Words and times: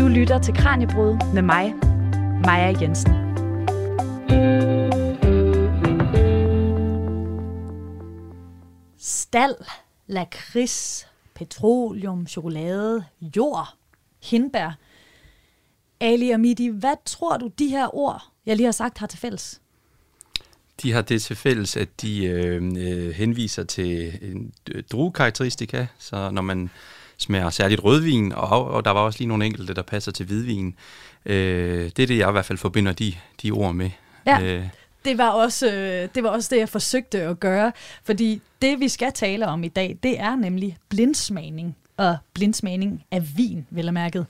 Du 0.00 0.08
lytter 0.08 0.38
til 0.38 0.54
Kranjebrud 0.54 1.32
med 1.34 1.42
mig, 1.42 1.74
Maja 2.44 2.74
Jensen. 2.80 3.12
Stal, 8.98 9.54
lakrids, 10.06 11.06
petroleum, 11.34 12.26
chokolade, 12.26 13.04
jord, 13.36 13.74
hindbær. 14.22 14.78
Ali 16.00 16.30
og 16.30 16.40
Midi, 16.40 16.68
hvad 16.68 16.96
tror 17.04 17.36
du, 17.36 17.50
de 17.58 17.68
her 17.68 17.94
ord, 17.96 18.22
jeg 18.46 18.56
lige 18.56 18.66
har 18.66 18.72
sagt, 18.72 18.98
har 18.98 19.06
til 19.06 19.18
fælles? 19.18 19.60
De 20.82 20.92
har 20.92 21.02
det 21.02 21.22
til 21.22 21.36
fælles, 21.36 21.76
at 21.76 21.88
de 22.02 22.24
øh, 22.24 22.72
øh 22.76 23.10
henviser 23.10 23.64
til 23.64 24.18
en 24.22 24.52
druekarakteristika, 24.92 25.86
så 25.98 26.30
når 26.30 26.42
man 26.42 26.70
smager 27.20 27.50
særligt 27.50 27.84
rødvin, 27.84 28.32
og, 28.32 28.70
og 28.70 28.84
der 28.84 28.90
var 28.90 29.00
også 29.00 29.18
lige 29.18 29.28
nogle 29.28 29.46
enkelte, 29.46 29.74
der 29.74 29.82
passer 29.82 30.12
til 30.12 30.26
hvidvin. 30.26 30.74
Øh, 31.26 31.84
det 31.96 31.98
er 31.98 32.06
det, 32.06 32.18
jeg 32.18 32.28
i 32.28 32.32
hvert 32.32 32.44
fald 32.44 32.58
forbinder 32.58 32.92
de, 32.92 33.14
de 33.42 33.50
ord 33.50 33.74
med. 33.74 33.90
Ja. 34.26 34.40
Øh. 34.42 34.68
Det 35.04 35.18
var, 35.18 35.28
også, 35.28 35.72
øh, 35.72 36.08
det 36.14 36.22
var 36.22 36.28
også 36.28 36.48
det, 36.54 36.60
jeg 36.60 36.68
forsøgte 36.68 37.22
at 37.22 37.40
gøre, 37.40 37.72
fordi 38.04 38.40
det, 38.62 38.80
vi 38.80 38.88
skal 38.88 39.12
tale 39.12 39.46
om 39.46 39.64
i 39.64 39.68
dag, 39.68 39.98
det 40.02 40.20
er 40.20 40.36
nemlig 40.36 40.76
blindsmagning, 40.88 41.76
og 41.96 42.16
blindsmagning 42.34 43.04
af 43.10 43.36
vin, 43.36 43.66
vel 43.70 43.88
og 43.88 43.94
mærket. 43.94 44.26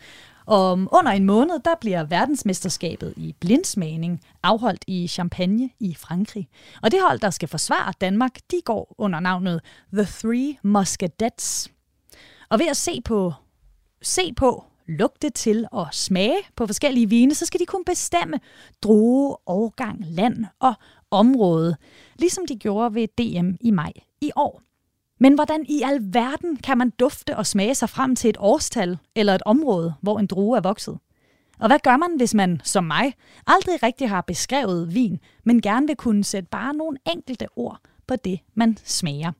Om 0.47 0.89
under 0.93 1.13
en 1.13 1.25
måned, 1.25 1.61
der 1.65 1.75
bliver 1.81 2.05
verdensmesterskabet 2.05 3.15
i 3.17 3.35
blindsmagning 3.41 4.21
afholdt 4.43 4.85
i 4.87 5.09
Champagne 5.09 5.71
i 5.81 5.95
Frankrig. 5.95 6.49
Og 6.83 6.91
det 6.91 6.99
hold, 7.09 7.19
der 7.19 7.31
skal 7.31 7.49
forsvare 7.49 7.93
Danmark, 8.01 8.37
de 8.51 8.57
går 8.65 8.95
under 8.99 9.21
navnet 9.21 9.61
The 9.93 10.05
Three 10.05 10.57
Musketeers. 10.63 11.71
Og 12.51 12.59
ved 12.59 12.67
at 12.67 12.77
se 12.77 13.01
på, 13.05 13.33
se 14.03 14.33
på, 14.37 14.65
lugte 14.87 15.31
til 15.31 15.67
og 15.73 15.87
smage 15.93 16.39
på 16.57 16.67
forskellige 16.67 17.09
vine, 17.09 17.35
så 17.35 17.47
skal 17.47 17.61
de 17.61 17.67
kunne 17.67 17.85
bestemme 17.85 18.41
droge, 18.83 19.37
årgang, 19.47 20.05
land 20.05 20.45
og 20.59 20.75
område, 21.11 21.77
ligesom 22.19 22.47
de 22.47 22.57
gjorde 22.57 22.95
ved 22.95 23.09
DM 23.09 23.51
i 23.61 23.71
maj 23.71 23.93
i 24.21 24.31
år. 24.37 24.63
Men 25.21 25.35
hvordan 25.35 25.67
i 25.69 25.83
alverden 25.83 26.57
kan 26.57 26.79
man 26.79 26.91
dufte 26.91 27.37
og 27.37 27.47
smage 27.47 27.75
sig 27.75 27.91
frem 27.91 28.17
til 28.17 28.31
et 28.31 28.37
årstal 28.41 28.99
eller 29.15 29.35
et 29.35 29.43
område, 29.47 29.95
hvor 30.01 30.19
en 30.19 30.27
drue 30.27 30.57
er 30.57 30.61
vokset? 30.61 30.99
Og 31.59 31.67
hvad 31.67 31.79
gør 31.79 31.97
man, 31.97 32.17
hvis 32.17 32.35
man, 32.35 32.61
som 32.65 32.85
mig, 32.85 33.15
aldrig 33.47 33.83
rigtig 33.83 34.09
har 34.09 34.21
beskrevet 34.21 34.95
vin, 34.95 35.19
men 35.45 35.63
gerne 35.63 35.87
vil 35.87 35.97
kunne 35.97 36.25
sætte 36.25 36.49
bare 36.49 36.75
nogle 36.75 36.99
enkelte 37.13 37.47
ord 37.57 37.81
på 38.07 38.17
det, 38.17 38.41
man 38.55 38.79
smager? 38.85 39.33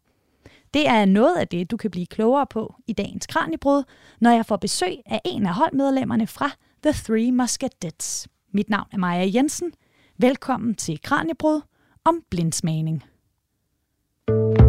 Det 0.75 0.89
er 0.89 1.05
noget 1.05 1.37
af 1.37 1.49
det, 1.49 1.71
du 1.71 1.77
kan 1.77 1.91
blive 1.91 2.07
klogere 2.07 2.47
på 2.47 2.75
i 2.87 2.93
dagens 2.93 3.27
Kranjebrud, 3.27 3.83
når 4.21 4.31
jeg 4.31 4.47
får 4.47 4.57
besøg 4.57 4.97
af 5.07 5.21
en 5.25 5.47
af 5.47 5.55
holdmedlemmerne 5.55 6.27
fra 6.27 6.51
The 6.83 6.93
Three 6.93 7.33
Musketeers. 7.33 8.29
Mit 8.53 8.71
navn 8.71 8.87
er 8.93 8.99
Maja 8.99 9.31
Jensen. 9.35 9.73
Velkommen 10.19 10.75
til 10.75 11.03
Kranjebrud 11.03 11.61
om 12.05 12.23
blindsmagning. 12.31 13.05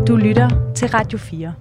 Du 0.08 0.16
lytter 0.16 0.74
til 0.76 0.88
Radio 0.88 1.18
4. 1.18 1.54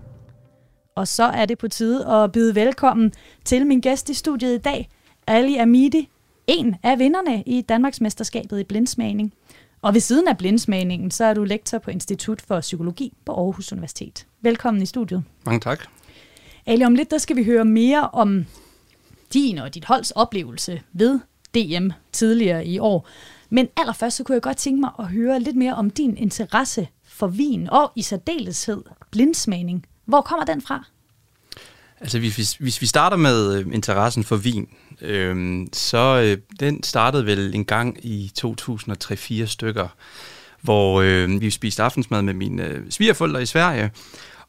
Og 0.96 1.08
så 1.08 1.24
er 1.24 1.46
det 1.46 1.58
på 1.58 1.68
tide 1.68 2.06
at 2.06 2.33
byde 2.33 2.55
velkommen 2.55 3.12
til 3.44 3.66
min 3.66 3.80
gæst 3.80 4.11
i 4.11 4.14
studiet 4.14 4.55
i 4.55 4.58
dag, 4.58 4.88
Ali 5.27 5.56
Amidi, 5.56 6.08
en 6.46 6.77
af 6.83 6.98
vinderne 6.98 7.42
i 7.46 7.61
Danmarks 7.62 8.00
mesterskabet 8.00 8.61
i 8.61 8.64
blindsmagning. 8.64 9.34
Og 9.83 9.95
ved 9.95 10.00
siden 10.00 10.28
af 10.28 10.39
blindsmagningen, 10.39 11.11
så 11.11 11.25
er 11.25 11.34
du 11.34 11.45
lektor 11.45 11.78
på 11.78 11.91
Institut 11.91 12.42
for 12.42 12.61
Psykologi 12.61 13.12
på 13.27 13.33
Aarhus 13.33 13.73
Universitet. 13.73 14.27
Velkommen 14.41 14.83
i 14.83 14.86
studiet. 14.86 15.25
Mange 15.47 15.61
tak. 15.61 15.81
Ali, 16.67 16.84
om 16.84 16.95
lidt 16.95 17.11
der 17.11 17.19
skal 17.19 17.36
vi 17.36 17.45
høre 17.45 17.64
mere 17.64 18.11
om 18.11 18.45
din 19.33 19.58
og 19.58 19.75
dit 19.75 19.84
holds 19.84 20.11
oplevelse 20.11 20.83
ved 20.92 21.20
DM 21.55 21.91
tidligere 22.12 22.67
i 22.67 22.78
år. 22.78 23.08
Men 23.51 23.69
allerførst 23.77 24.17
så 24.17 24.25
kunne 24.25 24.34
jeg 24.34 24.42
godt 24.42 24.56
tænke 24.56 24.81
mig 24.81 24.91
at 24.98 25.06
høre 25.06 25.41
lidt 25.41 25.56
mere 25.56 25.75
om 25.75 25.91
din 25.91 26.17
interesse 26.17 26.89
for 27.05 27.27
vin, 27.27 27.70
og 27.70 27.92
i 27.97 28.02
særdeleshed 28.02 28.83
blindsmagning. 29.11 29.86
Hvor 30.05 30.20
kommer 30.20 30.45
den 30.45 30.62
fra? 30.62 30.85
Altså 32.01 32.18
hvis, 32.18 32.55
hvis 32.55 32.80
vi 32.80 32.86
starter 32.86 33.17
med 33.17 33.55
øh, 33.55 33.74
interessen 33.74 34.24
for 34.24 34.36
vin, 34.36 34.68
øh, 35.02 35.66
så 35.72 36.20
øh, 36.24 36.38
den 36.61 36.83
startede 36.83 37.27
vel 37.27 37.55
en 37.55 37.64
gang 37.64 38.06
i 38.06 38.33
2003-4 38.40 39.46
stykker, 39.46 39.88
hvor 40.61 41.00
øh, 41.00 41.40
vi 41.40 41.50
spiste 41.50 41.83
aftensmad 41.83 42.22
med 42.22 42.34
mine 42.34 42.64
øh, 42.66 42.80
svigerforældre 42.90 43.42
i 43.42 43.46
Sverige, 43.46 43.90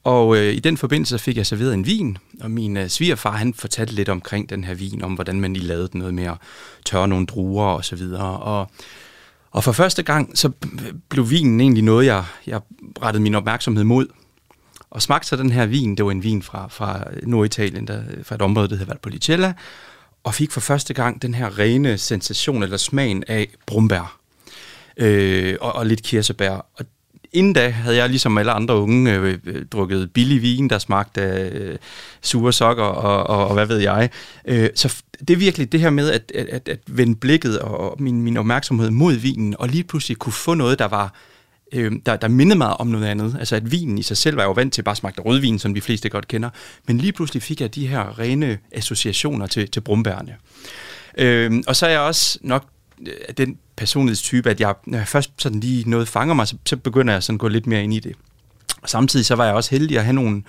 og 0.04 0.38
øh, 0.38 0.54
i 0.54 0.60
den 0.60 0.78
forbindelse 0.78 1.20
fik 1.20 1.38
jeg 1.38 1.46
serveret 1.46 1.74
en 1.74 1.86
vin, 1.86 2.18
og 2.42 2.52
min 2.52 2.78
øh, 2.78 2.88
svigerfar 2.88 3.32
han 3.32 3.54
fortalte 3.54 3.94
lidt 3.94 4.10
omkring 4.10 4.50
den 4.50 4.64
her 4.64 4.74
vin, 4.74 5.04
om 5.04 5.14
hvordan 5.14 5.42
man 5.42 5.54
lige 5.54 5.66
lavede 5.66 5.98
noget 5.98 6.14
med 6.14 6.24
at 6.24 6.38
tørre 6.86 7.08
nogle 7.08 7.26
druer 7.26 7.66
og 7.66 7.86
så 7.86 7.96
videre. 7.96 8.40
Og, 8.40 8.72
og 9.52 9.64
for 9.64 9.72
første 9.72 10.04
gang, 10.04 10.38
så 10.38 10.52
blev 11.10 11.30
vinen 11.30 11.62
egentlig 11.62 11.84
noget, 11.84 12.06
jeg, 12.06 12.24
jeg 12.48 12.62
rettede 13.02 13.24
min 13.24 13.36
opmærksomhed 13.36 13.84
mod. 13.84 14.08
Og 14.90 15.02
smagte 15.02 15.28
så 15.28 15.36
den 15.36 15.52
her 15.52 15.66
vin, 15.66 15.96
det 15.96 16.06
var 16.06 16.12
en 16.12 16.24
vin 16.24 16.42
fra, 16.42 16.68
fra 16.68 17.04
Norditalien, 17.24 17.88
der, 17.88 18.02
fra 18.24 18.36
et 18.36 18.42
område, 18.42 18.68
der 18.68 18.76
hedder 18.76 18.94
Valpolicella, 18.94 19.54
og 20.24 20.34
fik 20.34 20.52
for 20.52 20.62
første 20.62 20.94
gang 20.94 21.22
den 21.22 21.34
her 21.34 21.60
rene 21.60 21.98
sensation 21.98 22.64
eller 22.64 22.78
smagen 22.78 23.24
af 23.28 23.48
brumbær 23.66 24.18
øh, 24.98 25.56
og, 25.62 25.76
og 25.76 25.86
lidt 25.86 26.04
kirsebær. 26.04 26.66
Og 26.76 26.86
inden 27.34 27.54
da 27.54 27.70
havde 27.70 27.98
jeg 27.98 28.10
ligesom 28.10 28.38
alle 28.38 28.52
andre 28.52 28.76
unge 28.76 29.14
øh, 29.14 29.38
øh 29.46 29.66
drukket 29.66 30.14
billig 30.14 30.42
vin, 30.42 30.70
der 30.70 30.80
smagte 30.80 31.22
af 31.22 31.52
øh, 31.52 31.78
sure 32.22 32.54
sokker 32.54 32.84
og, 32.84 33.38
og, 33.38 33.48
og 33.48 33.54
hvad 33.54 33.66
ved 33.66 33.78
jeg. 33.78 34.10
Øh, 34.46 34.70
så 34.76 35.04
det 35.20 35.30
er 35.30 35.38
virkelig 35.38 35.72
det 35.72 35.80
her 35.80 35.90
med 35.90 36.12
at, 36.12 36.32
at, 36.36 36.48
at, 36.48 36.70
at 36.70 36.80
vende 36.88 37.16
blikket 37.16 37.60
og 37.60 37.96
min, 38.00 38.22
min 38.22 38.38
opmærksomhed 38.38 38.90
mod 38.90 39.14
vinen, 39.14 39.56
og 39.60 39.68
lige 39.68 39.84
pludselig 39.84 40.18
kunne 40.18 40.34
få 40.34 40.54
noget, 40.54 40.80
der 40.80 40.88
var 40.88 41.14
øh, 41.72 41.92
der, 42.06 42.16
der 42.16 42.28
mindede 42.28 42.58
mig 42.58 42.80
om 42.80 42.88
noget 42.88 43.06
andet. 43.06 43.36
Altså 43.40 43.56
at 43.56 43.72
vinen 43.72 43.98
i 43.98 44.04
sig 44.04 44.18
selv 44.18 44.38
var 44.38 44.44
jo 44.44 44.52
vant 44.52 44.74
til 44.74 44.82
bare 44.82 44.96
smagte 44.96 45.22
rødvin, 45.22 45.60
som 45.60 45.74
de 45.74 45.82
fleste 45.82 46.10
godt 46.10 46.28
kender. 46.28 46.50
Men 46.88 46.98
lige 46.98 47.12
pludselig 47.12 47.44
fik 47.44 47.62
jeg 47.62 47.76
de 47.76 47.88
her 47.88 48.20
rene 48.20 48.58
associationer 48.72 49.48
til, 49.48 49.72
til 49.72 49.82
brumbærne. 49.82 50.36
Øh, 51.18 51.64
og 51.68 51.76
så 51.76 51.86
er 51.86 51.90
jeg 51.90 52.00
også 52.00 52.40
nok 52.42 52.66
øh, 53.08 53.14
den 53.38 53.58
personlighedstype, 53.76 54.50
at 54.50 54.60
jeg, 54.60 54.76
når 54.86 54.98
jeg 54.98 55.08
først 55.08 55.32
sådan 55.38 55.60
lige 55.60 55.90
noget 55.90 56.08
fanger 56.08 56.34
mig, 56.34 56.48
så, 56.48 56.56
så 56.66 56.78
begynder 56.78 57.14
jeg 57.14 57.24
sådan 57.24 57.36
at 57.36 57.40
gå 57.40 57.48
lidt 57.48 57.68
mere 57.68 57.84
ind 57.84 57.94
i 57.94 58.00
det. 58.00 58.16
Og 58.82 58.90
samtidig 58.90 59.26
så 59.26 59.36
var 59.36 59.46
jeg 59.46 59.54
også 59.54 59.72
heldig 59.72 59.98
at 59.98 60.04
have 60.04 60.14
nogle 60.14 60.44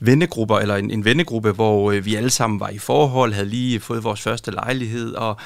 vennegrupper, 0.00 0.58
eller 0.58 0.76
en, 0.76 0.90
en 0.90 1.04
vennegruppe, 1.04 1.52
hvor 1.52 1.92
øh, 1.92 2.04
vi 2.04 2.14
alle 2.14 2.30
sammen 2.30 2.60
var 2.60 2.68
i 2.68 2.78
forhold, 2.78 3.32
havde 3.32 3.48
lige 3.48 3.80
fået 3.80 4.04
vores 4.04 4.20
første 4.20 4.50
lejlighed, 4.50 5.12
og 5.12 5.36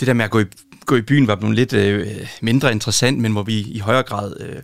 det 0.00 0.08
der 0.08 0.14
med 0.14 0.24
at 0.24 0.30
gå 0.30 0.40
i, 0.40 0.44
gå 0.86 0.96
i 0.96 1.02
byen 1.02 1.26
var 1.26 1.36
blevet 1.36 1.56
lidt 1.56 1.72
øh, 1.72 2.06
mindre 2.40 2.72
interessant, 2.72 3.18
men 3.18 3.32
hvor 3.32 3.42
vi 3.42 3.60
i 3.60 3.78
højere 3.78 4.02
grad 4.02 4.40
øh, 4.40 4.62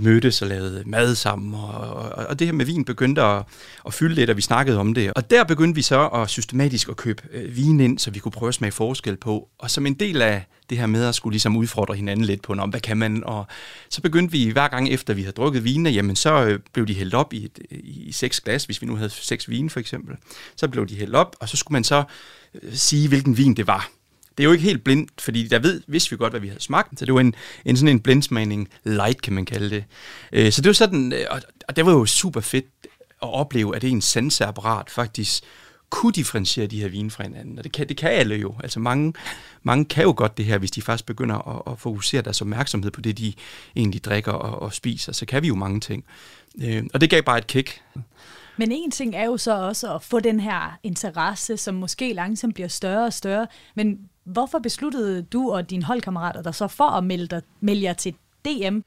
mødtes 0.00 0.42
og 0.42 0.48
lavede 0.48 0.82
mad 0.86 1.14
sammen, 1.14 1.54
og, 1.54 1.70
og, 1.70 2.26
og 2.28 2.38
det 2.38 2.46
her 2.46 2.52
med 2.52 2.66
vin 2.66 2.84
begyndte 2.84 3.22
at, 3.22 3.42
at 3.86 3.94
fylde 3.94 4.14
lidt, 4.14 4.30
og 4.30 4.36
vi 4.36 4.42
snakkede 4.42 4.78
om 4.78 4.94
det. 4.94 5.12
Og 5.12 5.30
der 5.30 5.44
begyndte 5.44 5.74
vi 5.74 5.82
så 5.82 6.06
at 6.08 6.28
systematisk 6.28 6.88
at 6.88 6.96
købe 6.96 7.22
øh, 7.32 7.56
vin 7.56 7.80
ind, 7.80 7.98
så 7.98 8.10
vi 8.10 8.18
kunne 8.18 8.32
prøve 8.32 8.48
at 8.48 8.54
smage 8.54 8.72
forskel 8.72 9.16
på. 9.16 9.48
Og 9.58 9.70
som 9.70 9.86
en 9.86 9.94
del 9.94 10.22
af 10.22 10.44
det 10.70 10.78
her 10.78 10.86
med 10.86 11.04
at 11.04 11.14
skulle 11.14 11.32
ligesom 11.32 11.56
udfordre 11.56 11.94
hinanden 11.94 12.26
lidt 12.26 12.42
på, 12.42 12.52
om 12.52 12.70
hvad 12.70 12.80
kan 12.80 12.96
man, 12.96 13.24
og 13.24 13.46
så 13.88 14.02
begyndte 14.02 14.32
vi 14.32 14.50
hver 14.50 14.68
gang 14.68 14.88
efter 14.88 15.14
vi 15.14 15.22
havde 15.22 15.32
drukket 15.32 15.64
vinene, 15.64 15.90
jamen 15.90 16.16
så 16.16 16.44
øh, 16.44 16.58
blev 16.72 16.86
de 16.86 16.94
hældt 16.94 17.14
op 17.14 17.32
i, 17.32 17.44
et, 17.44 17.58
øh, 17.70 17.78
i 17.82 18.12
seks 18.12 18.40
glas, 18.40 18.64
hvis 18.64 18.82
vi 18.82 18.86
nu 18.86 18.96
havde 18.96 19.10
seks 19.10 19.48
vine 19.48 19.70
for 19.70 19.80
eksempel. 19.80 20.16
Så 20.56 20.68
blev 20.68 20.86
de 20.86 20.96
hældt 20.96 21.14
op, 21.14 21.36
og 21.40 21.48
så 21.48 21.56
skulle 21.56 21.72
man 21.72 21.84
så 21.84 22.04
øh, 22.62 22.74
sige, 22.74 23.08
hvilken 23.08 23.36
vin 23.36 23.54
det 23.54 23.66
var. 23.66 23.90
Det 24.36 24.42
er 24.42 24.44
jo 24.44 24.52
ikke 24.52 24.64
helt 24.64 24.84
blindt, 24.84 25.20
fordi 25.20 25.48
der 25.48 25.58
ved, 25.58 25.82
vidste 25.86 26.10
vi 26.10 26.16
godt, 26.16 26.32
hvad 26.32 26.40
vi 26.40 26.48
havde 26.48 26.62
smagt. 26.62 26.98
Så 26.98 27.04
det 27.04 27.14
var 27.14 27.20
en, 27.20 27.34
en 27.64 27.76
sådan 27.76 27.96
en 27.96 28.00
blindsmagning 28.00 28.68
light, 28.84 29.22
kan 29.22 29.32
man 29.32 29.44
kalde 29.44 29.70
det. 29.70 29.84
Øh, 30.32 30.52
så 30.52 30.62
det 30.62 30.68
var 30.68 30.74
sådan, 30.74 31.12
øh, 31.12 31.26
og, 31.30 31.40
og 31.68 31.76
det 31.76 31.86
var 31.86 31.92
jo 31.92 32.06
super 32.06 32.40
fedt 32.40 32.66
at 33.22 33.32
opleve, 33.32 33.76
at 33.76 33.82
det 33.82 33.90
en 33.90 34.00
sanseapparat 34.00 34.90
faktisk 34.90 35.44
kunne 35.92 36.12
differentiere 36.12 36.66
de 36.66 36.80
her 36.80 36.88
vine 36.88 37.10
fra 37.10 37.22
hinanden. 37.24 37.58
Og 37.58 37.64
det 37.64 37.72
kan, 37.72 37.88
det 37.88 37.96
kan 37.96 38.10
alle 38.10 38.34
jo. 38.34 38.54
Altså 38.62 38.80
mange, 38.80 39.14
mange 39.62 39.84
kan 39.84 40.04
jo 40.04 40.14
godt 40.16 40.36
det 40.36 40.44
her, 40.44 40.58
hvis 40.58 40.70
de 40.70 40.82
først 40.82 41.06
begynder 41.06 41.48
at, 41.48 41.72
at 41.72 41.78
fokusere 41.78 42.22
deres 42.22 42.40
opmærksomhed 42.40 42.90
på 42.90 43.00
det, 43.00 43.18
de 43.18 43.32
egentlig 43.76 44.04
drikker 44.04 44.32
og, 44.32 44.62
og 44.62 44.74
spiser. 44.74 45.12
Så 45.12 45.26
kan 45.26 45.42
vi 45.42 45.48
jo 45.48 45.54
mange 45.54 45.80
ting. 45.80 46.04
Øh, 46.62 46.84
og 46.94 47.00
det 47.00 47.10
gav 47.10 47.22
bare 47.22 47.38
et 47.38 47.46
kick. 47.46 47.82
Men 48.56 48.72
en 48.72 48.90
ting 48.90 49.14
er 49.14 49.24
jo 49.24 49.36
så 49.36 49.58
også 49.58 49.94
at 49.94 50.02
få 50.02 50.20
den 50.20 50.40
her 50.40 50.78
interesse, 50.82 51.56
som 51.56 51.74
måske 51.74 52.12
langsomt 52.12 52.54
bliver 52.54 52.68
større 52.68 53.06
og 53.06 53.12
større. 53.12 53.46
Men 53.74 53.98
hvorfor 54.24 54.58
besluttede 54.58 55.22
du 55.22 55.52
og 55.52 55.70
dine 55.70 55.84
holdkammerater 55.84 56.42
dig 56.42 56.54
så 56.54 56.68
for 56.68 56.84
at 56.84 57.04
melde, 57.04 57.26
dig, 57.26 57.42
melde 57.60 57.82
jer 57.82 57.92
til 57.92 58.14
DM? 58.44 58.78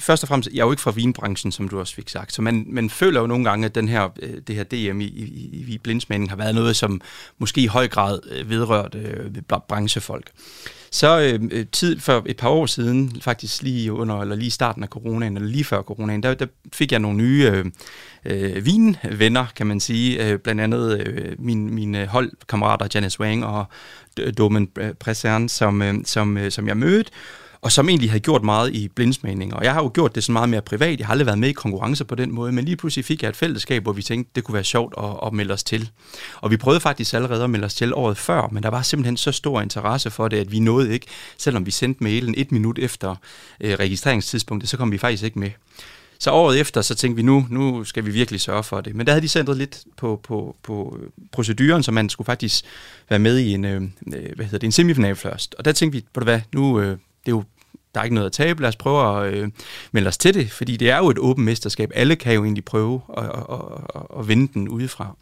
Først 0.00 0.22
og 0.22 0.28
fremmest, 0.28 0.48
jeg 0.52 0.60
er 0.60 0.64
jo 0.64 0.70
ikke 0.70 0.82
fra 0.82 0.90
vinbranchen, 0.90 1.52
som 1.52 1.68
du 1.68 1.80
også 1.80 1.94
fik 1.94 2.08
sagt, 2.08 2.32
så 2.32 2.42
man, 2.42 2.66
man 2.68 2.90
føler 2.90 3.20
jo 3.20 3.26
nogle 3.26 3.44
gange, 3.44 3.64
at 3.64 3.74
den 3.74 3.88
her, 3.88 4.08
det 4.46 4.54
her 4.56 4.64
DM 4.64 5.00
i, 5.00 5.04
i, 5.04 5.64
i 5.68 5.78
blindsmænding 5.78 6.30
har 6.30 6.36
været 6.36 6.54
noget, 6.54 6.76
som 6.76 7.00
måske 7.38 7.60
i 7.60 7.66
høj 7.66 7.88
grad 7.88 8.44
vedrørt 8.44 8.94
øh, 8.94 9.42
branchefolk. 9.68 10.30
Så 10.90 11.38
øh, 11.50 11.66
tid 11.72 12.00
for 12.00 12.22
et 12.26 12.36
par 12.36 12.48
år 12.48 12.66
siden, 12.66 13.20
faktisk 13.20 13.62
lige 13.62 13.92
under 13.92 14.20
eller 14.20 14.36
lige 14.36 14.50
starten 14.50 14.82
af 14.82 14.88
coronaen, 14.88 15.36
eller 15.36 15.48
lige 15.48 15.64
før 15.64 15.82
coronaen, 15.82 16.22
der, 16.22 16.34
der 16.34 16.46
fik 16.72 16.92
jeg 16.92 17.00
nogle 17.00 17.16
nye 17.16 17.50
øh, 17.52 17.64
øh, 18.24 18.64
vinvenner, 18.66 19.46
kan 19.56 19.66
man 19.66 19.80
sige. 19.80 20.28
Øh, 20.28 20.38
blandt 20.38 20.60
andet 20.60 21.06
øh, 21.06 21.32
min, 21.38 21.74
mine 21.74 22.06
holdkammerater, 22.06 22.88
Janice 22.94 23.20
Wang 23.20 23.44
og 23.44 23.64
Domen 24.38 24.68
Presern, 25.00 25.48
som, 25.48 25.82
øh, 25.82 25.94
som, 26.04 26.38
øh, 26.38 26.50
som 26.50 26.68
jeg 26.68 26.76
mødte 26.76 27.10
og 27.66 27.72
som 27.72 27.88
egentlig 27.88 28.10
havde 28.10 28.20
gjort 28.20 28.42
meget 28.42 28.74
i 28.74 28.88
blindsmagning. 28.88 29.54
Og 29.54 29.64
jeg 29.64 29.72
har 29.72 29.82
jo 29.82 29.90
gjort 29.94 30.14
det 30.14 30.24
så 30.24 30.32
meget 30.32 30.48
mere 30.48 30.62
privat. 30.62 30.98
Jeg 30.98 31.06
har 31.06 31.12
aldrig 31.12 31.26
været 31.26 31.38
med 31.38 31.48
i 31.48 31.52
konkurrence 31.52 32.04
på 32.04 32.14
den 32.14 32.32
måde, 32.32 32.52
men 32.52 32.64
lige 32.64 32.76
pludselig 32.76 33.04
fik 33.04 33.22
jeg 33.22 33.28
et 33.28 33.36
fællesskab, 33.36 33.82
hvor 33.82 33.92
vi 33.92 34.02
tænkte, 34.02 34.30
det 34.34 34.44
kunne 34.44 34.54
være 34.54 34.64
sjovt 34.64 34.94
at, 34.98 35.26
at 35.26 35.32
melde 35.32 35.54
os 35.54 35.64
til. 35.64 35.90
Og 36.40 36.50
vi 36.50 36.56
prøvede 36.56 36.80
faktisk 36.80 37.14
allerede 37.14 37.44
at 37.44 37.50
melde 37.50 37.64
os 37.64 37.74
til 37.74 37.94
året 37.94 38.18
før, 38.18 38.48
men 38.52 38.62
der 38.62 38.68
var 38.68 38.82
simpelthen 38.82 39.16
så 39.16 39.32
stor 39.32 39.60
interesse 39.60 40.10
for 40.10 40.28
det, 40.28 40.36
at 40.36 40.52
vi 40.52 40.58
nåede 40.58 40.92
ikke, 40.92 41.06
selvom 41.38 41.66
vi 41.66 41.70
sendte 41.70 42.04
mailen 42.04 42.34
et 42.36 42.52
minut 42.52 42.78
efter 42.78 43.14
øh, 43.60 43.74
registreringstidspunktet, 43.74 44.70
så 44.70 44.76
kom 44.76 44.92
vi 44.92 44.98
faktisk 44.98 45.22
ikke 45.22 45.38
med. 45.38 45.50
Så 46.18 46.30
året 46.30 46.60
efter, 46.60 46.82
så 46.82 46.94
tænkte 46.94 47.16
vi, 47.16 47.22
nu, 47.22 47.46
nu 47.50 47.84
skal 47.84 48.04
vi 48.04 48.10
virkelig 48.10 48.40
sørge 48.40 48.62
for 48.62 48.80
det. 48.80 48.94
Men 48.94 49.06
der 49.06 49.12
havde 49.12 49.22
de 49.22 49.28
centret 49.28 49.56
lidt 49.56 49.84
på, 49.96 50.20
på, 50.22 50.56
på 50.62 50.98
proceduren, 51.32 51.82
så 51.82 51.92
man 51.92 52.08
skulle 52.08 52.26
faktisk 52.26 52.64
være 53.08 53.18
med 53.18 53.38
i 53.38 53.54
en, 53.54 53.64
øh, 53.64 53.82
øh 53.82 54.36
hvad 54.36 54.44
hedder 54.44 54.58
det, 54.58 54.66
en 54.66 54.72
semifinal 54.72 55.16
først. 55.16 55.54
Og 55.58 55.64
der 55.64 55.72
tænkte 55.72 55.98
vi, 55.98 56.04
på 56.12 56.20
det 56.20 56.26
hvad, 56.26 56.40
nu, 56.52 56.80
øh, 56.80 56.86
det 57.26 57.32
er 57.32 57.36
jo 57.36 57.44
der 57.96 58.00
er 58.00 58.04
ikke 58.04 58.14
noget 58.14 58.26
at 58.26 58.32
tabe, 58.32 58.60
lad 58.60 58.68
os 58.68 58.76
prøve 58.76 59.26
at 59.26 59.34
øh, 59.34 59.48
melde 59.92 60.08
os 60.08 60.18
til 60.18 60.34
det, 60.34 60.50
fordi 60.52 60.76
det 60.76 60.90
er 60.90 60.98
jo 60.98 61.10
et 61.10 61.18
åbent 61.18 61.44
mesterskab. 61.44 61.90
Alle 61.94 62.16
kan 62.16 62.34
jo 62.34 62.44
egentlig 62.44 62.64
prøve 62.64 63.00
at, 63.16 63.24
at, 63.24 63.32
at, 63.94 64.02
at 64.18 64.28
vinde 64.28 64.52
den 64.54 64.68
udefra. 64.68 65.16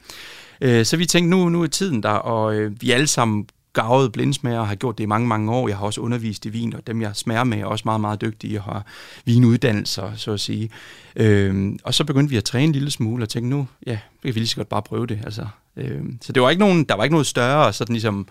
Øh, 0.60 0.84
så 0.84 0.96
vi 0.96 1.06
tænkte, 1.06 1.30
nu, 1.30 1.48
nu 1.48 1.62
er 1.62 1.66
tiden 1.66 2.02
der, 2.02 2.08
og 2.08 2.54
øh, 2.54 2.82
vi 2.82 2.90
alle 2.90 3.06
sammen 3.06 3.46
gavet 3.72 4.12
blindsmager 4.12 4.58
og 4.58 4.68
har 4.68 4.74
gjort 4.74 4.98
det 4.98 5.04
i 5.04 5.06
mange, 5.06 5.28
mange 5.28 5.52
år. 5.52 5.68
Jeg 5.68 5.76
har 5.76 5.86
også 5.86 6.00
undervist 6.00 6.46
i 6.46 6.48
vin, 6.48 6.74
og 6.74 6.86
dem 6.86 7.02
jeg 7.02 7.10
smager 7.14 7.44
med 7.44 7.58
er 7.58 7.66
også 7.66 7.82
meget, 7.84 8.00
meget 8.00 8.20
dygtige 8.20 8.58
og 8.58 8.64
har 8.64 8.86
vinuddannelser, 9.24 10.16
så 10.16 10.32
at 10.32 10.40
sige. 10.40 10.70
Øhm, 11.16 11.78
og 11.84 11.94
så 11.94 12.04
begyndte 12.04 12.30
vi 12.30 12.36
at 12.36 12.44
træne 12.44 12.64
en 12.64 12.72
lille 12.72 12.90
smule 12.90 13.24
og 13.24 13.28
tænkte, 13.28 13.50
nu, 13.50 13.66
ja, 13.86 13.98
vi 14.22 14.28
kan 14.28 14.34
vi 14.34 14.40
lige 14.40 14.48
så 14.48 14.56
godt 14.56 14.68
bare 14.68 14.82
prøve 14.82 15.06
det. 15.06 15.20
Altså, 15.24 15.46
øhm, 15.76 16.18
så 16.22 16.32
det 16.32 16.42
var 16.42 16.50
ikke 16.50 16.60
nogen, 16.60 16.84
der 16.84 16.94
var 16.94 17.04
ikke 17.04 17.14
noget 17.14 17.26
større 17.26 17.72
sådan 17.72 17.92
ligesom 17.92 18.28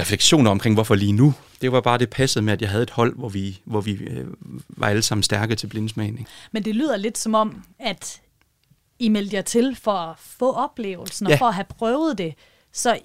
refleksioner 0.00 0.50
omkring, 0.50 0.74
hvorfor 0.74 0.94
lige 0.94 1.12
nu. 1.12 1.34
Det 1.62 1.72
var 1.72 1.80
bare 1.80 1.98
det 1.98 2.10
passede 2.10 2.44
med, 2.44 2.52
at 2.52 2.62
jeg 2.62 2.70
havde 2.70 2.82
et 2.82 2.90
hold, 2.90 3.16
hvor 3.16 3.28
vi, 3.28 3.60
hvor 3.64 3.80
vi 3.80 3.92
øh, 3.92 4.26
var 4.68 4.86
alle 4.86 5.02
sammen 5.02 5.22
stærke 5.22 5.54
til 5.54 5.66
blindsmagning. 5.66 6.28
Men 6.52 6.64
det 6.64 6.74
lyder 6.74 6.96
lidt 6.96 7.18
som 7.18 7.34
om, 7.34 7.64
at 7.78 8.20
I 8.98 9.08
meldte 9.08 9.36
jer 9.36 9.42
til 9.42 9.76
for 9.76 9.92
at 9.92 10.18
få 10.18 10.52
oplevelsen 10.52 11.26
og 11.26 11.30
ja. 11.30 11.36
for 11.36 11.46
at 11.46 11.54
have 11.54 11.64
prøvet 11.64 12.18
det. 12.18 12.34
Så 12.72 12.98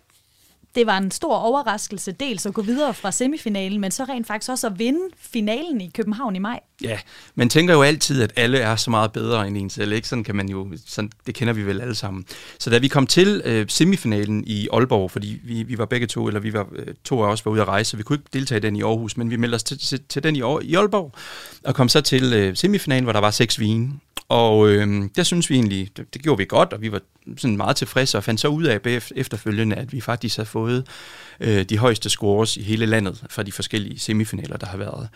det 0.77 0.87
var 0.87 0.97
en 0.97 1.11
stor 1.11 1.35
overraskelse, 1.35 2.11
dels 2.11 2.45
at 2.45 2.53
gå 2.53 2.61
videre 2.61 2.93
fra 2.93 3.11
semifinalen, 3.11 3.81
men 3.81 3.91
så 3.91 4.03
rent 4.03 4.27
faktisk 4.27 4.51
også 4.51 4.67
at 4.67 4.79
vinde 4.79 4.99
finalen 5.19 5.81
i 5.81 5.91
København 5.93 6.35
i 6.35 6.39
maj. 6.39 6.59
Ja, 6.81 6.99
man 7.35 7.49
tænker 7.49 7.73
jo 7.73 7.81
altid, 7.81 8.21
at 8.21 8.33
alle 8.35 8.57
er 8.57 8.75
så 8.75 8.89
meget 8.89 9.11
bedre 9.11 9.47
end 9.47 9.57
en 9.57 9.69
selv, 9.69 9.91
ikke? 9.91 10.07
Sådan 10.07 10.23
kan 10.23 10.35
man 10.35 10.49
jo, 10.49 10.67
sådan, 10.85 11.11
det 11.27 11.35
kender 11.35 11.53
vi 11.53 11.63
vel 11.63 11.81
alle 11.81 11.95
sammen. 11.95 12.25
Så 12.59 12.69
da 12.69 12.77
vi 12.77 12.87
kom 12.87 13.07
til 13.07 13.41
øh, 13.45 13.65
semifinalen 13.69 14.43
i 14.47 14.67
Aalborg, 14.73 15.11
fordi 15.11 15.39
vi, 15.43 15.63
vi 15.63 15.77
var 15.77 15.85
begge 15.85 16.07
to, 16.07 16.27
eller 16.27 16.39
vi 16.39 16.53
var 16.53 16.67
øh, 16.75 16.93
to 17.03 17.23
af 17.23 17.31
os 17.31 17.45
var 17.45 17.51
ude 17.51 17.61
at 17.61 17.67
rejse, 17.67 17.91
så 17.91 17.97
vi 17.97 18.03
kunne 18.03 18.15
ikke 18.15 18.29
deltage 18.33 18.57
i 18.57 18.61
den 18.61 18.75
i 18.75 18.81
Aarhus, 18.81 19.17
men 19.17 19.29
vi 19.29 19.35
meldte 19.35 19.55
os 19.55 19.63
til, 19.63 19.79
til, 19.79 20.01
til 20.09 20.23
den 20.23 20.35
i, 20.35 20.39
i 20.61 20.75
Aalborg, 20.75 21.11
og 21.63 21.75
kom 21.75 21.89
så 21.89 22.01
til 22.01 22.33
øh, 22.33 22.55
semifinalen, 22.55 23.03
hvor 23.03 23.13
der 23.13 23.19
var 23.19 23.31
seks 23.31 23.59
vine. 23.59 23.93
Og 24.29 24.69
øh, 24.69 25.09
der 25.15 25.23
synes 25.23 25.49
vi 25.49 25.55
egentlig, 25.55 25.89
det, 25.97 26.13
det 26.13 26.21
gjorde 26.21 26.37
vi 26.37 26.45
godt, 26.45 26.73
og 26.73 26.81
vi 26.81 26.91
var 26.91 27.01
sådan 27.37 27.57
meget 27.57 27.75
tilfredse, 27.75 28.17
og 28.17 28.23
fandt 28.23 28.39
så 28.39 28.47
ud 28.47 28.63
af 28.63 28.79
efterfølgende, 29.15 29.75
at 29.75 29.93
vi 29.93 30.01
faktisk 30.01 30.37
har 30.37 30.43
fået 30.43 30.87
øh, 31.39 31.63
de 31.63 31.77
højeste 31.77 32.09
scores 32.09 32.57
i 32.57 32.61
hele 32.61 32.85
landet 32.85 33.23
fra 33.29 33.43
de 33.43 33.51
forskellige 33.51 33.99
semifinaler, 33.99 34.57
der 34.57 34.67
har 34.67 34.77
været. 34.77 35.09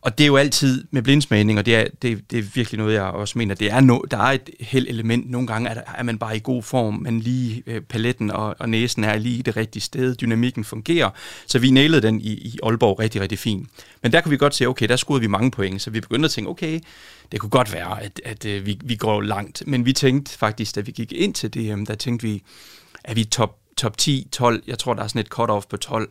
Og 0.00 0.18
det 0.18 0.24
er 0.24 0.26
jo 0.26 0.36
altid 0.36 0.84
med 0.90 1.02
blindsmagning, 1.02 1.58
og 1.58 1.66
det 1.66 1.76
er, 1.76 1.84
det, 2.02 2.30
det 2.30 2.38
er 2.38 2.42
virkelig 2.54 2.78
noget, 2.78 2.94
jeg 2.94 3.02
også 3.02 3.38
mener, 3.38 3.54
det 3.54 3.72
er 3.72 3.80
no, 3.80 3.98
der 4.10 4.16
er 4.16 4.32
et 4.32 4.50
held 4.60 4.86
element. 4.88 5.30
Nogle 5.30 5.46
gange 5.46 5.68
er, 5.68 5.74
der, 5.74 5.82
er 5.94 6.02
man 6.02 6.18
bare 6.18 6.36
i 6.36 6.40
god 6.44 6.62
form, 6.62 6.94
men 6.94 7.20
lige 7.20 7.62
øh, 7.66 7.80
paletten 7.80 8.30
og, 8.30 8.56
og 8.58 8.68
næsen 8.68 9.04
er 9.04 9.18
lige 9.18 9.38
i 9.38 9.42
det 9.42 9.56
rigtige 9.56 9.82
sted, 9.82 10.14
dynamikken 10.14 10.64
fungerer. 10.64 11.10
Så 11.46 11.58
vi 11.58 11.70
nailede 11.70 12.02
den 12.02 12.20
i, 12.20 12.32
i 12.32 12.58
Aalborg 12.62 12.98
rigtig, 12.98 13.20
rigtig 13.20 13.38
fint. 13.38 13.68
Men 14.02 14.12
der 14.12 14.20
kunne 14.20 14.30
vi 14.30 14.36
godt 14.36 14.54
se, 14.54 14.66
okay, 14.66 14.88
der 14.88 14.96
scorede 14.96 15.20
vi 15.20 15.26
mange 15.26 15.50
point, 15.50 15.82
så 15.82 15.90
vi 15.90 16.00
begyndte 16.00 16.24
at 16.24 16.30
tænke, 16.30 16.50
okay, 16.50 16.80
det 17.32 17.40
kunne 17.40 17.50
godt 17.50 17.72
være, 17.72 18.02
at, 18.02 18.20
at, 18.24 18.44
at 18.44 18.66
vi, 18.66 18.80
vi 18.84 18.96
går 18.96 19.20
langt. 19.20 19.62
Men 19.66 19.86
vi 19.86 19.92
tænkte 19.92 20.38
faktisk, 20.38 20.74
da 20.74 20.80
vi 20.80 20.92
gik 20.92 21.12
ind 21.12 21.34
til 21.34 21.54
DM, 21.54 21.84
der 21.84 21.94
tænkte 21.94 22.26
vi, 22.26 22.42
at 23.04 23.16
vi 23.16 23.24
top, 23.24 23.56
top 23.76 23.98
10, 23.98 24.28
12, 24.32 24.62
jeg 24.66 24.78
tror, 24.78 24.94
der 24.94 25.02
er 25.02 25.08
sådan 25.08 25.20
et 25.20 25.34
cut-off 25.34 25.68
på 25.70 25.76
12, 25.76 26.08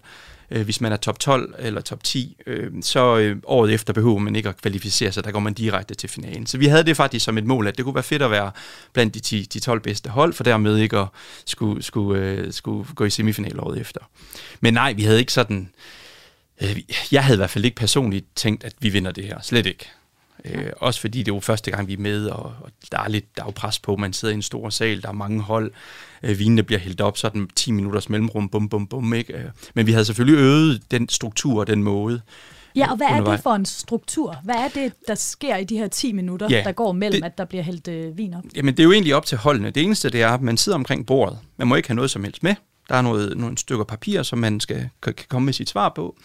øh, 0.52 0.62
hvis 0.62 0.82
man 0.82 0.92
er 0.92 0.98
top 0.98 1.20
12 1.20 1.56
eller 1.60 1.82
top 1.82 2.04
10, 2.04 2.38
øh, 2.48 2.72
så 2.82 3.18
øh, 3.18 3.38
året 3.44 3.74
efter 3.74 3.94
behøver 3.94 4.18
man 4.18 4.36
ikke 4.36 4.50
at 4.50 4.62
kvalificere 4.62 5.12
sig, 5.12 5.24
der 5.24 5.32
går 5.32 5.40
man 5.40 5.54
direkte 5.54 5.96
til 5.96 6.10
finalen. 6.10 6.48
Så 6.48 6.58
vi 6.58 6.66
havde 6.66 6.84
det 6.84 6.98
faktisk 6.98 7.26
som 7.26 7.38
et 7.38 7.46
mål, 7.46 7.68
at 7.68 7.78
det 7.78 7.86
kunne 7.86 7.96
være 7.96 8.04
fedt 8.04 8.22
at 8.22 8.32
være 8.32 8.52
blandt 8.94 9.14
de, 9.14 9.20
10, 9.20 9.42
de 9.42 9.60
12 9.60 9.80
bedste 9.80 10.10
hold, 10.10 10.34
for 10.34 10.44
dermed 10.44 10.78
ikke 10.78 10.98
at 10.98 11.08
skulle, 11.46 11.84
skulle, 11.84 12.22
øh, 12.22 12.54
skulle 12.54 12.88
gå 12.96 13.06
i 13.06 13.10
semifinal 13.10 13.60
året 13.60 13.80
efter. 13.80 14.02
Men 14.62 14.74
nej, 14.74 14.94
vi 14.94 15.04
havde 15.04 15.20
ikke 15.20 15.34
sådan... 15.34 15.70
Øh, 16.62 16.80
jeg 17.12 17.24
havde 17.24 17.36
i 17.36 17.38
hvert 17.38 17.50
fald 17.50 17.66
ikke 17.66 17.78
personligt 17.78 18.26
tænkt, 18.36 18.64
at 18.64 18.74
vi 18.80 18.90
vinder 18.90 19.12
det 19.12 19.24
her. 19.24 19.42
Slet 19.42 19.66
ikke. 19.66 19.90
Øh, 20.46 20.72
også 20.78 21.02
fordi 21.02 21.20
det 21.20 21.32
er 21.32 21.36
jo 21.36 21.40
første 21.40 21.72
gang, 21.72 21.88
vi 21.88 21.94
er 21.94 21.98
med, 21.98 22.28
og, 22.28 22.54
og 22.62 22.72
der, 22.92 23.00
er 23.00 23.08
lidt, 23.08 23.38
der 23.38 23.42
er 23.42 23.48
jo 23.48 23.52
pres 23.52 23.80
på. 23.80 23.96
Man 23.96 24.14
sidder 24.14 24.32
i 24.32 24.36
en 24.36 24.42
stor 24.42 24.70
sal, 24.70 25.02
der 25.02 25.10
er 25.10 25.14
mange 25.14 25.42
hold. 25.42 25.72
Øh, 26.24 26.40
vinene 26.40 26.64
bliver 26.64 26.80
hældt 26.80 27.02
op, 27.02 27.18
så 27.18 27.28
er 27.28 27.32
den 27.32 27.50
10 27.56 27.72
minutters 27.72 28.10
mellemrum, 28.10 28.50
bum, 28.50 28.70
bum, 28.70 28.88
bum. 28.88 29.14
Ikke? 29.14 29.34
Øh, 29.34 29.46
men 29.74 29.88
vi 29.88 29.92
havde 29.92 30.06
selvfølgelig 30.06 30.40
øget 30.40 30.82
den 30.92 31.10
struktur 31.10 31.60
og 31.60 31.68
den 31.68 31.84
måde. 31.84 32.22
Ja, 32.76 32.92
og 32.92 32.98
hvad 32.98 33.08
er 33.08 33.32
det 33.32 33.40
for 33.40 33.54
en 33.54 33.66
struktur? 33.66 34.38
Hvad 34.44 34.56
er 34.56 34.68
det, 34.68 34.94
der 35.08 35.16
sker 35.16 35.56
i 35.56 35.64
de 35.64 35.78
her 35.78 35.88
10 35.88 36.14
minutter, 36.14 36.48
ja, 36.50 36.62
der 36.66 36.72
går 36.72 36.92
mellem, 36.92 37.22
det, 37.22 37.26
at 37.26 37.38
der 37.38 37.46
bliver 37.46 37.64
hældt 37.64 37.88
øh, 37.88 38.18
vin 38.18 38.34
op? 38.34 38.44
Jamen, 38.56 38.74
det 38.74 38.80
er 38.80 38.84
jo 38.84 38.92
egentlig 38.92 39.16
op 39.16 39.26
til 39.26 39.38
holdene. 39.38 39.70
Det 39.70 39.84
eneste, 39.84 40.10
det 40.10 40.22
er, 40.22 40.30
at 40.30 40.42
man 40.42 40.58
sidder 40.58 40.78
omkring 40.78 41.06
bordet. 41.06 41.40
Man 41.58 41.68
må 41.68 41.76
ikke 41.76 41.90
have 41.90 41.96
noget 41.96 42.12
som 42.12 42.24
helst 42.24 42.44
med. 42.44 42.56
Der 42.90 42.96
er 42.96 43.02
noget, 43.02 43.38
nogle 43.38 43.58
stykker 43.58 43.86
papir, 43.86 44.24
som 44.24 44.40
man 44.40 44.60
skal, 44.60 44.90
kan 45.04 45.14
komme 45.30 45.46
med 45.46 45.54
sit 45.54 45.70
svar 45.70 45.90
på. 45.96 46.16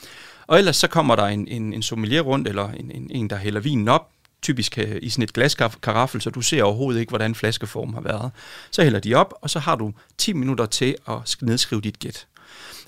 Og 0.47 0.59
ellers 0.59 0.77
så 0.77 0.89
kommer 0.89 1.17
der 1.17 1.27
en, 1.27 1.49
en, 1.49 1.73
en 1.73 1.83
sommelier 1.83 2.21
rundt, 2.21 2.49
eller 2.49 2.69
en, 2.69 2.91
en, 2.91 3.11
en, 3.11 3.31
der 3.31 3.37
hælder 3.37 3.61
vinen 3.61 3.89
op, 3.89 4.09
typisk 4.43 4.79
øh, 4.79 4.97
i 5.03 5.09
sådan 5.09 5.23
et 5.23 5.33
glaskaraffel, 5.33 6.21
så 6.21 6.31
du 6.31 6.41
ser 6.41 6.63
overhovedet 6.63 7.01
ikke, 7.01 7.11
hvordan 7.11 7.35
flaskeformen 7.35 7.95
har 7.95 8.01
været. 8.01 8.31
Så 8.71 8.83
hælder 8.83 9.01
de 9.01 9.15
op, 9.15 9.35
og 9.43 9.51
så 9.51 9.59
har 9.59 9.77
du 9.77 9.93
10 10.19 10.33
minutter 10.33 10.67
til 10.67 10.97
at 11.09 11.37
nedskrive 11.41 11.81
dit 11.81 11.99
gæt. 11.99 12.27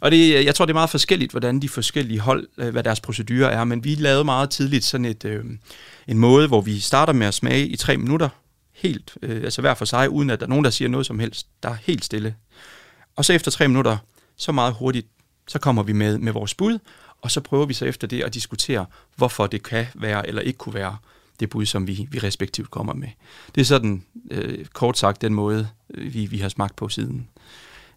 Og 0.01 0.11
det, 0.11 0.37
øh, 0.37 0.45
jeg 0.45 0.55
tror, 0.55 0.65
det 0.65 0.73
er 0.73 0.75
meget 0.75 0.91
forskelligt, 0.91 1.31
hvordan 1.31 1.61
de 1.61 1.69
forskellige 1.69 2.21
hold, 2.21 2.49
øh, 2.59 2.69
hvad 2.69 2.83
deres 2.83 3.01
procedurer 3.01 3.49
er, 3.49 3.65
men 3.65 3.85
vi 3.85 3.95
lavede 3.95 4.25
meget 4.25 4.51
tidligt 4.51 4.85
sådan 4.85 5.05
et, 5.05 5.25
øh, 5.25 5.45
en 6.09 6.19
måde, 6.19 6.49
hvor 6.49 6.61
vi 6.61 6.81
starter 6.81 7.12
med 7.12 7.27
at 7.27 7.35
smage 7.35 7.67
i 7.67 7.77
tre 7.77 7.97
minutter, 7.97 8.29
helt, 8.73 9.17
øh, 9.23 9.45
altså 9.45 9.61
hver 9.61 9.75
for 9.75 9.85
sig, 9.85 10.11
uden 10.11 10.31
at 10.31 10.41
der 10.41 10.47
er 10.47 10.51
nogen, 10.51 10.65
der 10.65 10.71
siger 10.71 10.89
noget 10.89 11.06
som 11.06 11.19
helst. 11.19 11.47
Der 11.62 11.69
er 11.69 11.77
helt 11.83 12.05
stille. 12.05 12.35
Og 13.17 13.25
så 13.25 13.33
efter 13.33 13.51
tre 13.51 13.69
minutter, 13.69 13.97
så 14.37 14.53
meget 14.53 14.75
hurtigt, 14.75 15.06
så 15.49 15.58
kommer 15.58 15.82
vi 15.82 15.93
med, 15.93 16.19
med 16.19 16.32
vores 16.32 16.55
bud, 16.55 16.79
og 17.24 17.31
så 17.31 17.40
prøver 17.40 17.66
vi 17.66 17.74
så 17.74 17.84
efter 17.84 18.06
det 18.06 18.22
at 18.22 18.34
diskutere, 18.34 18.86
hvorfor 19.16 19.46
det 19.46 19.62
kan 19.62 19.86
være 19.94 20.28
eller 20.28 20.43
ikke 20.43 20.58
kunne 20.58 20.74
være 20.74 20.96
det 21.40 21.50
bud, 21.50 21.66
som 21.66 21.86
vi, 21.86 22.08
vi 22.10 22.19
respektivt 22.19 22.70
kommer 22.70 22.94
med. 22.94 23.08
Det 23.54 23.60
er 23.60 23.64
sådan, 23.64 24.04
øh, 24.31 24.66
kort 24.72 24.98
sagt, 24.98 25.22
den 25.22 25.34
måde, 25.34 25.69
øh, 25.94 26.14
vi, 26.14 26.26
vi 26.26 26.38
har 26.38 26.48
smagt 26.48 26.76
på 26.76 26.88
siden. 26.88 27.28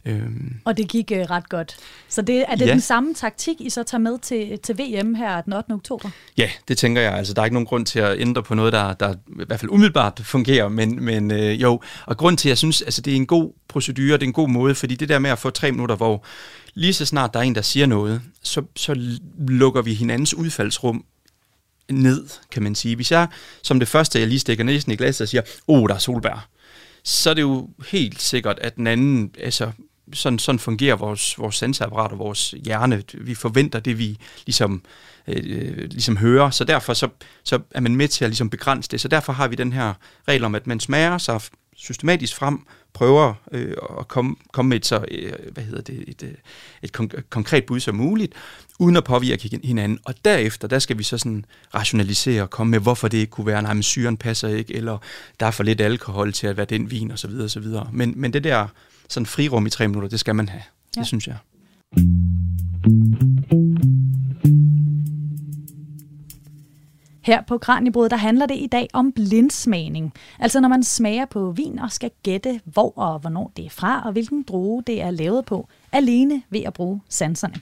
Øhm. 0.08 0.54
Og 0.66 0.78
det 0.78 0.88
gik 0.88 1.12
øh, 1.12 1.20
ret 1.20 1.50
godt. 1.50 1.76
Så 2.10 2.22
det, 2.22 2.46
er 2.48 2.56
det 2.56 2.66
ja. 2.66 2.72
den 2.72 2.82
samme 2.82 3.14
taktik, 3.14 3.62
I 3.62 3.70
så 3.70 3.84
tager 3.84 4.02
med 4.02 4.20
til, 4.20 4.60
til 4.60 4.78
VM 4.78 5.16
her 5.16 5.42
den 5.42 5.54
8. 5.54 5.72
oktober? 5.72 6.10
Ja, 6.38 6.50
det 6.68 6.78
tænker 6.78 7.02
jeg. 7.02 7.14
Altså, 7.14 7.34
der 7.34 7.42
er 7.42 7.46
ikke 7.46 7.54
nogen 7.54 7.66
grund 7.66 7.86
til 7.86 8.00
at 8.00 8.20
ændre 8.20 8.44
på 8.44 8.56
noget, 8.56 8.74
der, 8.74 8.94
der 8.94 9.14
i 9.14 9.46
hvert 9.48 9.60
fald 9.60 9.72
umiddelbart 9.72 10.22
fungerer, 10.24 10.68
men, 10.68 11.04
men 11.04 11.32
øh, 11.32 11.62
jo. 11.62 11.82
Og 12.06 12.18
grund 12.18 12.38
til, 12.38 12.50
at 12.50 12.50
jeg 12.50 12.58
synes, 12.58 12.82
altså, 12.82 13.02
det 13.02 13.12
er 13.12 13.16
en 13.16 13.26
god 13.26 13.54
procedure, 13.68 14.14
det 14.14 14.24
er 14.24 14.28
en 14.28 14.34
god 14.34 14.50
måde, 14.50 14.76
fordi 14.76 14.96
det 14.96 15.10
der 15.10 15.20
med 15.20 15.30
at 15.30 15.40
få 15.40 15.50
tre 15.50 15.72
minutter, 15.72 15.96
hvor 15.96 16.26
lige 16.74 16.94
så 16.94 17.06
snart 17.06 17.34
der 17.34 17.40
er 17.40 17.44
en, 17.44 17.56
der 17.56 17.62
siger 17.62 17.86
noget, 17.86 18.22
så, 18.44 18.62
så 18.76 19.18
lukker 19.48 19.82
vi 19.82 19.94
hinandens 19.94 20.34
udfaldsrum 20.34 21.06
ned, 21.90 22.28
kan 22.52 22.64
man 22.64 22.76
sige. 22.76 22.96
Hvis 22.96 23.12
jeg 23.12 23.28
som 23.64 23.80
det 23.80 23.88
første, 23.88 24.20
jeg 24.20 24.28
lige 24.28 24.40
stikker 24.40 24.64
næsen 24.64 24.92
i 24.92 24.96
glasset 24.96 25.22
og 25.22 25.30
siger, 25.30 25.42
åh, 25.68 25.82
oh, 25.82 25.88
der 25.90 25.96
er 25.96 26.00
solbær, 26.00 26.50
så 27.04 27.30
er 27.30 27.34
det 27.34 27.42
jo 27.42 27.70
helt 27.92 28.22
sikkert, 28.22 28.60
at 28.60 28.76
den 28.76 28.88
anden, 28.88 29.32
altså 29.40 29.72
sådan, 30.14 30.40
sådan 30.40 30.60
fungerer 30.60 30.96
vores, 30.96 31.40
vores 31.40 31.56
sensorapparat 31.56 32.12
og 32.12 32.20
vores 32.20 32.56
hjerne. 32.64 33.04
Vi 33.14 33.36
forventer 33.36 33.80
det, 33.80 34.00
vi 34.00 34.18
ligesom, 34.46 34.82
øh, 35.28 35.78
ligesom 35.78 36.18
hører, 36.18 36.50
så 36.50 36.64
derfor 36.64 36.94
så, 36.94 37.08
så 37.44 37.60
er 37.72 37.80
man 37.80 37.96
med 37.96 38.08
til 38.08 38.26
at 38.26 38.30
ligesom 38.30 38.50
begrænse 38.50 38.90
det. 38.90 39.02
Så 39.02 39.08
derfor 39.08 39.34
har 39.34 39.48
vi 39.48 39.56
den 39.56 39.74
her 39.74 39.94
regel 40.28 40.44
om, 40.44 40.56
at 40.56 40.68
man 40.68 40.80
smager 40.80 41.18
sig 41.18 41.42
systematisk 41.76 42.36
frem, 42.36 42.60
prøver 42.94 43.34
øh, 43.52 43.76
at 44.00 44.08
komme, 44.08 44.36
komme 44.52 44.70
med 44.70 44.78
et 44.78 44.86
så, 44.86 45.06
øh, 45.12 45.34
hvad 45.54 45.64
hedder 45.64 45.82
det, 45.82 46.04
et, 46.08 46.24
øh, 46.24 46.34
et 46.82 47.00
kon- 47.00 47.22
konkret 47.30 47.66
bud 47.66 47.80
som 47.80 47.96
muligt, 47.96 48.34
uden 48.80 48.98
at 48.98 49.04
påvirke 49.04 49.60
hinanden. 49.64 50.00
Og 50.06 50.14
derefter, 50.26 50.68
der 50.68 50.80
skal 50.80 50.98
vi 50.98 51.04
så 51.04 51.18
sådan 51.18 51.46
rationalisere 51.74 52.42
og 52.42 52.50
komme 52.50 52.72
med, 52.72 52.80
hvorfor 52.80 53.08
det 53.08 53.18
ikke 53.18 53.32
kunne 53.32 53.48
være, 53.48 53.62
nej, 53.62 53.74
men 53.74 53.84
syren 53.84 54.18
passer 54.18 54.48
ikke, 54.48 54.76
eller 54.76 54.98
der 55.40 55.46
er 55.46 55.52
for 55.52 55.64
lidt 55.64 55.82
alkohol 55.82 56.34
til 56.34 56.48
at 56.48 56.58
være 56.58 56.66
den 56.66 56.92
vin, 56.92 57.12
osv. 57.12 57.32
osv. 57.44 57.66
Men, 57.92 58.14
men 58.16 58.34
det 58.34 58.44
der 58.44 58.68
sådan 59.10 59.26
frirum 59.26 59.66
i 59.66 59.70
tre 59.70 59.88
minutter, 59.88 60.10
det 60.10 60.20
skal 60.20 60.36
man 60.36 60.50
have. 60.50 60.64
Ja. 60.96 61.00
Det 61.00 61.08
synes 61.08 61.28
jeg. 61.28 61.38
Her 67.28 67.42
på 67.42 67.58
Kranjebrud, 67.58 68.10
der 68.10 68.16
handler 68.16 68.46
det 68.46 68.56
i 68.58 68.68
dag 68.68 68.88
om 68.94 69.12
blindsmagning. 69.12 70.14
Altså 70.40 70.60
når 70.60 70.70
man 70.70 70.84
smager 70.84 71.26
på 71.26 71.52
vin 71.52 71.80
og 71.80 71.92
skal 71.92 72.12
gætte, 72.24 72.62
hvor 72.66 72.94
og 72.96 73.20
hvornår 73.20 73.52
det 73.58 73.66
er 73.66 73.70
fra, 73.70 74.02
og 74.06 74.12
hvilken 74.12 74.44
druge 74.44 74.84
det 74.88 75.02
er 75.02 75.12
lavet 75.12 75.46
på, 75.46 75.68
alene 75.92 76.42
ved 76.50 76.62
at 76.62 76.74
bruge 76.74 77.02
sanserne. 77.10 77.56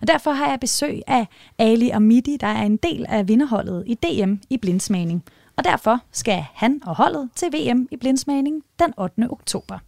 Og 0.00 0.06
derfor 0.06 0.30
har 0.30 0.50
jeg 0.50 0.60
besøg 0.60 1.00
af 1.06 1.26
Ali 1.58 1.90
Amidi, 1.90 2.36
der 2.40 2.46
er 2.46 2.62
en 2.62 2.76
del 2.76 3.06
af 3.08 3.28
vinderholdet 3.28 3.84
i 3.86 3.94
DM 3.94 4.34
i 4.50 4.56
blindsmagning. 4.56 5.24
Og 5.56 5.64
derfor 5.64 6.00
skal 6.12 6.44
han 6.54 6.80
og 6.86 6.96
holdet 6.96 7.30
til 7.34 7.48
VM 7.52 7.88
i 7.90 7.96
blindsmagning 7.96 8.62
den 8.78 8.94
8. 8.98 9.30
oktober. 9.30 9.78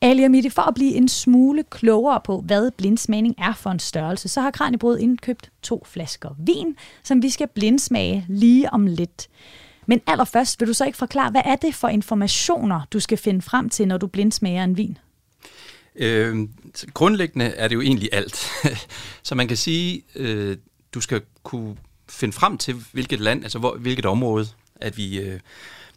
Ali 0.00 0.22
Amidi, 0.22 0.50
for 0.50 0.62
at 0.62 0.74
blive 0.74 0.94
en 0.94 1.08
smule 1.08 1.64
klogere 1.70 2.20
på, 2.24 2.40
hvad 2.40 2.70
blindsmagning 2.70 3.34
er 3.38 3.54
for 3.54 3.70
en 3.70 3.78
størrelse, 3.78 4.28
så 4.28 4.40
har 4.40 4.50
Kranjebrød 4.50 4.98
indkøbt 4.98 5.50
to 5.62 5.84
flasker 5.86 6.30
vin, 6.38 6.76
som 7.02 7.22
vi 7.22 7.30
skal 7.30 7.48
blindsmage 7.54 8.26
lige 8.28 8.72
om 8.72 8.86
lidt. 8.86 9.28
Men 9.86 10.00
allerførst 10.06 10.60
vil 10.60 10.68
du 10.68 10.72
så 10.72 10.84
ikke 10.84 10.98
forklare, 10.98 11.30
hvad 11.30 11.42
er 11.44 11.56
det 11.56 11.74
for 11.74 11.88
informationer, 11.88 12.80
du 12.92 13.00
skal 13.00 13.18
finde 13.18 13.42
frem 13.42 13.68
til, 13.68 13.88
når 13.88 13.98
du 13.98 14.06
blindsmager 14.06 14.64
en 14.64 14.76
vin? 14.76 14.98
Øh, 15.96 16.48
grundlæggende 16.94 17.44
er 17.44 17.68
det 17.68 17.74
jo 17.74 17.80
egentlig 17.80 18.08
alt. 18.12 18.50
så 19.22 19.34
man 19.34 19.48
kan 19.48 19.56
sige, 19.56 20.02
øh, 20.14 20.56
du 20.94 21.00
skal 21.00 21.20
kunne 21.42 21.76
finde 22.08 22.32
frem 22.32 22.58
til, 22.58 22.74
hvilket 22.92 23.20
land, 23.20 23.42
altså 23.42 23.58
hvor, 23.58 23.76
hvilket 23.76 24.06
område, 24.06 24.46
at 24.80 24.96
vi, 24.96 25.18
øh, 25.18 25.40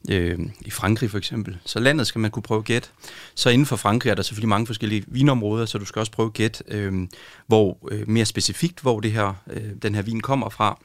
øh, 0.09 0.39
i 0.61 0.69
Frankrig 0.69 1.11
for 1.11 1.17
eksempel. 1.17 1.57
Så 1.65 1.79
landet 1.79 2.07
skal 2.07 2.19
man 2.19 2.31
kunne 2.31 2.43
prøve 2.43 2.57
at 2.57 2.65
gætte. 2.65 2.89
Så 3.35 3.49
inden 3.49 3.65
for 3.65 3.75
Frankrig 3.75 4.09
er 4.11 4.15
der 4.15 4.23
selvfølgelig 4.23 4.49
mange 4.49 4.67
forskellige 4.67 5.03
vinområder, 5.07 5.65
så 5.65 5.77
du 5.77 5.85
skal 5.85 5.99
også 5.99 6.11
prøve 6.11 6.27
at 6.27 6.33
gætte, 6.33 6.63
øh, 6.67 7.07
hvor 7.47 7.77
øh, 7.91 8.09
mere 8.09 8.25
specifikt, 8.25 8.79
hvor 8.79 8.99
det 8.99 9.11
her, 9.11 9.33
øh, 9.49 9.71
den 9.81 9.95
her 9.95 10.01
vin 10.01 10.21
kommer 10.21 10.49
fra. 10.49 10.79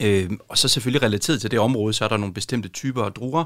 Øh, 0.00 0.30
og 0.48 0.58
så 0.58 0.68
selvfølgelig 0.68 1.02
relateret 1.02 1.40
til 1.40 1.50
det 1.50 1.58
område, 1.58 1.92
så 1.92 2.04
er 2.04 2.08
der 2.08 2.16
nogle 2.16 2.34
bestemte 2.34 2.68
typer 2.68 3.02
af 3.02 3.12
druer, 3.12 3.44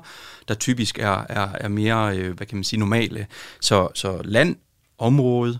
der 0.48 0.54
typisk 0.54 0.98
er, 0.98 1.24
er, 1.28 1.48
er 1.54 1.68
mere, 1.68 2.18
øh, 2.18 2.36
hvad 2.36 2.46
kan 2.46 2.56
man 2.56 2.64
sige, 2.64 2.80
normale. 2.80 3.26
Så, 3.60 3.88
så 3.94 4.20
land, 4.24 4.56
område, 4.98 5.58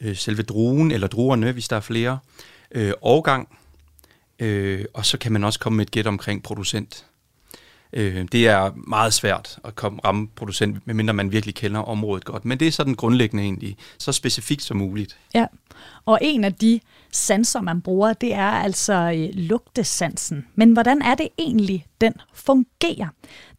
øh, 0.00 0.16
selve 0.16 0.42
druen 0.42 0.90
eller 0.90 1.06
druerne, 1.06 1.52
hvis 1.52 1.68
der 1.68 1.76
er 1.76 1.80
flere, 1.80 2.18
øh, 2.70 2.92
årgang, 3.02 3.48
øh, 4.38 4.84
og 4.94 5.06
så 5.06 5.18
kan 5.18 5.32
man 5.32 5.44
også 5.44 5.58
komme 5.58 5.76
med 5.76 5.86
et 5.86 5.90
gæt 5.90 6.06
omkring 6.06 6.42
producent. 6.42 7.06
Øh, 7.92 8.24
det 8.32 8.48
er 8.48 8.70
meget 8.76 9.14
svært 9.14 9.58
at 9.64 9.74
komme 9.74 10.00
ramme 10.04 10.28
producent, 10.28 10.86
medmindre 10.86 11.14
man 11.14 11.32
virkelig 11.32 11.54
kender 11.54 11.80
området 11.80 12.24
godt. 12.24 12.44
Men 12.44 12.60
det 12.60 12.68
er 12.68 12.72
sådan 12.72 12.94
grundlæggende 12.94 13.42
egentlig, 13.42 13.76
så 13.98 14.12
specifikt 14.12 14.62
som 14.62 14.76
muligt. 14.76 15.18
Ja, 15.34 15.46
og 16.04 16.18
en 16.22 16.44
af 16.44 16.54
de 16.54 16.80
sanser, 17.12 17.60
man 17.60 17.80
bruger, 17.82 18.12
det 18.12 18.34
er 18.34 18.50
altså 18.50 18.94
øh, 18.94 19.28
lugtesansen. 19.34 20.46
Men 20.54 20.72
hvordan 20.72 21.02
er 21.02 21.14
det 21.14 21.28
egentlig, 21.38 21.86
den 22.00 22.12
fungerer? 22.34 23.08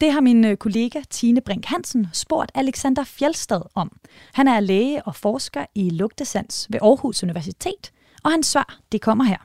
Det 0.02 0.12
har 0.12 0.22
min 0.22 0.46
øh, 0.46 0.58
kollega 0.58 1.02
Tine 1.10 1.42
Brink 1.42 1.66
Hansen 1.66 2.08
spurgt 2.14 2.52
Alexander 2.56 3.04
Fjeldstad 3.04 3.62
om. 3.76 3.92
Han 4.34 4.48
er 4.48 4.60
læge 4.60 5.04
og 5.04 5.16
forsker 5.16 5.66
i 5.76 5.90
lugtesans 5.90 6.68
ved 6.70 6.80
Aarhus 6.82 7.24
Universitet, 7.24 7.92
og 8.24 8.32
hans 8.32 8.48
svar, 8.48 8.80
det 8.92 9.02
kommer 9.02 9.24
her. 9.24 9.38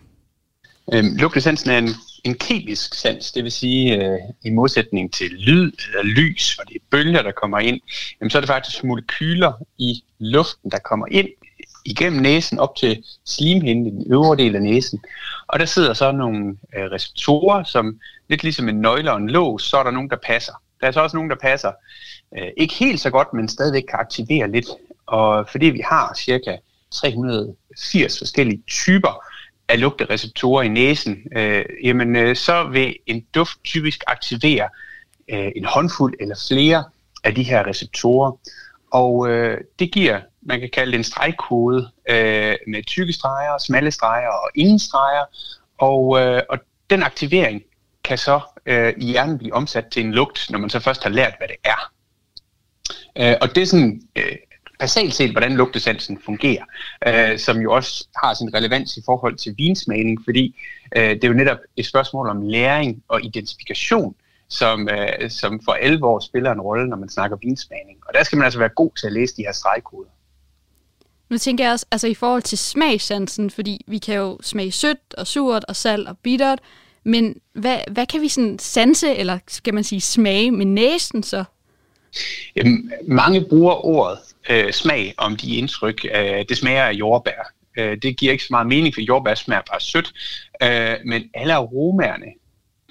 Øhm, 0.93 1.17
lugtesansen 1.17 1.71
er 1.71 1.79
en 1.79 1.89
en 2.25 2.35
kemisk 2.35 2.95
sans, 2.95 3.33
det 3.33 3.45
vil 3.45 3.53
sige 3.53 3.97
øh, 3.97 4.19
i 4.45 4.51
modsætning 4.51 5.13
til 5.13 5.31
lyd 5.31 5.73
eller 5.89 6.03
lys, 6.03 6.55
hvor 6.55 6.65
det 6.65 6.77
er 6.77 6.85
bølger, 6.91 7.23
der 7.23 7.33
kommer 7.33 7.59
ind, 7.59 7.81
jamen, 8.21 8.31
så 8.31 8.39
er 8.39 8.41
det 8.41 8.49
faktisk 8.49 8.85
molekyler 8.85 9.53
i 9.79 10.05
luften, 10.19 10.71
der 10.71 10.79
kommer 10.79 11.07
ind 11.11 11.29
igennem 11.85 12.23
næsen 12.23 12.59
op 12.59 12.77
til 12.77 13.05
slimhinden 13.25 13.87
i 13.87 13.91
den 13.91 14.13
øvre 14.13 14.37
del 14.37 14.57
af 14.57 14.63
næsen. 14.63 15.01
Og 15.47 15.59
der 15.59 15.65
sidder 15.65 15.93
så 15.93 16.13
nogle 16.13 16.57
øh, 16.77 16.85
receptorer, 16.85 17.65
som 17.65 18.01
lidt 18.29 18.43
ligesom 18.43 18.69
en 18.69 18.81
nøgle 18.81 19.13
og 19.13 19.19
en 19.19 19.31
lås, 19.31 19.63
så 19.63 19.77
er 19.77 19.83
der 19.83 19.91
nogen, 19.91 20.11
der 20.11 20.17
passer. 20.17 20.53
Der 20.81 20.87
er 20.87 20.91
så 20.91 21.01
også 21.01 21.17
nogen, 21.17 21.31
der 21.31 21.37
passer 21.37 21.73
øh, 22.39 22.49
ikke 22.57 22.75
helt 22.75 23.01
så 23.01 23.11
godt, 23.11 23.33
men 23.35 23.49
stadigvæk 23.49 23.83
kan 23.89 23.99
aktivere 23.99 24.51
lidt. 24.51 24.67
Og 25.07 25.49
fordi 25.49 25.67
vi 25.67 25.81
har 25.85 26.15
cirka 26.19 26.57
380 26.93 28.19
forskellige 28.19 28.63
typer 28.71 29.25
af 29.73 29.81
lugtereceptorer 29.81 30.63
i 30.63 30.69
næsen, 30.69 31.23
øh, 31.37 31.65
jamen 31.85 32.17
øh, 32.17 32.37
så 32.37 32.65
vil 32.65 32.97
en 33.07 33.27
duft 33.35 33.59
typisk 33.65 34.05
aktivere 34.07 34.69
øh, 35.29 35.53
en 35.57 35.65
håndfuld 35.65 36.15
eller 36.21 36.47
flere 36.49 36.85
af 37.25 37.35
de 37.35 37.43
her 37.43 37.67
receptorer. 37.67 38.33
Og 38.91 39.29
øh, 39.29 39.61
det 39.79 39.93
giver, 39.93 40.21
man 40.43 40.61
kan 40.61 40.71
kalde 40.73 40.93
det 40.93 40.99
en 40.99 41.05
stregkode 41.05 41.91
øh, 42.09 42.57
med 42.67 42.87
tykke 42.87 43.13
streger, 43.13 43.59
smalle 43.59 43.91
streger 43.91 44.29
og 44.29 44.51
ingen 44.55 44.79
streger. 44.79 45.25
Og, 45.79 46.21
øh, 46.21 46.43
og 46.49 46.59
den 46.91 47.03
aktivering 47.03 47.63
kan 48.05 48.19
så 48.19 48.41
øh, 48.67 48.95
i 48.97 49.05
hjernen 49.05 49.39
blive 49.39 49.55
omsat 49.55 49.87
til 49.87 50.05
en 50.05 50.13
lugt, 50.13 50.47
når 50.51 50.59
man 50.59 50.71
så 50.71 50.81
først 50.81 51.03
har 51.03 51.11
lært, 51.11 51.35
hvad 51.39 51.49
det 51.49 51.57
er. 51.65 51.93
Øh, 53.17 53.37
og 53.41 53.55
det 53.55 53.63
er 53.63 53.67
sådan 53.67 54.03
øh, 54.17 54.37
basalt 54.83 55.15
set, 55.15 55.31
hvordan 55.31 55.53
lugtesansen 55.53 56.19
fungerer, 56.25 56.65
øh, 57.07 57.39
som 57.39 57.61
jo 57.61 57.73
også 57.73 58.09
har 58.23 58.35
sin 58.35 58.55
relevans 58.55 58.97
i 58.97 59.03
forhold 59.05 59.37
til 59.37 59.55
vinsmagning, 59.59 60.25
fordi 60.25 60.61
øh, 60.97 61.11
det 61.11 61.25
er 61.25 61.29
jo 61.29 61.35
netop 61.35 61.59
et 61.77 61.87
spørgsmål 61.87 62.29
om 62.29 62.43
læring 62.43 63.03
og 63.09 63.25
identifikation, 63.25 64.15
som, 64.49 64.89
øh, 64.89 65.31
som 65.31 65.61
for 65.65 65.73
alvor 65.73 66.21
spiller 66.21 66.53
en 66.53 66.61
rolle, 66.61 66.89
når 66.89 66.97
man 66.97 67.09
snakker 67.09 67.37
vinsmagning. 67.43 67.99
Og 68.09 68.15
der 68.15 68.23
skal 68.23 68.39
man 68.39 68.45
altså 68.45 68.59
være 68.59 68.69
god 68.69 68.91
til 69.01 69.07
at 69.07 69.13
læse 69.13 69.37
de 69.37 69.43
her 69.43 69.53
stregkoder. 69.53 70.11
Nu 71.29 71.39
tænker 71.39 71.65
jeg 71.65 71.73
også 71.73 71.87
altså 71.91 72.07
i 72.07 72.15
forhold 72.15 72.43
til 72.43 72.59
smagsansen, 72.59 73.51
fordi 73.51 73.85
vi 73.87 73.99
kan 73.99 74.15
jo 74.15 74.39
smage 74.43 74.73
sødt 74.73 75.15
og 75.19 75.27
surt 75.27 75.65
og 75.69 75.77
salt 75.77 76.09
og 76.09 76.19
bittert, 76.19 76.59
men 77.05 77.35
hvad, 77.53 77.79
hvad 77.91 78.07
kan 78.07 78.21
vi 78.21 78.29
sådan 78.29 78.59
sanse, 78.59 79.15
eller 79.15 79.39
skal 79.49 79.75
man 79.75 79.85
sige 79.85 80.01
smage 80.01 80.51
med 80.51 80.67
næsen 80.67 81.23
så? 81.23 81.45
Øhm, 82.57 82.91
mange 83.09 83.45
bruger 83.49 83.87
ordet 83.87 84.19
øh, 84.51 84.73
smag 84.73 85.15
om 85.17 85.37
de 85.37 85.57
indtryk. 85.57 86.05
Øh, 86.15 86.45
det 86.49 86.57
smager 86.57 86.85
af 86.85 86.93
jordbær. 86.93 87.53
Øh, 87.79 87.97
det 88.03 88.17
giver 88.17 88.33
ikke 88.33 88.45
så 88.45 88.49
meget 88.51 88.67
mening, 88.67 88.95
for 88.95 89.01
jordbær 89.01 89.35
smager 89.35 89.63
bare 89.71 89.81
sødt. 89.81 90.13
Øh, 90.63 90.97
men 91.05 91.31
alle 91.35 91.55
aromaerne 91.55 92.27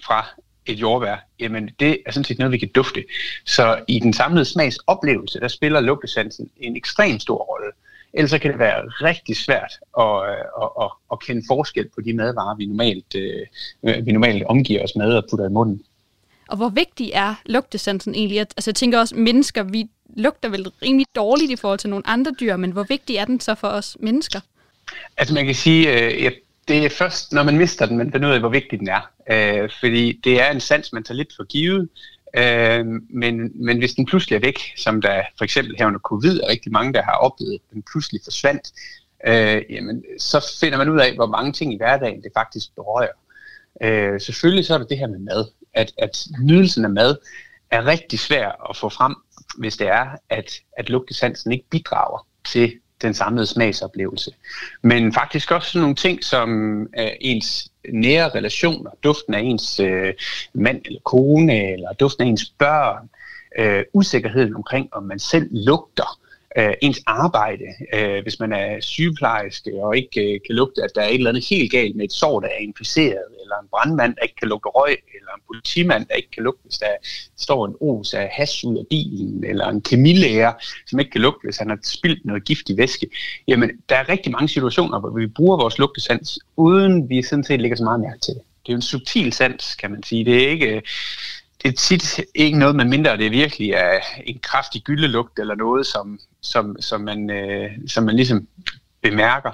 fra 0.05 0.25
et 0.65 0.81
jordbær, 0.81 1.15
jamen 1.39 1.69
det 1.79 1.97
er 2.05 2.11
sådan 2.11 2.23
set 2.23 2.39
noget, 2.39 2.51
vi 2.51 2.57
kan 2.57 2.71
dufte. 2.75 3.03
Så 3.45 3.83
i 3.87 3.99
den 3.99 4.13
samlede 4.13 4.45
smagsoplevelse, 4.45 5.39
der 5.39 5.47
spiller 5.47 5.79
lugtesansen 5.79 6.49
en 6.57 6.75
ekstrem 6.75 7.19
stor 7.19 7.37
rolle. 7.37 7.71
Ellers 8.13 8.41
kan 8.41 8.51
det 8.51 8.59
være 8.59 8.81
rigtig 8.81 9.37
svært 9.37 9.71
at, 9.99 10.29
øh, 10.29 10.63
at, 10.63 10.69
at, 10.81 10.91
at 11.11 11.19
kende 11.19 11.43
forskel 11.47 11.89
på 11.95 12.01
de 12.01 12.13
madvarer, 12.13 12.55
vi 12.55 12.65
normalt, 12.65 13.15
øh, 13.15 14.05
vi 14.05 14.11
normalt 14.11 14.43
omgiver 14.43 14.83
os 14.83 14.95
med 14.95 15.13
og 15.13 15.23
putter 15.29 15.45
i 15.45 15.51
munden. 15.51 15.81
Og 16.51 16.57
hvor 16.57 16.69
vigtig 16.69 17.11
er 17.13 17.35
lugtesansen 17.45 18.15
egentlig? 18.15 18.39
Altså 18.39 18.69
jeg 18.69 18.75
tænker 18.75 18.99
også, 18.99 19.15
mennesker, 19.15 19.63
vi 19.63 19.89
lugter 20.17 20.49
vel 20.49 20.67
rimelig 20.81 21.05
dårligt 21.15 21.51
i 21.51 21.55
forhold 21.55 21.79
til 21.79 21.89
nogle 21.89 22.07
andre 22.07 22.31
dyr, 22.39 22.55
men 22.55 22.71
hvor 22.71 22.83
vigtig 22.83 23.15
er 23.15 23.25
den 23.25 23.39
så 23.39 23.55
for 23.55 23.67
os 23.67 23.97
mennesker? 23.99 24.39
Altså 25.17 25.33
man 25.33 25.45
kan 25.45 25.55
sige, 25.55 25.93
øh, 25.93 26.23
ja, 26.23 26.29
det 26.67 26.85
er 26.85 26.89
først, 26.89 27.33
når 27.33 27.43
man 27.43 27.57
mister 27.57 27.85
den, 27.85 27.97
man 27.97 28.11
finder 28.11 28.29
ud 28.29 28.33
af, 28.33 28.39
hvor 28.39 28.49
vigtig 28.49 28.79
den 28.79 28.89
er. 28.89 29.11
Øh, 29.31 29.69
fordi 29.79 30.19
det 30.23 30.41
er 30.41 30.51
en 30.51 30.59
sans, 30.59 30.93
man 30.93 31.03
tager 31.03 31.17
lidt 31.17 31.33
for 31.35 31.43
givet. 31.43 31.89
Øh, 32.37 32.85
men, 33.09 33.65
men 33.65 33.77
hvis 33.77 33.93
den 33.93 34.05
pludselig 34.05 34.35
er 34.35 34.39
væk, 34.39 34.59
som 34.77 35.01
der 35.01 35.21
for 35.37 35.43
eksempel 35.43 35.75
her 35.77 35.87
under 35.87 35.99
covid, 35.99 36.39
er 36.39 36.47
rigtig 36.47 36.71
mange, 36.71 36.93
der 36.93 37.03
har 37.03 37.13
oplevet, 37.13 37.53
at 37.53 37.73
den 37.73 37.83
pludselig 37.91 38.21
forsvandt, 38.23 38.71
øh, 39.27 39.61
jamen, 39.69 40.03
så 40.19 40.57
finder 40.59 40.77
man 40.77 40.89
ud 40.89 40.99
af, 40.99 41.15
hvor 41.15 41.27
mange 41.27 41.53
ting 41.53 41.73
i 41.73 41.77
hverdagen 41.77 42.23
det 42.23 42.31
faktisk 42.35 42.75
berører. 42.75 43.17
Øh, 43.83 44.21
selvfølgelig 44.21 44.65
så 44.65 44.73
er 44.73 44.77
der 44.77 44.85
det 44.85 44.97
her 44.97 45.07
med 45.07 45.19
mad, 45.19 45.45
at, 45.73 45.91
at 45.97 46.25
nydelsen 46.39 46.85
af 46.85 46.91
mad 46.91 47.17
er 47.71 47.85
rigtig 47.85 48.19
svær 48.19 48.69
at 48.69 48.77
få 48.77 48.89
frem, 48.89 49.15
hvis 49.57 49.77
det 49.77 49.87
er, 49.87 50.07
at, 50.29 50.51
at 50.77 50.89
lugtesansen 50.89 51.51
ikke 51.51 51.65
bidrager 51.69 52.27
til 52.45 52.73
den 53.01 53.13
samlede 53.13 53.45
smagsoplevelse. 53.45 54.31
Men 54.81 55.13
faktisk 55.13 55.51
også 55.51 55.71
sådan 55.71 55.81
nogle 55.81 55.95
ting 55.95 56.23
som 56.23 56.81
øh, 56.81 57.09
ens 57.21 57.71
nære 57.89 58.29
relationer, 58.29 58.91
duften 59.03 59.33
af 59.33 59.39
ens 59.39 59.79
øh, 59.79 60.13
mand 60.53 60.81
eller 60.85 60.99
kone, 61.05 61.73
eller 61.73 61.93
duften 61.93 62.23
af 62.23 62.27
ens 62.27 62.53
børn, 62.57 63.09
øh, 63.59 63.83
usikkerheden 63.93 64.55
omkring, 64.55 64.89
om 64.91 65.03
man 65.03 65.19
selv 65.19 65.47
lugter, 65.51 66.19
øh, 66.57 66.73
ens 66.81 67.01
arbejde. 67.05 67.65
Øh, 67.93 68.23
hvis 68.23 68.39
man 68.39 68.53
er 68.53 68.79
sygeplejerske 68.79 69.71
og 69.83 69.97
ikke 69.97 70.21
øh, 70.21 70.39
kan 70.45 70.55
lugte, 70.55 70.83
at 70.83 70.91
der 70.95 71.01
er 71.01 71.07
et 71.07 71.13
eller 71.13 71.29
andet 71.29 71.47
helt 71.49 71.71
galt 71.71 71.95
med 71.95 72.05
et 72.05 72.11
sår, 72.11 72.39
der 72.39 72.47
er 72.47 72.57
inficeret, 72.57 73.25
eller 73.41 73.55
en 73.61 73.67
brandmand, 73.71 74.15
der 74.15 74.21
ikke 74.21 74.35
kan 74.35 74.47
lugte 74.47 74.69
røg, 74.69 74.97
eller 75.17 75.31
en 75.35 75.41
politimand, 75.47 76.05
der 76.05 76.15
ikke 76.15 76.31
kan 76.31 76.43
lugte, 76.43 76.61
hvis 76.63 76.77
der 76.77 76.87
står 77.37 77.65
en 77.65 77.75
os 77.79 78.13
af 78.13 78.29
has 78.31 78.63
ud 78.63 78.77
af 78.77 78.85
bilen, 78.89 79.43
eller 79.43 79.69
en 79.69 79.81
kemilærer, 79.81 80.53
som 80.87 80.99
ikke 80.99 81.11
kan 81.11 81.21
lugte, 81.21 81.45
hvis 81.45 81.57
han 81.57 81.69
har 81.69 81.79
spildt 81.83 82.25
noget 82.25 82.45
giftig 82.45 82.77
væske. 82.77 83.07
Jamen, 83.47 83.69
der 83.89 83.95
er 83.95 84.09
rigtig 84.09 84.31
mange 84.31 84.47
situationer, 84.47 84.99
hvor 84.99 85.09
vi 85.09 85.27
bruger 85.27 85.57
vores 85.57 85.79
lugtesans, 85.79 86.39
uden 86.57 87.09
vi 87.09 87.21
sådan 87.21 87.43
set 87.43 87.61
lægger 87.61 87.77
så 87.77 87.83
meget 87.83 87.99
mærke 87.99 88.19
til 88.19 88.33
det. 88.33 88.41
Det 88.65 88.69
er 88.69 88.73
jo 88.73 88.75
en 88.75 88.81
subtil 88.81 89.33
sans, 89.33 89.75
kan 89.75 89.91
man 89.91 90.03
sige. 90.03 90.25
Det 90.25 90.43
er 90.43 90.49
ikke 90.49 90.81
det 91.63 91.69
er 91.69 91.75
tit 91.75 92.21
ikke 92.35 92.59
noget, 92.59 92.75
med 92.75 92.85
mindre 92.85 93.17
det 93.17 93.31
virkelig 93.31 93.71
er 93.71 93.99
en 94.25 94.39
kraftig 94.39 94.81
gyldelugt 94.83 95.39
eller 95.39 95.55
noget, 95.55 95.85
som, 95.85 96.19
som, 96.41 96.75
som, 96.79 97.01
man, 97.01 97.29
øh, 97.29 97.71
som 97.87 98.03
man 98.03 98.15
ligesom 98.15 98.47
bemærker. 99.01 99.51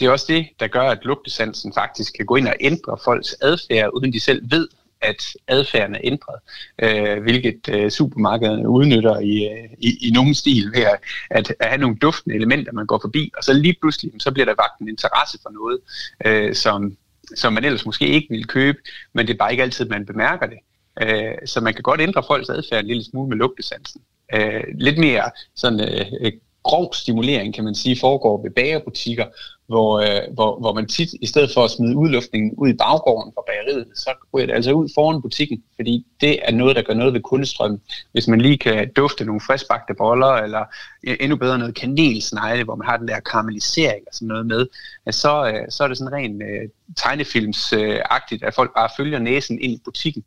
Det 0.00 0.06
er 0.06 0.10
også 0.10 0.26
det, 0.28 0.48
der 0.60 0.66
gør, 0.66 0.82
at 0.82 1.04
lugtesansen 1.04 1.72
faktisk 1.72 2.12
kan 2.16 2.26
gå 2.26 2.36
ind 2.36 2.48
og 2.48 2.56
ændre 2.60 2.98
folks 3.04 3.36
adfærd, 3.42 3.90
uden 3.94 4.12
de 4.12 4.20
selv 4.20 4.50
ved, 4.50 4.68
at 5.00 5.36
adfærden 5.48 5.94
er 5.94 6.00
ændret, 6.04 6.38
øh, 6.82 7.22
hvilket 7.22 7.68
øh, 7.68 7.90
supermarkederne 7.90 8.68
udnytter 8.68 9.18
i, 9.18 9.48
øh, 9.48 9.68
i, 9.78 10.08
i 10.08 10.10
nogen 10.10 10.34
stil 10.34 10.72
ved 10.74 10.82
at, 10.82 10.98
at, 11.30 11.54
have 11.60 11.80
nogle 11.80 11.96
duftende 11.96 12.36
elementer, 12.36 12.72
man 12.72 12.86
går 12.86 12.98
forbi, 13.02 13.32
og 13.36 13.44
så 13.44 13.52
lige 13.52 13.76
pludselig, 13.80 14.12
så 14.18 14.30
bliver 14.30 14.46
der 14.46 14.54
vagt 14.58 14.80
en 14.80 14.88
interesse 14.88 15.38
for 15.42 15.50
noget, 15.50 15.80
øh, 16.26 16.54
som, 16.54 16.96
som 17.36 17.52
man 17.52 17.64
ellers 17.64 17.86
måske 17.86 18.06
ikke 18.06 18.26
ville 18.30 18.44
købe, 18.44 18.78
men 19.12 19.26
det 19.26 19.32
er 19.32 19.38
bare 19.38 19.50
ikke 19.50 19.62
altid, 19.62 19.84
man 19.84 20.06
bemærker 20.06 20.46
det. 20.46 20.58
Øh, 21.02 21.34
så 21.46 21.60
man 21.60 21.74
kan 21.74 21.82
godt 21.82 22.00
ændre 22.00 22.22
folks 22.26 22.48
adfærd 22.48 22.80
en 22.80 22.86
lille 22.86 23.04
smule 23.04 23.28
med 23.28 23.36
lugtesansen. 23.36 24.00
Øh, 24.34 24.64
lidt 24.74 24.98
mere 24.98 25.30
sådan 25.54 25.80
øh, 25.80 26.06
øh, 26.20 26.32
grov 26.62 26.94
stimulering, 26.94 27.54
kan 27.54 27.64
man 27.64 27.74
sige, 27.74 28.00
foregår 28.00 28.42
ved 28.42 28.50
bagerbutikker, 28.50 29.26
hvor, 29.70 30.00
øh, 30.00 30.34
hvor, 30.34 30.58
hvor 30.60 30.72
man 30.74 30.86
tit, 30.86 31.08
i 31.20 31.26
stedet 31.26 31.50
for 31.54 31.64
at 31.64 31.70
smide 31.70 31.96
udluftningen 31.96 32.54
ud 32.56 32.68
i 32.68 32.72
baggården 32.72 33.32
fra 33.34 33.42
bageriet, 33.46 33.86
så 33.94 34.10
ryger 34.34 34.46
det 34.46 34.54
altså 34.54 34.72
ud 34.72 34.88
foran 34.94 35.22
butikken, 35.22 35.62
fordi 35.76 36.06
det 36.20 36.38
er 36.48 36.52
noget, 36.52 36.76
der 36.76 36.82
gør 36.82 36.94
noget 36.94 37.14
ved 37.14 37.20
kundestrømmen. 37.20 37.80
Hvis 38.12 38.28
man 38.28 38.40
lige 38.40 38.58
kan 38.58 38.92
dufte 38.96 39.24
nogle 39.24 39.40
friskbagte 39.40 39.94
boller, 39.94 40.32
eller 40.32 40.64
endnu 41.02 41.36
bedre 41.36 41.58
noget 41.58 41.74
kanelsnegle, 41.74 42.64
hvor 42.64 42.74
man 42.74 42.86
har 42.86 42.96
den 42.96 43.08
der 43.08 43.20
karamellisering 43.20 44.02
og 44.06 44.14
sådan 44.14 44.28
noget 44.28 44.46
med, 44.46 44.66
så, 45.10 45.52
øh, 45.54 45.64
så 45.68 45.84
er 45.84 45.88
det 45.88 45.98
sådan 45.98 46.12
rent 46.12 46.42
øh, 46.42 46.68
tegnefilmsagtigt, 46.96 48.44
at 48.44 48.54
folk 48.54 48.74
bare 48.74 48.88
følger 48.96 49.18
næsen 49.18 49.58
ind 49.60 49.72
i 49.72 49.80
butikken, 49.84 50.24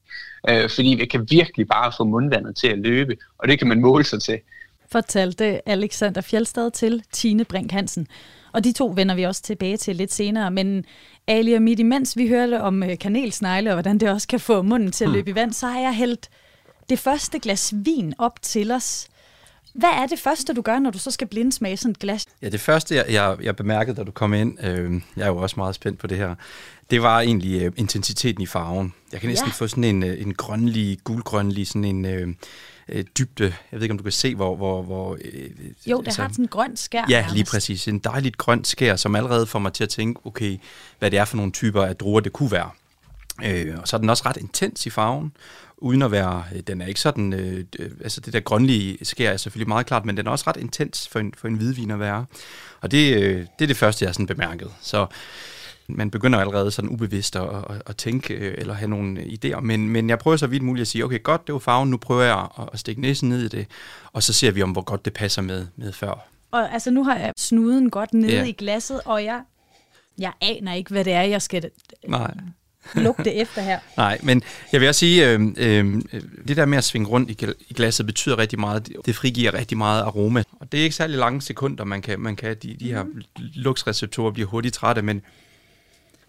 øh, 0.50 0.70
fordi 0.70 0.96
vi 1.00 1.06
kan 1.06 1.28
virkelig 1.30 1.68
bare 1.68 1.92
få 1.98 2.04
mundvandet 2.04 2.56
til 2.56 2.68
at 2.68 2.80
løbe, 2.80 3.18
og 3.38 3.48
det 3.48 3.60
kan 3.60 3.68
man 3.68 3.82
måle 3.82 4.04
sig 4.04 4.22
til 4.22 4.40
fortalte 4.94 5.70
Alexander 5.70 6.22
Fjeldstad 6.22 6.72
til 6.72 7.04
Tine 7.12 7.46
Brink 7.46 7.72
Hansen. 7.72 8.08
Og 8.52 8.64
de 8.64 8.72
to 8.72 8.94
vender 8.96 9.16
vi 9.16 9.24
også 9.24 9.42
tilbage 9.42 9.78
til 9.78 9.96
lidt 9.96 10.14
senere. 10.14 10.52
Men 10.52 10.86
Ali 11.28 11.54
og 11.54 11.62
midt 11.62 11.80
imens 11.80 12.18
vi 12.18 12.28
hørte 12.28 12.62
om 12.62 12.84
øh, 12.84 12.98
kanelsnegle 12.98 13.70
og 13.70 13.76
hvordan 13.76 13.98
det 13.98 14.10
også 14.10 14.28
kan 14.28 14.40
få 14.40 14.62
munden 14.62 14.92
til 14.92 15.04
at 15.04 15.10
hmm. 15.10 15.16
løbe 15.16 15.30
i 15.30 15.36
vand, 15.36 15.54
så 15.54 15.68
har 15.68 15.80
jeg 15.80 15.94
hældt 15.96 16.30
det 16.90 17.00
første 17.00 17.40
glas 17.40 17.74
vin 17.76 18.14
op 18.18 18.42
til 18.42 18.72
os. 18.72 19.08
Hvad 19.74 19.90
er 19.90 20.08
det 20.08 20.20
første, 20.20 20.54
du 20.54 20.62
gør, 20.62 20.80
når 20.80 20.92
du 20.92 21.00
så 21.00 21.12
skal 21.12 21.28
blindsmage 21.28 21.78
sådan 21.78 21.92
et 21.92 22.00
glas? 22.00 22.26
Ja, 22.42 22.50
det 22.50 22.60
første, 22.60 22.96
jeg, 22.96 23.06
jeg, 23.10 23.38
jeg 23.44 23.56
bemærkede, 23.56 23.96
da 23.96 24.04
du 24.04 24.12
kom 24.12 24.34
ind, 24.34 24.66
øh, 24.66 25.02
jeg 25.18 25.24
er 25.24 25.28
jo 25.28 25.38
også 25.38 25.56
meget 25.58 25.76
spændt 25.76 26.00
på 26.00 26.08
det 26.08 26.18
her, 26.18 26.36
det 26.92 27.02
var 27.02 27.20
egentlig 27.20 27.62
øh, 27.62 27.72
intensiteten 27.76 28.42
i 28.42 28.46
farven. 28.46 28.94
Jeg 29.12 29.20
kan 29.20 29.30
næsten 29.30 29.48
ja. 29.48 29.54
få 29.54 29.68
sådan 29.68 29.84
en, 29.84 30.04
øh, 30.04 30.22
en 30.22 30.34
grønlig, 30.34 31.00
gulgrønlig, 31.04 31.68
sådan 31.68 31.86
en... 31.86 32.06
Øh, 32.06 32.28
øh, 32.90 33.06
dybde. 33.18 33.44
Jeg 33.44 33.80
ved 33.80 33.82
ikke, 33.82 33.92
om 33.92 33.98
du 33.98 34.04
kan 34.04 34.12
se, 34.12 34.36
hvor... 34.36 34.56
hvor, 34.56 34.82
hvor 34.82 35.18
øh, 35.26 35.50
jo, 35.86 36.00
det 36.00 36.08
altså, 36.08 36.22
har 36.22 36.30
sådan 36.30 36.46
en 36.46 36.48
grøn 36.48 36.78
skær. 36.78 37.06
Ja, 37.10 37.26
lige 37.34 37.46
præcis. 37.46 37.88
En 37.88 38.00
dejligt 38.00 38.38
grøn 38.38 38.64
skær, 38.64 38.96
som 38.96 39.16
allerede 39.16 39.48
får 39.48 39.60
mig 39.60 39.74
til 39.74 39.84
at 39.84 39.90
tænke, 39.90 40.22
okay, 40.26 40.58
hvad 41.00 41.12
det 41.12 41.20
er 41.20 41.26
for 41.26 41.38
nogle 41.38 41.52
typer 41.52 41.84
af 41.84 41.96
druer, 41.96 42.20
det 42.20 42.34
kunne 42.34 42.52
være. 42.52 42.70
Øh, 43.44 43.78
og 43.82 43.88
så 43.88 43.96
er 43.96 44.00
den 44.00 44.10
også 44.10 44.24
ret 44.26 44.38
intens 44.38 44.86
i 44.86 44.90
farven, 44.90 45.32
uden 45.78 46.02
at 46.02 46.12
være, 46.12 46.44
øh, 46.56 46.62
den 46.68 46.82
er 46.82 46.86
ikke 46.86 47.00
sådan, 47.00 47.34
øh, 47.34 47.66
altså 48.04 48.22
det 48.22 48.34
der 48.34 48.40
grønlige 48.40 48.98
skær 49.06 49.32
er 49.32 49.38
selvfølgelig 49.38 49.68
meget 49.68 49.86
klart, 49.86 50.06
men 50.06 50.18
den 50.18 50.28
er 50.28 50.32
også 50.32 50.44
ret 50.48 50.58
intens 50.58 51.08
for 51.08 51.20
en, 51.20 51.34
for 51.38 51.48
en 51.48 51.56
hvidvin 51.56 51.92
at 51.92 52.00
være. 52.00 52.26
Og 52.82 52.92
det, 52.92 53.16
øh, 53.16 53.40
det 53.60 53.66
er 53.66 53.68
det 53.68 53.78
første, 53.78 54.04
jeg 54.04 54.10
har 54.10 54.14
sådan 54.14 54.28
bemærket. 54.28 54.72
Så 54.82 55.08
man 55.88 56.12
begynder 56.12 56.40
allerede 56.40 56.72
sådan 56.72 56.90
ubevidst 56.90 57.36
at, 57.36 57.44
at, 57.44 57.82
at 57.86 57.98
tænke 57.98 58.34
øh, 58.34 58.56
eller 58.58 58.74
have 58.74 58.90
nogle 58.90 59.22
idéer. 59.22 59.60
Men, 59.60 59.90
men 59.90 60.10
jeg 60.10 60.20
prøver 60.20 60.38
så 60.38 60.48
vidt 60.48 60.64
muligt 60.64 60.82
at 60.82 60.88
sige, 60.88 61.06
okay, 61.06 61.24
godt, 61.24 61.48
det 61.48 61.54
var 61.54 61.60
farven, 61.60 61.90
nu 61.90 61.98
prøver 61.98 62.24
jeg 62.24 62.48
at, 62.60 62.70
at 62.74 62.80
stikke 62.80 63.02
næsen 63.02 63.30
ned 63.30 63.44
i 63.44 63.48
det, 63.48 63.68
og 64.14 64.24
så 64.24 64.34
ser 64.34 64.52
vi 64.52 64.62
om, 64.62 64.72
hvor 64.72 64.82
godt 64.82 65.06
det 65.06 65.14
passer 65.14 65.42
med, 65.42 65.68
med 65.76 65.94
før. 65.94 66.28
Og 66.52 66.74
altså, 66.74 66.92
nu 66.92 67.04
har 67.04 67.18
jeg 67.18 67.34
snuden 67.38 67.90
godt 67.90 68.14
nede 68.14 68.34
ja. 68.34 68.44
i 68.44 68.52
glasset, 68.52 69.02
og 69.06 69.24
jeg, 69.24 69.42
jeg 70.18 70.32
aner 70.42 70.74
ikke, 70.74 70.92
hvad 70.92 71.06
det 71.06 71.14
er, 71.14 71.22
jeg 71.22 71.42
skal 71.42 71.70
Nej. 72.08 72.34
lugte 72.96 73.34
efter 73.34 73.62
her. 73.62 73.80
Nej, 73.98 74.20
men 74.24 74.44
jeg 74.72 74.82
vil 74.82 74.90
også 74.90 75.00
sige, 75.00 75.30
øh, 75.30 75.42
øh, 75.58 76.02
det 76.48 76.58
der 76.58 76.66
med 76.66 76.78
at 76.78 76.84
svinge 76.84 77.08
rundt 77.08 77.30
i, 77.30 77.48
i 77.70 77.74
glasset 77.74 78.06
betyder 78.06 78.38
rigtig 78.38 78.60
meget. 78.60 78.90
Det 79.06 79.16
frigiver 79.16 79.54
rigtig 79.54 79.78
meget 79.78 80.02
aroma. 80.02 80.44
Og 80.60 80.72
det 80.72 80.80
er 80.80 80.84
ikke 80.84 80.96
særlig 80.96 81.18
lange 81.18 81.42
sekunder, 81.42 81.84
man 81.84 82.02
kan, 82.02 82.20
man 82.20 82.36
kan 82.36 82.56
de, 82.64 82.76
de 82.80 82.94
her 82.94 83.04
mm. 83.04 83.22
lugtsreceptorer 83.38 84.32
bliver 84.32 84.50
hurtigt 84.50 84.76
trætte, 84.76 85.02
men 85.02 85.22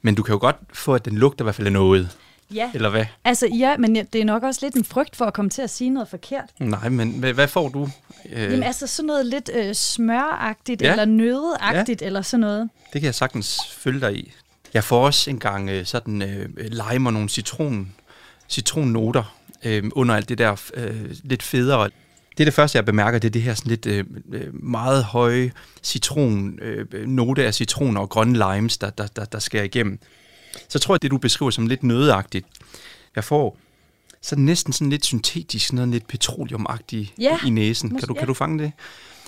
men 0.05 0.15
du 0.15 0.23
kan 0.23 0.33
jo 0.33 0.39
godt 0.39 0.57
få, 0.73 0.95
at 0.95 1.05
den 1.05 1.19
lugter 1.19 1.45
i 1.45 1.45
hvert 1.45 1.55
fald 1.55 1.67
af 1.67 1.73
noget. 1.73 2.17
Ja. 2.55 2.71
Eller 2.75 2.91
hvad? 2.91 3.05
Altså 3.25 3.47
ja, 3.47 3.77
men 3.77 3.97
det 3.97 4.15
er 4.15 4.25
nok 4.25 4.43
også 4.43 4.61
lidt 4.63 4.75
en 4.75 4.85
frygt 4.85 5.17
for 5.17 5.25
at 5.25 5.35
komme 5.35 5.51
til 5.51 5.63
at 5.63 5.71
sige 5.71 5.91
noget 5.91 6.09
forkert. 6.09 6.45
Nej, 6.59 6.89
men 6.89 7.11
hvad, 7.11 7.33
hvad 7.33 7.49
får 7.49 7.69
du? 7.69 7.89
Øh... 8.33 8.43
Jamen 8.43 8.63
altså 8.63 8.87
sådan 8.87 9.07
noget 9.07 9.27
lidt 9.27 9.51
øh, 9.55 9.75
smøragtigt 9.75 10.83
ja. 10.83 10.91
eller 10.91 11.05
nødeagtigt 11.05 12.03
ja. 12.03 12.07
eller 12.07 12.23
sådan 12.23 12.41
noget. 12.41 12.71
Det 12.93 13.01
kan 13.01 13.07
jeg 13.07 13.15
sagtens 13.15 13.61
følge 13.71 14.01
dig 14.01 14.17
i. 14.17 14.33
Jeg 14.75 14.85
får 14.85 15.07
også 15.07 15.31
engang 15.31 15.71
øh, 15.71 15.87
sådan 15.87 16.23
øh, 16.23 16.49
lime 16.57 17.09
og 17.09 17.13
nogle 17.13 17.29
citron, 17.29 17.93
citronnoter 18.49 19.37
øh, 19.65 19.85
under 19.93 20.15
alt 20.15 20.29
det 20.29 20.39
der 20.39 20.61
øh, 20.75 21.11
lidt 21.23 21.43
federe 21.43 21.91
det 22.39 22.43
er 22.43 22.45
det 22.45 22.55
første, 22.55 22.77
jeg 22.77 22.85
bemærker, 22.85 23.19
det 23.19 23.29
er 23.29 23.33
det 23.33 23.43
her 23.43 23.55
sådan 23.55 23.71
lidt 23.71 23.87
øh, 23.87 24.05
øh 24.33 24.65
meget 24.65 25.05
høje 25.05 25.53
citron, 25.83 26.59
øh, 26.63 27.09
note 27.09 27.47
af 27.47 27.55
citron 27.55 27.97
og 27.97 28.09
grønne 28.09 28.39
limes, 28.39 28.79
der, 28.79 28.91
der, 28.91 29.07
der, 29.07 29.25
der 29.25 29.39
skærer 29.39 29.65
igennem. 29.65 29.99
Så 30.69 30.79
tror 30.79 30.95
jeg, 30.95 31.03
det 31.03 31.11
du 31.11 31.19
beskriver 31.19 31.51
som 31.51 31.67
lidt 31.67 31.83
nødeagtigt. 31.83 32.47
Jeg 33.17 33.25
får 33.25 33.59
så 34.23 34.37
næsten 34.37 34.73
sådan 34.73 34.91
lidt 34.91 35.05
syntetisk, 35.05 35.73
noget 35.73 35.91
lidt 35.91 36.07
petroleumagtigt 36.07 37.13
ja, 37.19 37.39
i 37.47 37.51
næsen. 37.51 37.91
kan 37.91 38.09
du, 38.09 38.15
ja. 38.15 38.19
kan 38.19 38.29
du 38.29 38.35
fange 38.35 38.65
det? 38.65 38.73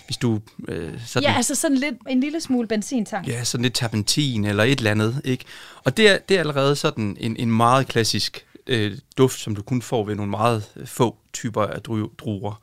Hvis 0.06 0.16
du, 0.16 0.40
øh, 0.68 1.00
sådan, 1.06 1.28
ja, 1.28 1.36
altså 1.36 1.54
sådan 1.54 1.76
lidt, 1.76 1.94
en 2.08 2.20
lille 2.20 2.40
smule 2.40 2.68
benzintank. 2.68 3.28
Ja, 3.28 3.44
sådan 3.44 3.62
lidt 3.62 3.74
terpentin 3.74 4.44
eller 4.44 4.64
et 4.64 4.78
eller 4.78 4.90
andet. 4.90 5.20
Ikke? 5.24 5.44
Og 5.84 5.96
det 5.96 6.08
er, 6.08 6.18
det 6.18 6.34
er 6.34 6.40
allerede 6.40 6.76
sådan 6.76 7.16
en, 7.20 7.36
en 7.36 7.50
meget 7.50 7.88
klassisk 7.88 8.45
øh, 8.66 8.98
duft, 9.18 9.40
som 9.40 9.54
du 9.54 9.62
kun 9.62 9.82
får 9.82 10.04
ved 10.04 10.14
nogle 10.14 10.30
meget 10.30 10.64
få 10.84 11.16
typer 11.32 11.62
af 11.62 11.82
druer. 12.18 12.60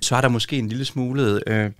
Så 0.00 0.16
er 0.16 0.20
der 0.20 0.28
måske 0.28 0.58
en 0.58 0.68
lille 0.68 0.84
smule 0.84 1.40
øh, 1.46 1.70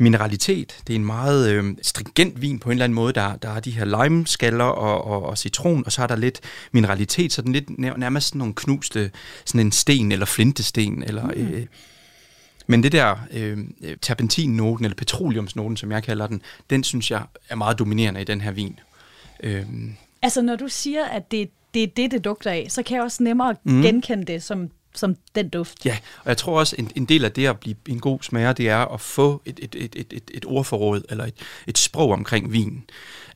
mineralitet. 0.00 0.76
Det 0.86 0.92
er 0.92 0.96
en 0.96 1.04
meget 1.04 1.50
øh, 1.50 1.76
stringent 1.82 2.40
vin 2.40 2.58
på 2.58 2.68
en 2.68 2.72
eller 2.72 2.84
anden 2.84 2.94
måde. 2.94 3.12
Der, 3.12 3.36
der 3.36 3.48
er 3.48 3.60
de 3.60 3.70
her 3.70 4.04
limeskaller 4.04 4.64
og, 4.64 5.04
og, 5.04 5.22
og 5.22 5.38
citron, 5.38 5.82
og 5.86 5.92
så 5.92 6.02
er 6.02 6.06
der 6.06 6.16
lidt 6.16 6.40
mineralitet, 6.72 7.32
så 7.32 7.42
den 7.42 7.52
lidt 7.52 7.78
nærmest 7.78 8.28
sådan 8.28 8.38
nogle 8.38 8.54
knuste, 8.54 9.10
sådan 9.44 9.66
en 9.66 9.72
sten 9.72 10.12
eller 10.12 10.26
flintesten. 10.26 11.02
Eller, 11.02 11.24
mm. 11.24 11.30
øh, 11.30 11.66
men 12.66 12.82
det 12.82 12.92
der 12.92 13.16
øh, 13.32 13.58
terpentinnoten, 14.02 14.84
eller 14.84 14.96
petroleumsnoten, 14.96 15.76
som 15.76 15.92
jeg 15.92 16.02
kalder 16.02 16.26
den, 16.26 16.42
den 16.70 16.84
synes 16.84 17.10
jeg 17.10 17.22
er 17.48 17.56
meget 17.56 17.78
dominerende 17.78 18.20
i 18.20 18.24
den 18.24 18.40
her 18.40 18.50
vin. 18.50 18.80
Øh, 19.42 19.64
altså 20.22 20.42
når 20.42 20.56
du 20.56 20.68
siger, 20.68 21.04
at 21.04 21.30
det, 21.30 21.50
det 21.74 21.82
er 21.82 21.86
det, 21.86 22.10
det 22.10 22.24
dugter 22.24 22.50
af, 22.50 22.66
så 22.68 22.82
kan 22.82 22.96
jeg 22.96 23.04
også 23.04 23.22
nemmere 23.22 23.54
mm. 23.64 23.82
genkende 23.82 24.24
det 24.24 24.42
som 24.42 24.70
som 24.94 25.16
den 25.34 25.48
duft. 25.48 25.86
Ja, 25.86 25.98
og 26.22 26.28
jeg 26.28 26.36
tror 26.36 26.58
også, 26.58 26.76
en, 26.78 26.90
en 26.96 27.04
del 27.04 27.24
af 27.24 27.32
det 27.32 27.46
at 27.46 27.60
blive 27.60 27.76
en 27.88 28.00
god 28.00 28.18
smager, 28.22 28.52
det 28.52 28.68
er 28.68 28.94
at 28.94 29.00
få 29.00 29.42
et, 29.44 29.60
et, 29.62 29.74
et, 29.78 29.96
et, 29.96 30.12
et, 30.12 30.30
et 30.34 30.44
ordforråd, 30.46 31.02
eller 31.08 31.24
et, 31.24 31.34
et 31.66 31.78
sprog 31.78 32.12
omkring 32.12 32.52
vin. 32.52 32.84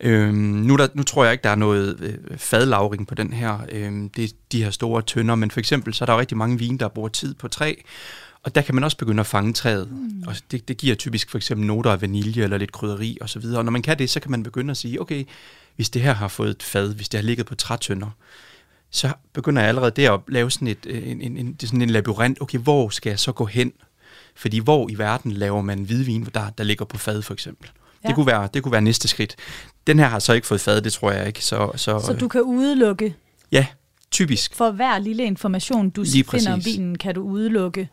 Øhm, 0.01 0.35
nu, 0.35 0.77
der, 0.77 0.89
nu 0.95 1.03
tror 1.03 1.25
jeg 1.25 1.33
ikke, 1.33 1.43
der 1.43 1.51
er 1.51 1.55
noget 1.55 2.01
øh, 2.01 2.39
fadlavring 2.39 3.07
på 3.07 3.15
den 3.15 3.33
her, 3.33 3.59
øhm, 3.73 4.09
det 4.09 4.25
er 4.25 4.29
de 4.53 4.65
her 4.65 4.71
store 4.71 5.03
tønder, 5.03 5.35
men 5.35 5.51
for 5.51 5.61
eksempel, 5.61 5.95
så 5.95 6.05
er 6.05 6.07
der 6.07 6.13
jo 6.13 6.21
rigtig 6.21 6.37
mange 6.37 6.59
vin, 6.59 6.79
der 6.79 6.89
bruger 6.89 7.09
tid 7.09 7.35
på 7.35 7.49
træ, 7.49 7.75
og 8.45 8.55
der 8.55 8.61
kan 8.63 8.75
man 8.75 8.85
også 8.85 8.97
begynde 8.97 9.21
at 9.21 9.27
fange 9.27 9.53
træet. 9.53 9.91
Mm. 9.91 10.23
Og 10.27 10.35
det, 10.51 10.69
det 10.69 10.77
giver 10.77 10.95
typisk 10.95 11.31
for 11.31 11.39
eksempel 11.39 11.67
noter 11.67 11.93
af 11.93 12.03
vanilje 12.03 12.43
eller 12.43 12.59
lidt 12.59 12.73
krydderi 12.73 13.19
osv. 13.21 13.45
Og 13.45 13.65
når 13.65 13.73
man 13.73 13.83
kan 13.83 13.99
det, 13.99 14.11
så 14.11 14.21
kan 14.21 14.31
man 14.31 14.43
begynde 14.43 14.71
at 14.71 14.77
sige, 14.77 15.01
okay, 15.01 15.25
hvis 15.77 15.91
det 15.91 16.03
her 16.03 16.15
har 16.15 16.29
fået 16.29 16.51
et 16.51 16.63
fad, 16.63 16.95
hvis 16.95 17.09
det 17.09 17.21
har 17.21 17.25
ligget 17.25 17.47
på 17.47 17.55
trætønder, 17.55 18.11
så 18.91 19.13
begynder 19.33 19.63
jeg 19.63 19.69
allerede 19.69 19.91
der 19.91 20.13
at 20.13 20.21
lave 20.29 20.51
sådan, 20.51 20.69
et, 20.69 20.87
øh, 20.87 21.09
en, 21.11 21.21
en, 21.21 21.37
en, 21.37 21.57
sådan 21.61 21.83
en 21.83 21.91
labyrint. 21.91 22.41
Okay, 22.41 22.59
hvor 22.59 22.89
skal 22.89 23.11
jeg 23.11 23.19
så 23.19 23.33
gå 23.33 23.45
hen? 23.45 23.73
Fordi 24.35 24.59
hvor 24.59 24.91
i 24.91 24.99
verden 24.99 25.33
laver 25.33 25.63
man 25.63 25.83
hvidvin, 25.83 26.29
der, 26.35 26.51
der 26.51 26.65
ligger 26.65 26.85
på 26.85 26.99
fad 26.99 27.23
for 27.23 27.35
eksempel? 27.35 27.71
Ja. 28.05 28.09
Det, 28.09 28.15
kunne 28.15 28.27
være, 28.27 28.49
det 28.55 28.63
kunne 28.63 28.73
være 28.73 28.83
næste 28.83 29.09
skridt. 29.09 29.37
Den 29.87 29.99
her 29.99 30.07
har 30.07 30.19
så 30.19 30.33
ikke 30.33 30.47
fået 30.47 30.61
fad, 30.61 30.81
det 30.81 30.93
tror 30.93 31.11
jeg 31.11 31.27
ikke. 31.27 31.45
Så, 31.45 31.71
så, 31.77 32.01
så 32.07 32.13
du 32.13 32.29
kan 32.29 32.43
udelukke? 32.43 33.15
Ja, 33.53 33.67
typisk. 34.11 34.55
For 34.55 34.71
hver 34.71 34.99
lille 34.99 35.25
information, 35.25 35.91
du 35.91 36.05
finder 36.05 36.53
om 36.53 36.65
vinen, 36.65 36.99
kan 36.99 37.15
du 37.15 37.23
udelukke 37.23 37.89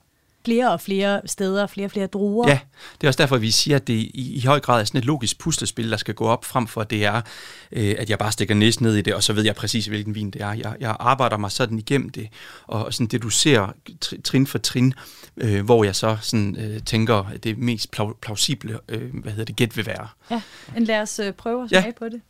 flere 0.45 0.71
og 0.71 0.81
flere 0.81 1.21
steder, 1.25 1.67
flere 1.67 1.87
og 1.87 1.91
flere 1.91 2.07
druer. 2.07 2.47
Ja, 2.47 2.59
det 3.01 3.03
er 3.03 3.09
også 3.09 3.17
derfor, 3.17 3.37
vi 3.37 3.51
siger, 3.51 3.75
at 3.75 3.87
det 3.87 3.93
i, 3.93 4.33
i 4.35 4.45
høj 4.45 4.59
grad 4.59 4.81
er 4.81 4.85
sådan 4.85 4.97
et 4.97 5.05
logisk 5.05 5.39
puslespil, 5.39 5.91
der 5.91 5.97
skal 5.97 6.13
gå 6.13 6.25
op 6.25 6.45
frem 6.45 6.67
for, 6.67 6.81
at 6.81 6.89
det 6.89 7.05
er, 7.05 7.21
øh, 7.71 7.95
at 7.97 8.09
jeg 8.09 8.19
bare 8.19 8.31
stikker 8.31 8.55
næsten 8.55 8.85
ned 8.85 8.95
i 8.95 9.01
det, 9.01 9.13
og 9.13 9.23
så 9.23 9.33
ved 9.33 9.45
jeg 9.45 9.55
præcis, 9.55 9.85
hvilken 9.85 10.15
vin 10.15 10.31
det 10.31 10.41
er. 10.41 10.53
Jeg, 10.53 10.75
jeg 10.79 10.95
arbejder 10.99 11.37
mig 11.37 11.51
sådan 11.51 11.79
igennem 11.79 12.09
det, 12.09 12.29
og 12.67 12.93
sådan 12.93 13.07
det, 13.07 13.21
du 13.21 13.29
ser 13.29 13.73
trin 14.23 14.47
for 14.47 14.57
trin, 14.57 14.93
øh, 15.37 15.65
hvor 15.65 15.83
jeg 15.83 15.95
så 15.95 16.17
sådan, 16.21 16.55
øh, 16.59 16.79
tænker, 16.83 17.15
at 17.33 17.43
det 17.43 17.57
mest 17.57 17.91
plausible, 18.21 18.79
øh, 18.89 19.13
hvad 19.13 19.31
hedder 19.31 19.45
det, 19.45 19.55
gæt 19.55 19.77
vil 19.77 19.85
være. 19.85 20.07
Ja, 20.31 20.41
men 20.73 20.83
lad 20.83 21.01
os 21.01 21.19
øh, 21.19 21.33
prøve 21.33 21.63
at 21.63 21.69
smage 21.69 21.85
ja. 21.85 21.91
på 21.99 22.05
det. 22.05 22.21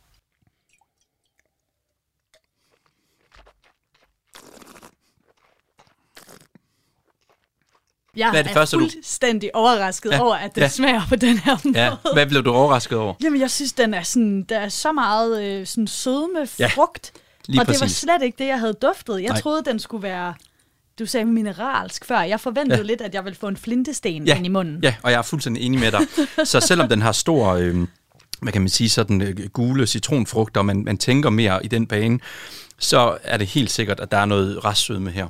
Jeg 8.16 8.30
Hvad 8.30 8.40
er, 8.40 8.42
det 8.42 8.50
er 8.50 8.54
første, 8.54 8.78
fuldstændig 8.78 9.50
du... 9.54 9.58
overrasket 9.58 10.10
ja. 10.10 10.22
over, 10.22 10.34
at 10.34 10.54
det 10.54 10.60
ja. 10.60 10.68
smager 10.68 11.02
på 11.08 11.16
den 11.16 11.38
her 11.38 11.58
måde. 11.64 11.80
Ja. 11.84 11.90
Hvad 12.12 12.26
blev 12.26 12.44
du 12.44 12.50
overrasket 12.50 12.98
over? 12.98 13.14
Jamen, 13.22 13.40
jeg 13.40 13.50
synes, 13.50 13.72
den 13.72 13.94
er 13.94 14.02
sådan, 14.02 14.42
der 14.42 14.58
er 14.58 14.68
så 14.68 14.92
meget 14.92 15.44
øh, 15.44 15.66
sådan 15.66 15.86
sødme 15.86 16.46
frugt. 16.46 17.12
Lige 17.46 17.60
og 17.60 17.66
præcis. 17.66 17.80
det 17.80 17.84
var 17.84 17.88
slet 17.88 18.26
ikke 18.26 18.38
det, 18.38 18.46
jeg 18.46 18.58
havde 18.58 18.72
duftet. 18.72 19.22
Jeg 19.22 19.28
Nej. 19.28 19.40
troede, 19.40 19.62
den 19.64 19.78
skulle 19.78 20.02
være 20.02 20.34
du 20.98 21.06
sagde 21.06 21.26
mineralsk 21.26 22.04
før. 22.04 22.20
Jeg 22.20 22.40
forventede 22.40 22.80
ja. 22.80 22.86
lidt, 22.86 23.00
at 23.00 23.14
jeg 23.14 23.24
ville 23.24 23.36
få 23.36 23.48
en 23.48 23.56
flintesten 23.56 24.26
ja. 24.26 24.36
ind 24.36 24.46
i 24.46 24.48
munden. 24.48 24.80
Ja, 24.82 24.94
og 25.02 25.10
jeg 25.10 25.18
er 25.18 25.22
fuldstændig 25.22 25.62
enig 25.62 25.80
med 25.80 25.92
dig. 25.92 26.00
så 26.46 26.60
selvom 26.60 26.88
den 26.88 27.02
har 27.02 27.12
stor, 27.12 27.48
øh, 27.48 27.86
hvad 28.40 28.52
kan 28.52 28.62
man 28.62 28.68
sige, 28.68 28.88
sådan 28.88 29.22
øh, 29.22 29.48
gule 29.48 29.86
citronfrugter, 29.86 30.60
og 30.60 30.66
man, 30.66 30.84
man 30.84 30.98
tænker 30.98 31.30
mere 31.30 31.64
i 31.64 31.68
den 31.68 31.86
bane, 31.86 32.18
så 32.78 33.18
er 33.22 33.36
det 33.36 33.46
helt 33.46 33.70
sikkert, 33.70 34.00
at 34.00 34.10
der 34.10 34.18
er 34.18 34.24
noget 34.24 34.64
restsødme 34.64 35.10
her. 35.10 35.26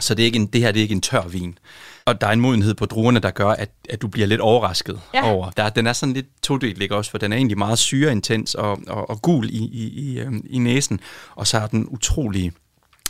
Så 0.00 0.14
det, 0.14 0.22
er 0.22 0.26
ikke 0.26 0.38
en, 0.38 0.46
det 0.46 0.60
her 0.60 0.72
det 0.72 0.80
er 0.80 0.82
ikke 0.82 0.94
en 0.94 1.00
tør 1.00 1.22
vin. 1.22 1.58
Og 2.04 2.20
der 2.20 2.26
er 2.26 2.32
en 2.32 2.40
modenhed 2.40 2.74
på 2.74 2.86
druerne, 2.86 3.20
der 3.20 3.30
gør, 3.30 3.48
at, 3.48 3.70
at 3.88 4.02
du 4.02 4.08
bliver 4.08 4.26
lidt 4.26 4.40
overrasket 4.40 5.00
ja. 5.14 5.32
over. 5.32 5.50
Der, 5.50 5.68
den 5.68 5.86
er 5.86 5.92
sådan 5.92 6.12
lidt 6.12 6.26
todelt, 6.42 6.82
ikke 6.82 6.96
også? 6.96 7.10
For 7.10 7.18
den 7.18 7.32
er 7.32 7.36
egentlig 7.36 7.58
meget 7.58 7.78
syreintens 7.78 8.54
og, 8.54 8.78
og, 8.86 9.10
og 9.10 9.22
gul 9.22 9.50
i, 9.50 9.58
i, 9.58 9.88
i, 9.88 10.18
øhm, 10.18 10.46
i 10.50 10.58
næsen. 10.58 11.00
Og 11.34 11.46
så 11.46 11.58
er 11.58 11.66
den 11.66 11.86
utrolig 11.88 12.52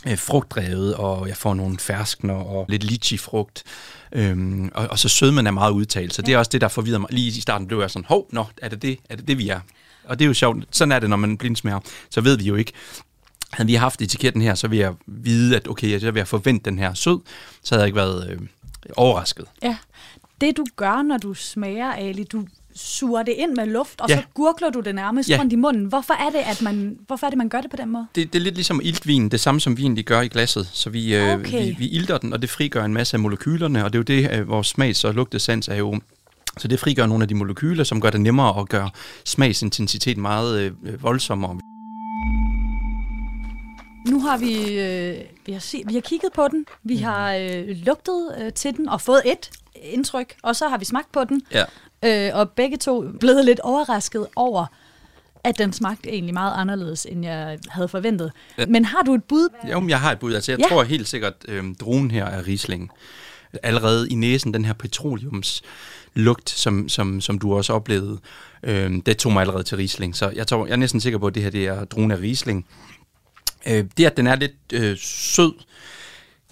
øh, 0.07 0.17
frugtdrevet, 0.17 0.95
og 0.95 1.27
jeg 1.27 1.37
får 1.37 1.53
nogle 1.53 1.77
ferskner 1.79 2.33
og 2.33 2.65
lidt 2.69 2.83
litchi-frugt. 2.83 3.63
Øhm, 4.11 4.71
og, 4.73 4.87
og 4.87 4.99
så 4.99 5.09
sødmen 5.09 5.47
er 5.47 5.51
meget 5.51 5.71
udtalt, 5.71 6.13
så 6.13 6.21
ja. 6.21 6.25
det 6.25 6.33
er 6.33 6.37
også 6.37 6.49
det, 6.49 6.61
der 6.61 6.67
forvirrer 6.67 6.99
mig. 6.99 7.09
Lige 7.11 7.27
i 7.27 7.41
starten 7.41 7.67
blev 7.67 7.79
jeg 7.79 7.91
sådan, 7.91 8.05
hov, 8.09 8.27
nå, 8.31 8.45
er 8.61 8.69
det 8.69 8.81
det, 8.81 8.99
er 9.09 9.15
det, 9.15 9.27
det 9.27 9.37
vi 9.37 9.49
er? 9.49 9.59
Og 10.03 10.19
det 10.19 10.25
er 10.25 10.27
jo 10.27 10.33
sjovt. 10.33 10.65
Sådan 10.71 10.91
er 10.91 10.99
det, 10.99 11.09
når 11.09 11.17
man 11.17 11.37
blindsmager. 11.37 11.79
Så 12.09 12.21
ved 12.21 12.37
vi 12.37 12.43
jo 12.43 12.55
ikke, 12.55 12.71
havde 13.51 13.67
vi 13.67 13.73
haft 13.73 14.01
etiketten 14.01 14.41
her, 14.41 14.55
så 14.55 14.67
ville 14.67 14.83
jeg 14.83 14.93
vide, 15.07 15.55
at 15.55 15.67
okay, 15.67 16.01
jeg 16.03 16.13
vil 16.13 16.25
forvente 16.25 16.69
den 16.69 16.79
her 16.79 16.93
sød, 16.93 17.19
så 17.63 17.75
havde 17.75 17.81
jeg 17.81 17.87
ikke 17.87 17.95
været 17.95 18.29
øh, 18.29 18.39
overrasket. 18.97 19.45
Ja, 19.63 19.77
det 20.41 20.57
du 20.57 20.65
gør, 20.75 21.01
når 21.01 21.17
du 21.17 21.33
smager, 21.33 21.91
Ali, 21.91 22.23
du 22.23 22.45
suger 22.75 23.23
det 23.23 23.33
ind 23.37 23.55
med 23.55 23.65
luft, 23.65 24.01
og 24.01 24.09
ja. 24.09 24.17
så 24.17 24.23
gurgler 24.33 24.69
du 24.69 24.79
det 24.79 24.95
nærmest 24.95 25.29
ja. 25.29 25.39
rundt 25.39 25.53
i 25.53 25.55
munden. 25.55 25.85
Hvorfor 25.85 26.13
er 26.13 26.29
det, 26.29 26.39
at 26.39 26.61
man, 26.61 26.97
hvorfor 27.07 27.25
er 27.25 27.29
det, 27.29 27.37
man 27.37 27.49
gør 27.49 27.61
det 27.61 27.71
på 27.71 27.77
den 27.77 27.89
måde? 27.89 28.07
Det, 28.15 28.33
det 28.33 28.39
er 28.39 28.43
lidt 28.43 28.55
ligesom 28.55 28.81
iltvin, 28.83 29.29
det 29.29 29.39
samme 29.39 29.61
som 29.61 29.77
vin, 29.77 29.95
de 29.95 30.03
gør 30.03 30.21
i 30.21 30.27
glasset. 30.27 30.69
Så 30.73 30.89
vi, 30.89 31.15
øh, 31.15 31.33
okay. 31.33 31.59
øh, 31.59 31.67
vi, 31.67 31.75
vi 31.77 31.89
ilter 31.89 32.17
den, 32.17 32.33
og 32.33 32.41
det 32.41 32.49
frigør 32.49 32.85
en 32.85 32.93
masse 32.93 33.15
af 33.15 33.19
molekylerne, 33.19 33.85
og 33.85 33.93
det 33.93 33.99
er 33.99 34.15
jo 34.15 34.21
det, 34.21 34.39
øh, 34.39 34.49
vores 34.49 34.67
smags- 34.67 35.03
og 35.03 35.13
lugtesans 35.13 35.67
er 35.67 35.75
jo 35.75 35.99
så 36.57 36.67
det 36.67 36.79
frigør 36.79 37.05
nogle 37.05 37.23
af 37.23 37.27
de 37.27 37.35
molekyler, 37.35 37.83
som 37.83 38.01
gør 38.01 38.09
det 38.09 38.21
nemmere 38.21 38.59
at 38.59 38.69
gøre 38.69 38.89
smagsintensiteten 39.25 40.21
meget 40.21 40.61
øh, 40.61 41.03
voldsommere. 41.03 41.59
Nu 44.07 44.19
har 44.19 44.37
vi, 44.37 44.79
øh, 44.79 45.17
vi, 45.45 45.51
har 45.51 45.59
se, 45.59 45.83
vi 45.87 45.93
har 45.93 46.01
kigget 46.01 46.33
på 46.33 46.47
den, 46.47 46.65
vi 46.83 46.95
mm. 46.95 47.03
har 47.03 47.33
øh, 47.33 47.67
lugtet 47.67 48.35
øh, 48.41 48.53
til 48.53 48.77
den 48.77 48.89
og 48.89 49.01
fået 49.01 49.21
et 49.25 49.49
indtryk, 49.75 50.35
og 50.41 50.55
så 50.55 50.67
har 50.67 50.77
vi 50.77 50.85
smagt 50.85 51.11
på 51.11 51.23
den. 51.23 51.41
Ja. 51.51 51.63
Øh, 52.05 52.37
og 52.39 52.49
begge 52.49 52.77
to 52.77 53.01
blevet 53.19 53.45
lidt 53.45 53.59
overrasket 53.59 54.27
over, 54.35 54.65
at 55.43 55.57
den 55.57 55.73
smagte 55.73 56.09
egentlig 56.09 56.33
meget 56.33 56.53
anderledes, 56.55 57.07
end 57.09 57.25
jeg 57.25 57.59
havde 57.69 57.87
forventet. 57.87 58.31
Ja. 58.57 58.65
Men 58.65 58.85
har 58.85 59.01
du 59.01 59.13
et 59.13 59.23
bud? 59.23 59.49
Jo, 59.71 59.87
jeg 59.87 59.99
har 59.99 60.11
et 60.11 60.19
bud. 60.19 60.33
Altså, 60.33 60.51
jeg 60.51 60.59
ja. 60.59 60.67
tror 60.67 60.83
helt 60.83 61.07
sikkert, 61.07 61.33
at 61.47 61.53
øh, 61.53 61.75
druen 61.79 62.11
her 62.11 62.25
er 62.25 62.47
Riesling. 62.47 62.91
Allerede 63.63 64.09
i 64.09 64.15
næsen, 64.15 64.53
den 64.53 64.65
her 64.65 64.73
petroleums 64.73 65.63
lugt, 66.13 66.49
som, 66.49 66.89
som, 66.89 67.21
som 67.21 67.39
du 67.39 67.55
også 67.55 67.73
oplevede, 67.73 68.19
øh, 68.63 68.91
det 69.05 69.17
tog 69.17 69.33
mig 69.33 69.41
allerede 69.41 69.63
til 69.63 69.77
Riesling. 69.77 70.15
Så 70.15 70.29
jeg, 70.35 70.47
tror, 70.47 70.65
jeg 70.65 70.73
er 70.73 70.77
næsten 70.77 70.99
sikker 70.99 71.19
på, 71.19 71.27
at 71.27 71.35
det 71.35 71.43
her 71.43 71.49
det 71.49 71.67
er 71.67 71.85
druen 71.85 72.11
af 72.11 72.19
Riesling. 72.19 72.65
Øh, 73.67 73.85
det, 73.97 74.05
at 74.05 74.17
den 74.17 74.27
er 74.27 74.35
lidt 74.35 74.51
øh, 74.73 74.97
sød, 75.01 75.53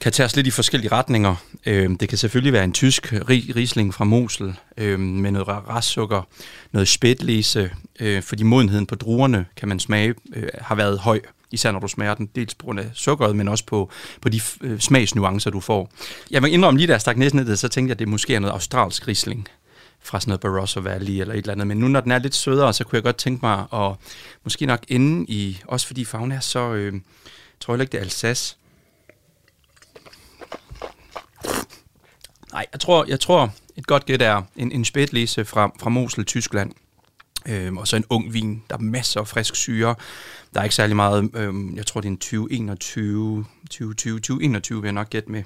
kan 0.01 0.11
tage 0.11 0.25
os 0.25 0.35
lidt 0.35 0.47
i 0.47 0.51
forskellige 0.51 0.91
retninger. 0.91 1.35
Øh, 1.65 1.89
det 1.99 2.09
kan 2.09 2.17
selvfølgelig 2.17 2.53
være 2.53 2.63
en 2.63 2.73
tysk 2.73 3.13
risling 3.29 3.93
fra 3.93 4.05
Mosel 4.05 4.53
øh, 4.77 4.99
med 4.99 5.31
noget 5.31 5.47
restsukker, 5.47 6.27
noget 6.71 6.87
spætlese, 6.87 7.71
øh, 7.99 8.23
fordi 8.23 8.43
modenheden 8.43 8.85
på 8.85 8.95
druerne, 8.95 9.45
kan 9.55 9.67
man 9.67 9.79
smage, 9.79 10.15
øh, 10.35 10.49
har 10.61 10.75
været 10.75 10.99
høj, 10.99 11.19
især 11.51 11.71
når 11.71 11.79
du 11.79 11.87
smager 11.87 12.13
den, 12.13 12.29
dels 12.35 12.55
på 12.55 12.65
grund 12.65 12.79
af 12.79 12.85
sukkeret, 12.93 13.35
men 13.35 13.47
også 13.47 13.65
på, 13.65 13.91
på 14.21 14.29
de 14.29 14.41
øh, 14.61 14.79
smagsnuancer, 14.79 15.49
du 15.49 15.59
får. 15.59 15.91
Jeg 16.31 16.41
må 16.41 16.47
indrømme 16.47 16.77
lige, 16.77 16.87
da 16.87 16.93
jeg 16.93 17.01
stak 17.01 17.17
næsten 17.17 17.45
ned, 17.45 17.55
så 17.55 17.67
tænkte 17.67 17.89
jeg, 17.89 17.95
at 17.95 17.99
det 17.99 18.07
måske 18.07 18.35
er 18.35 18.39
noget 18.39 18.53
australsk 18.53 19.07
risling 19.07 19.47
fra 20.03 20.19
sådan 20.19 20.29
noget 20.29 20.41
Barossa 20.41 20.79
Valley 20.79 21.13
eller 21.13 21.33
et 21.33 21.37
eller 21.37 21.51
andet. 21.51 21.67
Men 21.67 21.77
nu, 21.77 21.87
når 21.87 22.01
den 22.01 22.11
er 22.11 22.19
lidt 22.19 22.35
sødere, 22.35 22.73
så 22.73 22.83
kunne 22.83 22.95
jeg 22.95 23.03
godt 23.03 23.17
tænke 23.17 23.45
mig 23.45 23.65
at 23.73 23.95
måske 24.43 24.65
nok 24.65 24.83
ende 24.87 25.25
i, 25.27 25.61
også 25.67 25.87
fordi 25.87 26.05
farven 26.05 26.31
er 26.31 26.39
så, 26.39 26.73
øh, 26.73 26.93
tror 27.59 27.73
jeg 27.73 27.81
ikke, 27.81 27.91
det 27.91 27.97
er 27.97 28.01
Alsace. 28.01 28.55
Nej, 32.51 32.65
jeg 32.73 32.79
tror, 32.79 33.05
jeg 33.07 33.19
tror 33.19 33.53
et 33.77 33.87
godt 33.87 34.05
gæt 34.05 34.21
er 34.21 34.41
en, 34.55 34.71
en 34.71 34.85
spætlise 34.85 35.45
fra, 35.45 35.71
fra 35.79 35.89
Mosel, 35.89 36.25
Tyskland. 36.25 36.71
Øhm, 37.47 37.77
og 37.77 37.87
så 37.87 37.95
en 37.95 38.05
ung 38.09 38.33
vin. 38.33 38.63
Der 38.69 38.75
er 38.75 38.79
masser 38.79 39.19
af 39.19 39.27
frisk 39.27 39.55
syre. 39.55 39.95
Der 40.53 40.59
er 40.59 40.63
ikke 40.63 40.75
særlig 40.75 40.95
meget, 40.95 41.29
øhm, 41.35 41.75
jeg 41.75 41.85
tror 41.85 42.01
det 42.01 42.07
er 42.07 42.11
en 42.11 42.17
2021, 42.17 43.45
2020, 43.69 44.19
2021 44.19 44.81
vil 44.81 44.87
jeg 44.87 44.93
nok 44.93 45.09
gætte 45.09 45.31
med. 45.31 45.43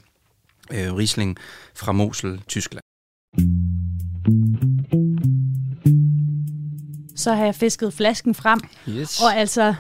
Øh, 0.72 0.94
Riesling 0.94 1.38
fra 1.76 1.92
Mosel, 1.92 2.42
Tyskland. 2.48 2.84
Så 7.16 7.34
har 7.34 7.46
jeg 7.46 7.56
fisket 7.56 7.94
flasken 7.94 8.36
frem. 8.36 8.60
Yes. 8.90 9.22
Og 9.22 9.36
altså, 9.36 9.76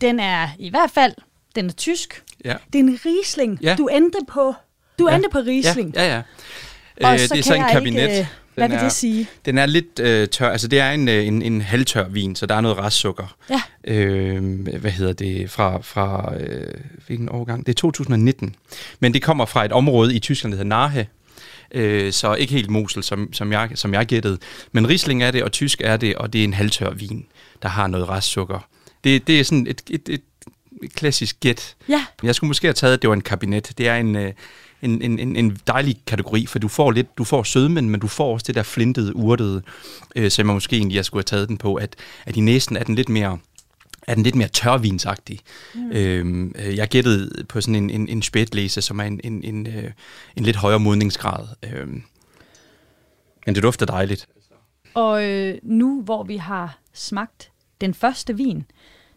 den 0.00 0.20
er 0.20 0.48
i 0.58 0.70
hvert 0.70 0.90
fald, 0.90 1.14
den 1.54 1.66
er 1.66 1.72
tysk. 1.72 2.22
Ja. 2.44 2.54
Det 2.72 2.78
er 2.78 2.82
en 2.82 2.98
Riesling. 3.06 3.58
Ja. 3.62 3.74
Du 3.78 3.86
endte 3.86 4.18
på, 4.28 4.54
du 4.98 5.08
ja. 5.08 5.14
endte 5.14 5.28
på 5.32 5.38
Riesling. 5.38 5.94
Ja, 5.94 6.06
ja. 6.06 6.22
ja. 7.00 7.08
Og 7.08 7.14
øh, 7.14 7.18
så 7.18 7.34
det 7.34 7.38
er 7.38 7.42
så 7.42 7.54
en 7.54 7.64
kabinet. 7.72 8.02
Ikke, 8.02 8.20
øh, 8.20 8.26
hvad 8.54 8.68
vil 8.68 8.76
er, 8.76 8.82
det 8.82 8.92
sige? 8.92 9.28
Den 9.44 9.58
er 9.58 9.66
lidt 9.66 10.00
øh, 10.00 10.28
tør, 10.28 10.50
altså 10.50 10.68
det 10.68 10.80
er 10.80 10.90
en, 10.90 11.08
øh, 11.08 11.26
en, 11.26 11.42
en 11.42 11.60
halvtør 11.60 12.08
vin, 12.08 12.36
så 12.36 12.46
der 12.46 12.54
er 12.54 12.60
noget 12.60 12.78
restsukker. 12.78 13.36
Ja. 13.50 13.62
Øh, 13.84 14.60
hvad 14.80 14.90
hedder 14.90 15.12
det, 15.12 15.50
fra, 15.50 15.78
fra 15.82 16.34
øh, 16.40 16.74
hvilken 17.06 17.28
årgang? 17.28 17.66
Det 17.66 17.72
er 17.72 17.76
2019. 17.76 18.54
Men 19.00 19.14
det 19.14 19.22
kommer 19.22 19.44
fra 19.44 19.64
et 19.64 19.72
område 19.72 20.14
i 20.14 20.18
Tyskland, 20.18 20.52
der 20.52 20.56
hedder 20.56 20.68
Nahe, 20.68 21.06
øh, 21.74 22.12
så 22.12 22.34
ikke 22.34 22.52
helt 22.52 22.70
Mosel, 22.70 23.02
som, 23.02 23.32
som, 23.32 23.52
jeg, 23.52 23.70
som 23.74 23.94
jeg 23.94 24.06
gættede. 24.06 24.38
Men 24.72 24.88
Riesling 24.88 25.22
er 25.22 25.30
det, 25.30 25.42
og 25.42 25.52
tysk 25.52 25.80
er 25.84 25.96
det, 25.96 26.14
og 26.14 26.32
det 26.32 26.40
er 26.40 26.44
en 26.44 26.54
halvtør 26.54 26.90
vin, 26.90 27.26
der 27.62 27.68
har 27.68 27.86
noget 27.86 28.08
restsukker. 28.08 28.68
Det, 29.04 29.26
det 29.26 29.40
er 29.40 29.44
sådan 29.44 29.66
et, 29.66 29.82
et, 29.90 30.08
et, 30.08 30.22
et 30.82 30.94
klassisk 30.94 31.40
gæt. 31.40 31.74
Ja. 31.88 32.04
Jeg 32.22 32.34
skulle 32.34 32.48
måske 32.48 32.66
have 32.66 32.74
taget, 32.74 32.94
at 32.94 33.02
det 33.02 33.08
var 33.08 33.14
en 33.14 33.20
kabinet. 33.20 33.72
Det 33.78 33.88
er 33.88 33.96
en, 33.96 34.16
øh, 34.16 34.32
en, 34.82 35.02
en, 35.02 35.36
en 35.36 35.58
dejlig 35.66 35.96
kategori, 36.06 36.46
for 36.46 36.58
du 36.58 36.68
får 36.68 36.90
lidt, 36.90 37.18
du 37.18 37.24
får 37.24 37.42
sødmen, 37.42 37.90
men 37.90 38.00
du 38.00 38.08
får 38.08 38.32
også 38.32 38.44
det 38.46 38.54
der 38.54 38.62
flintede, 38.62 39.16
urtede, 39.16 39.62
øh, 40.16 40.30
som 40.30 40.46
jeg 40.46 40.54
måske 40.54 40.76
egentlig 40.76 40.96
jeg 40.96 41.04
skulle 41.04 41.20
have 41.20 41.38
taget 41.38 41.48
den 41.48 41.58
på, 41.58 41.74
at, 41.74 41.96
at 42.26 42.36
i 42.36 42.40
næsten 42.40 42.76
er 42.76 42.84
den 42.84 42.94
lidt 42.94 43.08
mere 43.08 43.38
er 44.06 44.14
den 44.14 44.22
lidt 44.22 44.34
mere 44.34 44.48
tørvinsagtig. 44.48 45.40
Mm. 45.74 45.92
Øhm, 45.92 46.54
øh, 46.58 46.76
jeg 46.76 46.88
gættede 46.88 47.44
på 47.44 47.60
sådan 47.60 47.74
en, 47.74 47.90
en, 47.90 48.08
en 48.08 48.22
spætlæse, 48.22 48.82
som 48.82 49.00
er 49.00 49.04
en, 49.04 49.20
en, 49.24 49.44
en, 49.44 49.66
øh, 49.66 49.90
en 50.36 50.42
lidt 50.42 50.56
højere 50.56 50.80
modningsgrad. 50.80 51.46
Øhm, 51.62 52.02
men 53.46 53.54
det 53.54 53.62
dufter 53.62 53.86
dejligt. 53.86 54.28
Og 54.94 55.24
øh, 55.30 55.58
nu 55.62 56.02
hvor 56.02 56.24
vi 56.24 56.36
har 56.36 56.78
smagt 56.92 57.50
den 57.80 57.94
første 57.94 58.36
vin, 58.36 58.64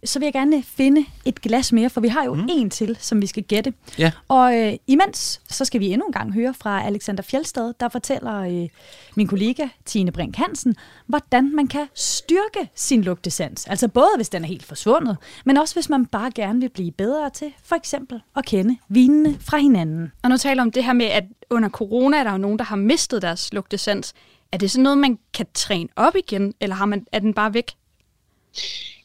så 0.06 0.20
vil 0.20 0.26
jeg 0.26 0.34
gerne 0.34 0.64
finde 0.64 1.06
et 1.26 1.42
glas 1.42 1.72
mere, 1.72 1.90
for 1.90 2.02
vi 2.02 2.08
har 2.08 2.24
jo 2.24 2.34
mm. 2.34 2.48
en 2.50 2.70
til, 2.70 2.98
som 3.00 3.22
vi 3.22 3.28
skal 3.28 3.44
gætte. 3.44 3.74
Ja. 4.00 4.12
Og 4.28 4.58
øh, 4.58 4.74
imens, 4.88 5.42
så 5.50 5.66
skal 5.66 5.80
vi 5.80 5.88
endnu 5.88 6.08
en 6.08 6.14
gang 6.14 6.34
høre 6.34 6.54
fra 6.54 6.86
Alexander 6.86 7.24
Fjeldstad, 7.24 7.74
der 7.80 7.90
fortæller 7.90 8.40
øh, 8.40 8.70
min 9.16 9.28
kollega 9.28 9.68
Tine 9.86 10.12
Brink 10.12 10.36
Hansen, 10.36 10.76
hvordan 11.08 11.56
man 11.56 11.68
kan 11.68 11.88
styrke 11.96 12.70
sin 12.76 13.04
lugtesans. 13.04 13.68
Altså 13.68 13.88
både 13.88 14.10
hvis 14.16 14.30
den 14.30 14.44
er 14.44 14.48
helt 14.48 14.66
forsvundet, 14.66 15.18
men 15.46 15.58
også 15.58 15.76
hvis 15.76 15.90
man 15.90 16.06
bare 16.06 16.32
gerne 16.36 16.60
vil 16.60 16.70
blive 16.70 16.92
bedre 16.92 17.30
til 17.30 17.54
for 17.64 17.76
eksempel 17.76 18.22
at 18.36 18.46
kende 18.46 18.78
vinene 18.90 19.38
fra 19.40 19.58
hinanden. 19.58 20.12
Og 20.24 20.30
nu 20.30 20.38
taler 20.38 20.62
om 20.62 20.72
det 20.72 20.84
her 20.84 20.94
med, 20.94 21.06
at 21.06 21.24
under 21.50 21.70
corona 21.70 22.18
er 22.18 22.24
der 22.24 22.32
jo 22.32 22.38
nogen, 22.38 22.60
der 22.60 22.66
har 22.66 22.76
mistet 22.76 23.22
deres 23.22 23.54
lugtesans. 23.54 24.14
Er 24.52 24.58
det 24.58 24.72
sådan 24.72 24.84
noget, 24.84 24.98
man 24.98 25.20
kan 25.34 25.46
træne 25.54 25.90
op 25.96 26.16
igen, 26.16 26.54
eller 26.62 26.76
har 26.76 26.86
man, 26.86 27.06
er 27.12 27.20
den 27.20 27.34
bare 27.34 27.54
væk? 27.54 27.72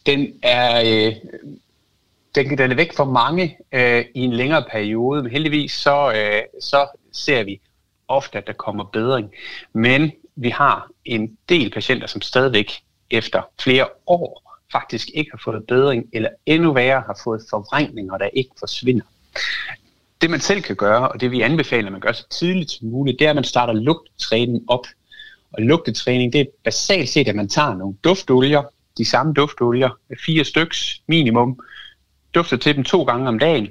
Den 0.06 0.34
er, 0.42 0.80
øh, 0.80 1.14
den, 2.34 2.58
den 2.58 2.70
er 2.70 2.74
væk 2.74 2.96
for 2.96 3.04
mange 3.04 3.58
øh, 3.72 4.04
i 4.14 4.20
en 4.20 4.32
længere 4.32 4.64
periode, 4.70 5.22
men 5.22 5.32
heldigvis 5.32 5.72
så, 5.72 6.12
øh, 6.12 6.42
så 6.60 6.86
ser 7.12 7.42
vi 7.42 7.60
ofte, 8.08 8.38
at 8.38 8.46
der 8.46 8.52
kommer 8.52 8.84
bedring. 8.84 9.30
Men 9.72 10.12
vi 10.36 10.50
har 10.50 10.90
en 11.04 11.38
del 11.48 11.70
patienter, 11.70 12.06
som 12.06 12.20
stadigvæk 12.20 12.72
efter 13.10 13.42
flere 13.60 13.86
år 14.06 14.50
faktisk 14.72 15.10
ikke 15.14 15.30
har 15.30 15.40
fået 15.44 15.66
bedring, 15.66 16.04
eller 16.12 16.28
endnu 16.46 16.72
værre 16.72 17.00
har 17.00 17.20
fået 17.24 17.42
forvrængninger, 17.50 18.18
der 18.18 18.28
ikke 18.32 18.50
forsvinder. 18.58 19.04
Det 20.20 20.30
man 20.30 20.40
selv 20.40 20.62
kan 20.62 20.76
gøre, 20.76 21.08
og 21.08 21.20
det 21.20 21.30
vi 21.30 21.40
anbefaler, 21.40 21.86
at 21.86 21.92
man 21.92 22.00
gør 22.00 22.12
så 22.12 22.28
tidligt 22.28 22.70
som 22.70 22.88
muligt, 22.88 23.18
det 23.18 23.24
er, 23.24 23.30
at 23.30 23.36
man 23.36 23.44
starter 23.44 23.72
lugtetræning 23.72 24.64
op. 24.68 24.86
Og 25.52 25.62
lugtetræning, 25.62 26.32
det 26.32 26.40
er 26.40 26.44
basalt 26.64 27.08
set, 27.08 27.28
at 27.28 27.34
man 27.34 27.48
tager 27.48 27.74
nogle 27.74 27.96
duftolier, 28.04 28.62
de 29.00 29.04
samme 29.04 29.32
duftolier, 29.32 29.90
fire 30.26 30.44
styks 30.44 31.02
minimum, 31.08 31.60
dufter 32.34 32.56
til 32.56 32.76
dem 32.76 32.84
to 32.84 33.02
gange 33.02 33.28
om 33.28 33.38
dagen, 33.38 33.68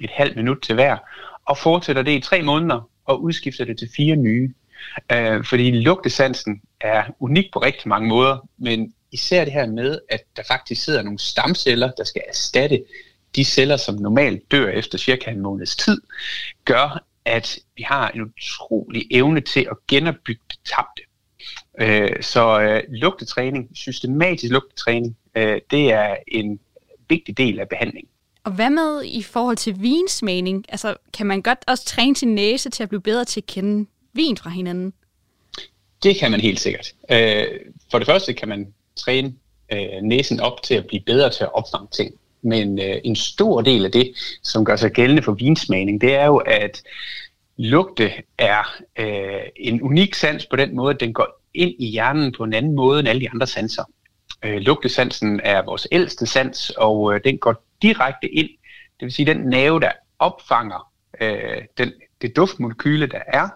et 0.00 0.10
halvt 0.10 0.36
minut 0.36 0.58
til 0.62 0.74
hver, 0.74 0.96
og 1.44 1.58
fortsætter 1.58 2.02
det 2.02 2.12
i 2.12 2.20
tre 2.20 2.42
måneder, 2.42 2.88
og 3.04 3.22
udskifter 3.22 3.64
det 3.64 3.78
til 3.78 3.88
fire 3.96 4.16
nye. 4.16 4.54
Øh, 5.12 5.44
fordi 5.44 5.70
lugtesansen 5.70 6.60
er 6.80 7.04
unik 7.20 7.44
på 7.52 7.58
rigtig 7.58 7.88
mange 7.88 8.08
måder, 8.08 8.48
men 8.58 8.94
især 9.12 9.44
det 9.44 9.52
her 9.52 9.66
med, 9.66 9.98
at 10.10 10.20
der 10.36 10.42
faktisk 10.48 10.84
sidder 10.84 11.02
nogle 11.02 11.18
stamceller, 11.18 11.90
der 11.90 12.04
skal 12.04 12.22
erstatte 12.28 12.84
de 13.36 13.44
celler, 13.44 13.76
som 13.76 13.94
normalt 13.94 14.50
dør 14.50 14.68
efter 14.68 14.98
cirka 14.98 15.30
en 15.30 15.40
måneds 15.40 15.76
tid, 15.76 16.00
gør, 16.64 17.04
at 17.24 17.58
vi 17.76 17.82
har 17.82 18.08
en 18.08 18.20
utrolig 18.20 19.06
evne 19.10 19.40
til 19.40 19.66
at 19.70 19.76
genopbygge 19.88 20.42
det 20.50 20.58
tabte. 20.64 21.02
Øh, 21.80 22.22
så 22.22 22.60
øh, 22.60 22.82
lugtetræning, 22.88 23.68
systematisk 23.74 24.52
lugtetræning, 24.52 25.16
øh, 25.34 25.60
det 25.70 25.92
er 25.92 26.16
en 26.28 26.60
vigtig 27.08 27.38
del 27.38 27.60
af 27.60 27.68
behandlingen. 27.68 28.10
Og 28.44 28.52
hvad 28.52 28.70
med 28.70 29.02
i 29.04 29.22
forhold 29.22 29.56
til 29.56 29.82
vinsmagning? 29.82 30.64
Altså, 30.68 30.94
kan 31.12 31.26
man 31.26 31.42
godt 31.42 31.58
også 31.66 31.84
træne 31.84 32.16
sin 32.16 32.34
næse 32.34 32.70
til 32.70 32.82
at 32.82 32.88
blive 32.88 33.00
bedre 33.00 33.24
til 33.24 33.40
at 33.40 33.46
kende 33.46 33.86
vin 34.12 34.36
fra 34.36 34.50
hinanden? 34.50 34.92
Det 36.02 36.16
kan 36.16 36.30
man 36.30 36.40
helt 36.40 36.60
sikkert. 36.60 36.92
Øh, 37.10 37.46
for 37.90 37.98
det 37.98 38.06
første 38.06 38.32
kan 38.32 38.48
man 38.48 38.74
træne 38.96 39.34
øh, 39.72 40.02
næsen 40.02 40.40
op 40.40 40.62
til 40.62 40.74
at 40.74 40.86
blive 40.86 41.02
bedre 41.06 41.30
til 41.30 41.44
at 41.44 41.54
opfange 41.54 41.88
ting. 41.96 42.14
Men 42.42 42.78
øh, 42.78 42.96
en 43.04 43.16
stor 43.16 43.60
del 43.60 43.84
af 43.84 43.92
det, 43.92 44.12
som 44.42 44.64
gør 44.64 44.76
sig 44.76 44.92
gældende 44.92 45.22
for 45.22 45.32
vinsmagning, 45.32 46.00
det 46.00 46.14
er 46.14 46.26
jo, 46.26 46.36
at 46.36 46.82
lugte 47.56 48.12
er 48.38 48.76
øh, 48.98 49.42
en 49.56 49.82
unik 49.82 50.14
sans 50.14 50.46
på 50.46 50.56
den 50.56 50.76
måde, 50.76 50.94
at 50.94 51.00
den 51.00 51.12
går 51.12 51.37
ind 51.58 51.74
i 51.78 51.86
hjernen 51.86 52.32
på 52.32 52.44
en 52.44 52.54
anden 52.54 52.74
måde 52.74 53.00
end 53.00 53.08
alle 53.08 53.20
de 53.20 53.30
andre 53.30 53.46
sanser. 53.46 53.84
Øh, 54.44 54.56
lugtesansen 54.56 55.40
er 55.44 55.62
vores 55.62 55.86
ældste 55.92 56.26
sans, 56.26 56.70
og 56.70 57.14
øh, 57.14 57.20
den 57.24 57.38
går 57.38 57.64
direkte 57.82 58.28
ind, 58.28 58.48
det 59.00 59.06
vil 59.06 59.12
sige 59.12 59.26
den 59.26 59.36
nerve, 59.36 59.80
der 59.80 59.92
opfanger 60.18 60.92
øh, 61.20 61.62
den, 61.78 61.92
det 62.22 62.36
duftmolekyle, 62.36 63.06
der 63.06 63.20
er, 63.26 63.48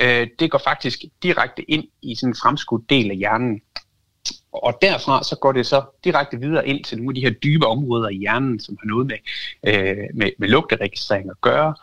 øh, 0.00 0.28
det 0.38 0.50
går 0.50 0.60
faktisk 0.64 1.04
direkte 1.22 1.70
ind 1.70 1.84
i 2.02 2.14
sådan 2.14 2.30
en 2.30 2.36
fremskudt 2.42 2.90
del 2.90 3.10
af 3.10 3.16
hjernen. 3.16 3.60
Og 4.52 4.78
derfra 4.82 5.22
så 5.22 5.36
går 5.36 5.52
det 5.52 5.66
så 5.66 5.82
direkte 6.04 6.40
videre 6.40 6.68
ind 6.68 6.84
til 6.84 6.98
nogle 6.98 7.10
af 7.10 7.14
de 7.14 7.20
her 7.20 7.30
dybe 7.30 7.66
områder 7.66 8.08
i 8.08 8.16
hjernen, 8.16 8.60
som 8.60 8.76
har 8.80 8.86
noget 8.86 9.06
med, 9.06 9.16
øh, 9.66 9.96
med, 10.14 10.30
med 10.38 10.48
lugteregistrering 10.48 11.30
at 11.30 11.40
gøre. 11.40 11.74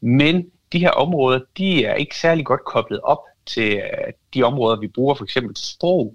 Men 0.00 0.50
de 0.72 0.78
her 0.78 0.90
områder, 0.90 1.40
de 1.58 1.84
er 1.84 1.94
ikke 1.94 2.16
særlig 2.16 2.46
godt 2.46 2.64
koblet 2.64 3.00
op 3.00 3.18
til 3.48 3.76
øh, 3.76 4.12
de 4.34 4.42
områder, 4.42 4.80
vi 4.80 4.88
bruger 4.88 5.14
for 5.14 5.24
eksempel 5.24 5.56
sprog. 5.56 6.14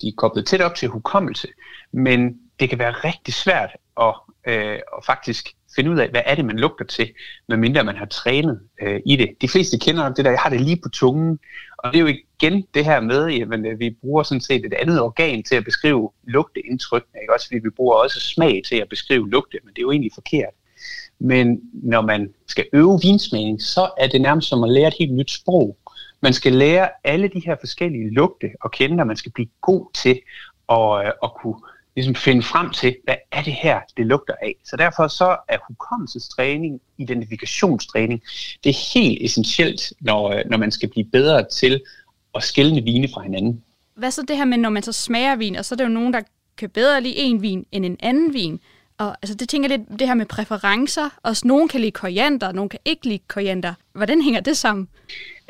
De 0.00 0.08
er 0.08 0.12
koblet 0.16 0.46
tæt 0.46 0.60
op 0.60 0.74
til 0.74 0.88
hukommelse, 0.88 1.48
men 1.92 2.38
det 2.60 2.68
kan 2.68 2.78
være 2.78 2.90
rigtig 2.90 3.34
svært 3.34 3.70
at, 4.00 4.14
øh, 4.46 4.78
at 4.96 5.04
faktisk 5.06 5.48
finde 5.76 5.90
ud 5.90 5.98
af, 5.98 6.08
hvad 6.08 6.20
er 6.24 6.34
det, 6.34 6.44
man 6.44 6.58
lugter 6.58 6.84
til, 6.84 7.08
medmindre 7.48 7.84
man 7.84 7.96
har 7.96 8.06
trænet 8.06 8.60
øh, 8.82 9.00
i 9.06 9.16
det. 9.16 9.28
De 9.40 9.48
fleste 9.48 9.78
kender 9.78 10.02
nok 10.02 10.16
det 10.16 10.24
der, 10.24 10.30
jeg 10.30 10.40
har 10.40 10.50
det 10.50 10.60
lige 10.60 10.80
på 10.82 10.88
tungen, 10.88 11.38
og 11.78 11.92
det 11.92 11.98
er 11.98 12.02
jo 12.02 12.14
igen 12.40 12.66
det 12.74 12.84
her 12.84 13.00
med, 13.00 13.40
at 13.40 13.72
øh, 13.72 13.80
vi 13.80 13.96
bruger 14.00 14.22
sådan 14.22 14.40
set 14.40 14.64
et 14.64 14.74
andet 14.74 15.00
organ 15.00 15.42
til 15.42 15.54
at 15.54 15.64
beskrive 15.64 16.10
lugteindtryk, 16.24 17.04
ikke? 17.22 17.34
også 17.34 17.46
fordi 17.46 17.58
vi 17.58 17.70
bruger 17.70 17.94
også 17.94 18.20
smag 18.20 18.62
til 18.68 18.76
at 18.76 18.88
beskrive 18.88 19.30
lugte, 19.30 19.58
men 19.64 19.74
det 19.74 19.78
er 19.78 19.82
jo 19.82 19.90
egentlig 19.90 20.12
forkert. 20.14 20.54
Men 21.18 21.60
når 21.72 22.00
man 22.00 22.34
skal 22.46 22.66
øve 22.72 23.00
vinsmagning, 23.02 23.62
så 23.62 23.90
er 23.98 24.06
det 24.06 24.20
nærmest 24.20 24.48
som 24.48 24.64
at 24.64 24.70
lære 24.70 24.88
et 24.88 24.94
helt 24.98 25.14
nyt 25.14 25.30
sprog. 25.30 25.76
Man 26.24 26.32
skal 26.32 26.52
lære 26.52 26.88
alle 27.04 27.28
de 27.28 27.42
her 27.46 27.56
forskellige 27.60 28.14
lugte 28.14 28.50
og 28.60 28.70
kende, 28.70 29.02
og 29.02 29.06
man 29.06 29.16
skal 29.16 29.32
blive 29.32 29.48
god 29.60 29.86
til 29.94 30.20
at, 30.68 31.06
øh, 31.06 31.12
at 31.22 31.30
kunne 31.40 31.60
ligesom 31.96 32.14
finde 32.14 32.42
frem 32.42 32.70
til, 32.70 32.96
hvad 33.04 33.14
er 33.32 33.42
det 33.42 33.52
her, 33.52 33.80
det 33.96 34.06
lugter 34.06 34.34
af. 34.42 34.54
Så 34.64 34.76
derfor 34.76 35.08
så 35.08 35.36
er 35.48 35.58
hukommelsestræning, 35.68 36.80
identifikationstræning, 36.98 38.22
det 38.64 38.70
er 38.70 38.94
helt 38.94 39.24
essentielt, 39.24 39.92
når, 40.00 40.30
øh, 40.30 40.42
når 40.50 40.58
man 40.58 40.70
skal 40.70 40.88
blive 40.88 41.04
bedre 41.12 41.44
til 41.52 41.80
at 42.34 42.42
skille 42.42 42.82
vine 42.82 43.08
fra 43.14 43.22
hinanden. 43.22 43.62
Hvad 43.94 44.10
så 44.10 44.22
det 44.28 44.36
her 44.36 44.44
med, 44.44 44.58
når 44.58 44.70
man 44.70 44.82
så 44.82 44.92
smager 44.92 45.36
vin, 45.36 45.56
og 45.56 45.64
så 45.64 45.74
er 45.74 45.76
der 45.76 45.84
jo 45.84 45.90
nogen, 45.90 46.12
der 46.12 46.20
kan 46.56 46.70
bedre 46.70 47.00
lide 47.00 47.16
en 47.16 47.42
vin 47.42 47.66
end 47.72 47.86
en 47.86 47.96
anden 48.00 48.34
vin. 48.34 48.60
Og 48.98 49.16
altså, 49.22 49.34
det 49.34 49.48
tænker 49.48 49.68
lidt, 49.68 49.82
det 49.98 50.06
her 50.06 50.14
med 50.14 50.26
præferencer. 50.26 51.08
Også 51.22 51.48
nogen 51.48 51.68
kan 51.68 51.80
lide 51.80 51.90
koriander, 51.90 52.52
nogen 52.52 52.68
kan 52.68 52.80
ikke 52.84 53.06
lide 53.08 53.18
koriander. 53.28 53.74
Hvordan 53.92 54.22
hænger 54.22 54.40
det 54.40 54.56
sammen? 54.56 54.88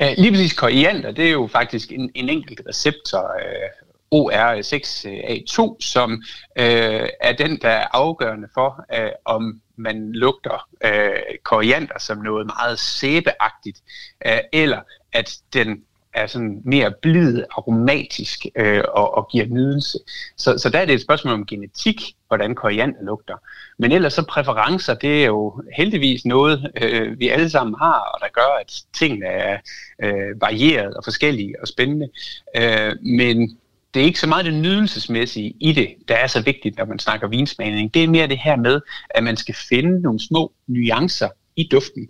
Uh, 0.03 0.07
lige 0.17 0.31
præcis 0.31 0.53
koriander, 0.53 1.11
det 1.11 1.25
er 1.25 1.31
jo 1.31 1.47
faktisk 1.47 1.91
en, 1.91 2.11
en 2.15 2.29
enkelt 2.29 2.61
receptor, 2.67 3.19
uh, 3.19 3.51
øh, 3.51 3.85
OR6A2, 4.15 5.75
som 5.79 6.23
øh, 6.59 7.09
er 7.21 7.33
den, 7.37 7.61
der 7.61 7.69
er 7.69 7.87
afgørende 7.93 8.47
for, 8.53 8.85
øh, 8.93 9.11
om 9.25 9.61
man 9.75 10.13
lugter 10.13 10.67
øh, 10.83 11.37
koriander 11.43 11.99
som 11.99 12.17
noget 12.17 12.45
meget 12.45 12.79
sæbeagtigt, 12.79 13.83
øh, 14.25 14.39
eller 14.53 14.81
at 15.13 15.37
den 15.53 15.83
er 16.15 16.27
sådan 16.27 16.61
mere 16.65 16.93
blid, 17.01 17.43
aromatisk 17.51 18.45
øh, 18.55 18.83
og, 18.87 19.17
og 19.17 19.27
giver 19.31 19.45
nydelse. 19.45 19.99
Så, 20.37 20.57
så 20.57 20.69
der 20.69 20.79
er 20.79 20.85
det 20.85 20.95
et 20.95 21.01
spørgsmål 21.01 21.33
om 21.33 21.45
genetik, 21.45 22.01
hvordan 22.27 22.55
koriander 22.55 23.03
lugter. 23.03 23.35
Men 23.77 23.91
ellers 23.91 24.13
så 24.13 24.25
præferencer, 24.25 24.93
det 24.93 25.21
er 25.21 25.25
jo 25.25 25.61
heldigvis 25.77 26.25
noget, 26.25 26.71
øh, 26.81 27.19
vi 27.19 27.29
alle 27.29 27.49
sammen 27.49 27.75
har, 27.79 27.99
og 28.13 28.19
der 28.19 28.27
gør, 28.33 28.59
at 28.61 28.73
tingene 28.97 29.25
er 29.25 29.57
øh, 30.03 30.41
varieret 30.41 30.93
og 30.93 31.03
forskellige 31.03 31.55
og 31.61 31.67
spændende. 31.67 32.09
Øh, 32.55 32.93
men 33.01 33.57
det 33.93 34.01
er 34.01 34.05
ikke 34.05 34.19
så 34.19 34.27
meget 34.27 34.45
det 34.45 34.53
nydelsesmæssige 34.53 35.55
i 35.59 35.71
det, 35.71 35.95
der 36.07 36.15
er 36.15 36.27
så 36.27 36.41
vigtigt, 36.41 36.77
når 36.77 36.85
man 36.85 36.99
snakker 36.99 37.27
vinsmagning. 37.27 37.93
Det 37.93 38.03
er 38.03 38.07
mere 38.07 38.27
det 38.27 38.37
her 38.37 38.55
med, 38.55 38.81
at 39.09 39.23
man 39.23 39.37
skal 39.37 39.55
finde 39.69 40.01
nogle 40.01 40.19
små 40.19 40.53
nuancer 40.67 41.29
i 41.55 41.67
duften, 41.71 42.09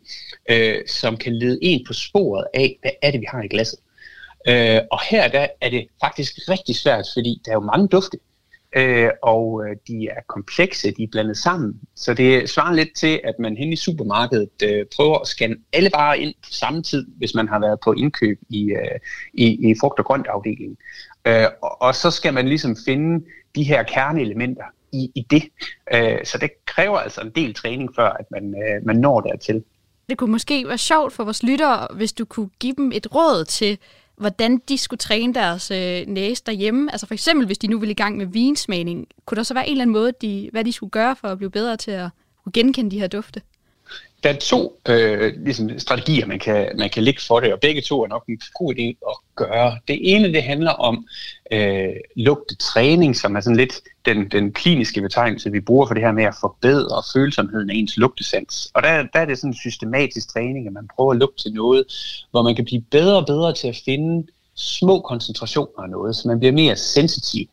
øh, 0.49 0.75
som 0.87 1.17
kan 1.17 1.33
lede 1.33 1.59
en 1.61 1.85
på 1.87 1.93
sporet 1.93 2.45
af, 2.53 2.77
hvad 2.81 2.91
er 3.01 3.11
det, 3.11 3.21
vi 3.21 3.25
har 3.29 3.41
i 3.41 3.47
glasset. 3.47 3.79
Øh, 4.47 4.81
og 4.91 4.99
her 5.09 5.27
der 5.27 5.47
er 5.61 5.69
det 5.69 5.87
faktisk 6.03 6.33
rigtig 6.49 6.75
svært, 6.75 7.05
fordi 7.13 7.41
der 7.45 7.51
er 7.51 7.55
jo 7.55 7.59
mange 7.59 7.87
dufte, 7.87 8.17
øh, 8.75 9.09
og 9.23 9.63
øh, 9.65 9.75
de 9.87 10.07
er 10.07 10.21
komplekse, 10.27 10.91
de 10.91 11.03
er 11.03 11.07
blandet 11.11 11.37
sammen. 11.37 11.79
Så 11.95 12.13
det 12.13 12.49
svarer 12.49 12.73
lidt 12.73 12.95
til, 12.95 13.21
at 13.23 13.35
man 13.39 13.57
hen 13.57 13.73
i 13.73 13.75
supermarkedet 13.75 14.49
øh, 14.63 14.85
prøver 14.95 15.19
at 15.19 15.27
scanne 15.27 15.55
alle 15.73 15.89
varer 15.93 16.13
ind 16.13 16.33
på 16.43 16.49
samme 16.51 16.83
tid, 16.83 17.07
hvis 17.17 17.35
man 17.35 17.47
har 17.47 17.59
været 17.59 17.79
på 17.83 17.93
indkøb 17.93 18.39
i, 18.49 18.63
øh, 18.63 18.99
i, 19.33 19.69
i 19.69 19.75
frugt- 19.79 19.99
og 19.99 20.05
grønt 20.05 20.27
afdelingen. 20.27 20.77
Øh, 21.27 21.47
og, 21.63 21.81
og 21.81 21.95
så 21.95 22.11
skal 22.11 22.33
man 22.33 22.47
ligesom 22.47 22.75
finde 22.85 23.25
de 23.55 23.63
her 23.63 23.83
kerneelementer 23.83 24.65
i, 24.91 25.11
i 25.15 25.25
det. 25.29 25.43
Øh, 25.93 26.25
så 26.25 26.37
det 26.37 26.49
kræver 26.65 26.97
altså 26.97 27.21
en 27.21 27.31
del 27.35 27.53
træning, 27.53 27.89
før 27.95 28.09
at 28.09 28.25
man, 28.31 28.55
øh, 28.63 28.85
man 28.85 28.95
når 28.95 29.21
dertil. 29.21 29.63
Det 30.09 30.17
kunne 30.17 30.31
måske 30.31 30.67
være 30.67 30.77
sjovt 30.77 31.13
for 31.13 31.23
vores 31.23 31.43
lyttere, 31.43 31.87
hvis 31.95 32.13
du 32.13 32.25
kunne 32.25 32.49
give 32.59 32.73
dem 32.77 32.91
et 32.91 33.15
råd 33.15 33.45
til, 33.45 33.77
hvordan 34.17 34.57
de 34.69 34.77
skulle 34.77 34.97
træne 34.97 35.33
deres 35.33 35.71
øh, 35.71 36.07
næse 36.07 36.43
derhjemme. 36.45 36.91
Altså 36.91 37.07
for 37.07 37.13
eksempel, 37.13 37.45
hvis 37.45 37.57
de 37.57 37.67
nu 37.67 37.79
ville 37.79 37.91
i 37.91 37.95
gang 37.95 38.17
med 38.17 38.25
vinsmagning, 38.25 39.07
kunne 39.25 39.35
der 39.35 39.43
så 39.43 39.53
være 39.53 39.67
en 39.67 39.71
eller 39.71 39.81
anden 39.81 39.93
måde, 39.93 40.11
de, 40.21 40.49
hvad 40.51 40.63
de 40.63 40.71
skulle 40.71 40.91
gøre 40.91 41.15
for 41.15 41.27
at 41.27 41.37
blive 41.37 41.51
bedre 41.51 41.77
til 41.77 41.91
at 41.91 42.09
kunne 42.43 42.53
genkende 42.53 42.91
de 42.91 42.99
her 42.99 43.07
dufte? 43.07 43.41
Der 44.25 44.33
er 44.33 44.37
to 44.37 44.81
øh, 44.89 45.33
ligesom 45.43 45.79
strategier, 45.79 46.25
man 46.25 46.39
kan, 46.39 46.71
man 46.77 46.89
kan 46.89 47.03
ligge 47.03 47.21
for 47.21 47.39
det, 47.39 47.53
og 47.53 47.59
begge 47.59 47.81
to 47.81 48.03
er 48.03 48.07
nok 48.07 48.23
en 48.29 48.41
god 48.53 48.73
idé 48.73 49.09
at 49.09 49.17
gøre. 49.35 49.77
Det 49.87 49.99
ene, 50.01 50.33
det 50.33 50.43
handler 50.43 50.71
om 50.71 51.07
øh, 51.51 51.89
lugtetræning, 52.15 53.15
som 53.15 53.35
er 53.35 53.39
sådan 53.39 53.57
lidt 53.57 53.81
den, 54.05 54.29
den 54.29 54.53
kliniske 54.53 55.01
betegnelse, 55.01 55.51
vi 55.51 55.59
bruger 55.59 55.87
for 55.87 55.93
det 55.93 56.03
her 56.03 56.11
med 56.11 56.23
at 56.23 56.35
forbedre 56.41 57.03
følsomheden 57.13 57.69
af 57.69 57.73
ens 57.75 57.97
lugtesans. 57.97 58.71
Og 58.73 58.83
der, 58.83 59.03
der 59.13 59.19
er 59.19 59.25
det 59.25 59.37
sådan 59.37 59.49
en 59.49 59.57
systematisk 59.57 60.29
træning, 60.33 60.67
at 60.67 60.73
man 60.73 60.89
prøver 60.95 61.11
at 61.11 61.17
lugte 61.17 61.43
til 61.43 61.53
noget, 61.53 61.85
hvor 62.31 62.41
man 62.41 62.55
kan 62.55 62.65
blive 62.65 62.81
bedre 62.81 63.15
og 63.15 63.25
bedre 63.25 63.53
til 63.53 63.67
at 63.67 63.81
finde 63.85 64.27
små 64.55 64.99
koncentrationer 64.99 65.83
af 65.83 65.89
noget, 65.89 66.15
så 66.15 66.27
man 66.27 66.39
bliver 66.39 66.53
mere 66.53 66.75
sensitiv. 66.75 67.47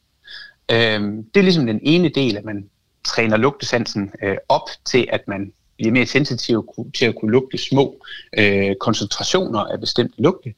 Øh, 0.71 1.01
det 1.35 1.37
er 1.37 1.43
ligesom 1.43 1.67
den 1.67 1.81
ene 1.83 2.09
del, 2.09 2.37
at 2.37 2.45
man 2.45 2.69
træner 3.05 3.37
lugtesansen 3.37 4.11
øh, 4.23 4.37
op 4.49 4.69
til, 4.85 5.09
at 5.13 5.29
man 5.29 5.53
bliver 5.77 5.93
mere 5.93 6.07
sensitive 6.07 6.65
til 6.95 7.07
at 7.07 7.15
kunne 7.15 7.33
lugte 7.33 7.59
små 7.59 7.97
øh, 8.39 8.75
koncentrationer 8.81 9.61
af 9.61 9.81
bestemte 9.81 10.23
lugte. 10.23 10.55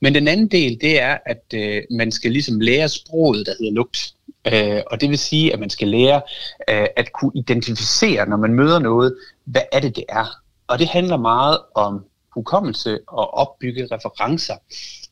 Men 0.00 0.14
den 0.14 0.28
anden 0.28 0.48
del, 0.48 0.80
det 0.80 1.00
er, 1.00 1.18
at 1.26 1.44
øh, 1.54 1.82
man 1.90 2.12
skal 2.12 2.32
ligesom 2.32 2.60
lære 2.60 2.88
sproget, 2.88 3.46
der 3.46 3.52
hedder 3.58 3.72
lugt. 3.72 4.12
Øh, 4.52 4.82
og 4.86 5.00
det 5.00 5.10
vil 5.10 5.18
sige, 5.18 5.52
at 5.52 5.60
man 5.60 5.70
skal 5.70 5.88
lære 5.88 6.22
øh, 6.70 6.86
at 6.96 7.12
kunne 7.12 7.32
identificere, 7.34 8.28
når 8.28 8.36
man 8.36 8.54
møder 8.54 8.78
noget, 8.78 9.16
hvad 9.44 9.62
er 9.72 9.80
det, 9.80 9.96
det 9.96 10.04
er. 10.08 10.26
Og 10.66 10.78
det 10.78 10.88
handler 10.88 11.16
meget 11.16 11.58
om 11.74 12.04
hukommelse 12.36 12.98
og 13.06 13.34
opbygge 13.34 13.88
referencer. 13.92 14.54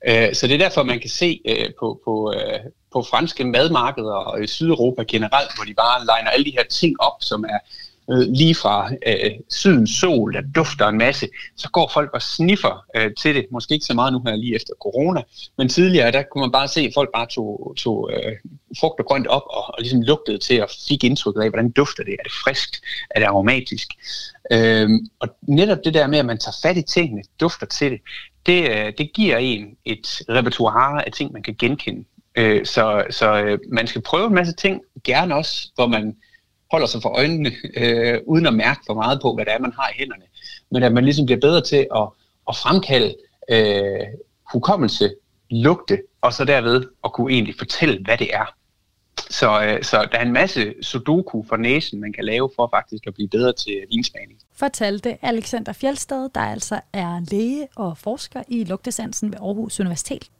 Øh, 0.08 0.34
så 0.34 0.46
det 0.46 0.54
er 0.54 0.58
derfor, 0.58 0.82
man 0.82 1.00
kan 1.00 1.10
se 1.10 1.40
øh, 1.44 1.68
på, 1.80 2.00
på, 2.04 2.32
øh, 2.36 2.60
på 2.92 3.02
franske 3.02 3.44
madmarkeder 3.44 4.14
og 4.14 4.42
i 4.42 4.46
Sydeuropa 4.46 5.02
generelt, 5.02 5.50
hvor 5.56 5.64
de 5.64 5.74
bare 5.74 6.06
legner 6.06 6.30
alle 6.30 6.44
de 6.44 6.56
her 6.58 6.64
ting 6.64 7.00
op, 7.00 7.16
som 7.20 7.44
er 7.44 7.58
øh, 8.10 8.18
lige 8.18 8.54
fra 8.54 8.90
øh, 9.06 9.30
sydens 9.50 9.90
sol, 9.90 10.32
der 10.34 10.40
dufter 10.54 10.88
en 10.88 10.98
masse, 10.98 11.28
så 11.56 11.70
går 11.70 11.90
folk 11.94 12.10
og 12.14 12.22
sniffer 12.22 12.84
øh, 12.96 13.10
til 13.18 13.34
det. 13.34 13.46
Måske 13.50 13.74
ikke 13.74 13.86
så 13.86 13.94
meget 13.94 14.12
nu 14.12 14.22
her 14.26 14.36
lige 14.36 14.54
efter 14.54 14.74
corona, 14.82 15.22
men 15.58 15.68
tidligere, 15.68 16.12
der 16.12 16.22
kunne 16.22 16.40
man 16.40 16.52
bare 16.52 16.68
se, 16.68 16.80
at 16.80 16.90
folk 16.94 17.10
bare 17.14 17.26
tog, 17.26 17.74
tog 17.76 18.10
øh, 18.12 18.32
frugt 18.80 19.00
og 19.00 19.06
grønt 19.06 19.26
op 19.26 19.42
og, 19.50 19.64
og 19.74 19.74
ligesom 19.78 20.02
lugtede 20.02 20.38
til 20.38 20.62
og 20.62 20.68
fik 20.88 21.04
indtrykket 21.04 21.40
af, 21.40 21.48
hvordan 21.48 21.70
dufter 21.70 22.04
det. 22.04 22.12
Er 22.12 22.22
det 22.22 22.32
friskt? 22.32 22.80
Er 23.10 23.18
det 23.20 23.26
aromatisk? 23.26 23.88
Øh, 24.50 24.88
og 25.20 25.28
netop 25.42 25.78
det 25.84 25.94
der 25.94 26.06
med, 26.06 26.18
at 26.18 26.26
man 26.26 26.38
tager 26.38 26.56
fat 26.62 26.76
i 26.76 26.82
tingene, 26.82 27.22
dufter 27.40 27.66
til 27.66 27.90
det, 27.90 28.00
det, 28.46 28.70
øh, 28.70 28.92
det 28.98 29.12
giver 29.12 29.36
en 29.36 29.76
et 29.84 30.22
repertoire 30.28 31.06
af 31.06 31.12
ting, 31.12 31.32
man 31.32 31.42
kan 31.42 31.54
genkende. 31.58 32.04
Øh, 32.36 32.66
så 32.66 33.04
så 33.10 33.42
øh, 33.42 33.58
man 33.68 33.86
skal 33.86 34.02
prøve 34.02 34.26
en 34.26 34.34
masse 34.34 34.54
ting, 34.54 34.80
gerne 35.04 35.34
også, 35.34 35.68
hvor 35.74 35.86
man 35.86 36.16
holder 36.74 36.86
sig 36.86 37.02
for 37.02 37.12
øjnene, 37.20 37.50
øh, 37.76 38.20
uden 38.26 38.46
at 38.46 38.54
mærke 38.54 38.80
for 38.86 38.94
meget 38.94 39.20
på, 39.22 39.34
hvad 39.34 39.44
det 39.44 39.52
er, 39.52 39.58
man 39.58 39.72
har 39.78 39.88
i 39.88 39.98
hænderne. 39.98 40.24
Men 40.70 40.82
at 40.82 40.92
man 40.92 41.04
ligesom 41.04 41.26
bliver 41.26 41.40
bedre 41.40 41.60
til 41.60 41.86
at, 42.00 42.06
at 42.48 42.56
fremkalde 42.56 43.14
øh, 43.50 44.06
hukommelse, 44.52 45.14
lugte, 45.50 46.02
og 46.20 46.32
så 46.32 46.44
derved 46.44 46.84
at 47.04 47.12
kunne 47.12 47.32
egentlig 47.32 47.54
fortælle, 47.58 48.04
hvad 48.04 48.18
det 48.18 48.34
er. 48.34 48.46
Så, 49.30 49.64
øh, 49.64 49.82
så 49.82 50.08
der 50.12 50.18
er 50.18 50.22
en 50.22 50.32
masse 50.32 50.74
sudoku 50.82 51.44
for 51.48 51.56
næsen, 51.56 52.00
man 52.00 52.12
kan 52.12 52.24
lave 52.24 52.50
for 52.56 52.68
faktisk 52.76 53.06
at 53.06 53.14
blive 53.14 53.28
bedre 53.28 53.52
til 53.52 53.76
vinsmagning. 53.90 54.38
Fortalte 54.56 55.18
Alexander 55.22 55.72
Fjeldsted, 55.72 56.28
der 56.34 56.40
altså 56.40 56.80
er 56.92 57.20
læge 57.30 57.68
og 57.76 57.98
forsker 57.98 58.42
i 58.48 58.64
lugtesansen 58.64 59.32
ved 59.32 59.38
Aarhus 59.38 59.80
Universitet. 59.80 60.30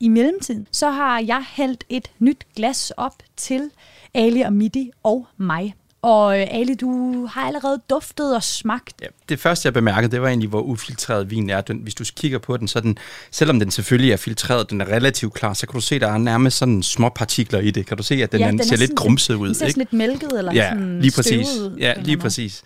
I 0.00 0.08
mellemtiden, 0.08 0.66
så 0.72 0.90
har 0.90 1.20
jeg 1.20 1.44
hældt 1.56 1.84
et 1.88 2.10
nyt 2.18 2.46
glas 2.56 2.92
op 2.96 3.14
til 3.36 3.70
Ali 4.14 4.40
og 4.40 4.52
Midi 4.52 4.90
og 5.02 5.26
mig. 5.36 5.74
Og 6.02 6.40
øh, 6.40 6.46
Ali, 6.50 6.74
du 6.74 7.26
har 7.26 7.42
allerede 7.42 7.80
duftet 7.90 8.36
og 8.36 8.42
smagt. 8.42 8.94
Ja, 9.02 9.06
det 9.28 9.40
første, 9.40 9.66
jeg 9.66 9.72
bemærkede, 9.72 10.12
det 10.12 10.22
var 10.22 10.28
egentlig, 10.28 10.48
hvor 10.48 10.60
ufiltreret 10.60 11.30
vin 11.30 11.50
er. 11.50 11.60
Den, 11.60 11.78
hvis 11.78 11.94
du 11.94 12.04
kigger 12.16 12.38
på 12.38 12.56
den, 12.56 12.68
så 12.68 12.80
den, 12.80 12.98
selvom 13.30 13.60
den 13.60 13.70
selvfølgelig 13.70 14.12
er 14.12 14.16
filtreret, 14.16 14.70
den 14.70 14.80
er 14.80 14.84
relativt 14.84 15.34
klar, 15.34 15.52
så 15.52 15.66
kan 15.66 15.74
du 15.74 15.80
se, 15.80 15.98
der 15.98 16.08
er 16.08 16.18
nærmest 16.18 16.58
sådan 16.58 16.82
små 16.82 17.08
partikler 17.08 17.60
i 17.60 17.70
det. 17.70 17.86
Kan 17.86 17.96
du 17.96 18.02
se, 18.02 18.14
at 18.14 18.32
den, 18.32 18.40
ja, 18.40 18.50
den 18.50 18.64
ser 18.64 18.76
lidt 18.76 18.94
grumset 18.96 19.34
ud? 19.34 19.46
Den 19.46 19.54
ser 19.54 19.66
ikke? 19.66 19.78
lidt 19.78 19.92
mælket 19.92 20.38
eller 20.38 20.52
ja, 20.52 20.68
sådan 20.68 21.00
lige 21.00 21.12
præcis. 21.16 21.46
Støvet, 21.46 21.76
ja, 21.78 21.94
lige 21.96 22.16
præcis. 22.16 22.62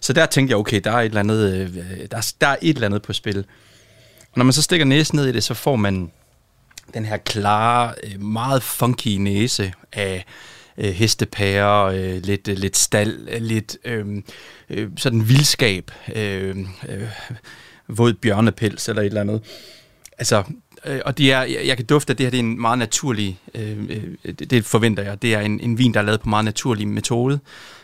Så 0.00 0.12
der 0.12 0.26
tænkte 0.26 0.52
jeg, 0.52 0.58
okay, 0.58 0.80
der 0.84 0.90
er 0.90 1.00
et 1.00 1.04
eller 1.04 1.20
andet, 1.20 1.54
øh, 1.54 1.76
der, 2.10 2.32
der 2.40 2.46
er 2.46 2.56
et 2.62 2.74
eller 2.74 2.86
andet 2.86 3.02
på 3.02 3.12
spil. 3.12 3.38
Og 4.18 4.36
når 4.36 4.44
man 4.44 4.52
så 4.52 4.62
stikker 4.62 4.86
næsen 4.86 5.16
ned 5.16 5.26
i 5.26 5.32
det, 5.32 5.44
så 5.44 5.54
får 5.54 5.76
man 5.76 6.10
den 6.94 7.04
her 7.04 7.16
klare, 7.16 7.94
øh, 8.04 8.22
meget 8.22 8.62
funky 8.62 9.08
næse 9.08 9.72
af 9.92 10.24
øh, 10.78 10.90
hestepærer, 10.92 11.84
øh, 11.84 12.22
lidt, 12.22 12.48
øh, 12.48 12.56
lidt 12.56 12.76
stald, 12.76 13.28
øh, 13.30 13.42
lidt 13.42 13.76
øh, 13.84 14.22
øh, 14.70 14.90
sådan 14.96 15.28
vildskab, 15.28 15.90
øh, 16.16 16.56
øh, 16.88 17.08
våd 17.88 18.14
bjørnepels 18.14 18.88
eller 18.88 19.02
et 19.02 19.06
eller 19.06 19.20
andet. 19.20 19.42
Altså, 20.18 20.42
øh, 20.86 21.00
og 21.04 21.18
det 21.18 21.32
er, 21.32 21.42
jeg 21.42 21.76
kan 21.76 21.86
dufte, 21.86 22.10
at 22.10 22.18
det 22.18 22.26
her 22.26 22.30
det 22.30 22.38
er 22.38 22.42
en 22.42 22.60
meget 22.60 22.78
naturlig, 22.78 23.40
øh, 23.54 23.78
øh, 23.88 24.34
det, 24.38 24.50
det 24.50 24.64
forventer 24.64 25.02
jeg, 25.02 25.22
det 25.22 25.34
er 25.34 25.40
en, 25.40 25.60
en 25.60 25.78
vin, 25.78 25.94
der 25.94 26.00
er 26.00 26.04
lavet 26.04 26.20
på 26.20 26.28
meget 26.28 26.44
naturlig 26.44 26.88
metode. 26.88 27.38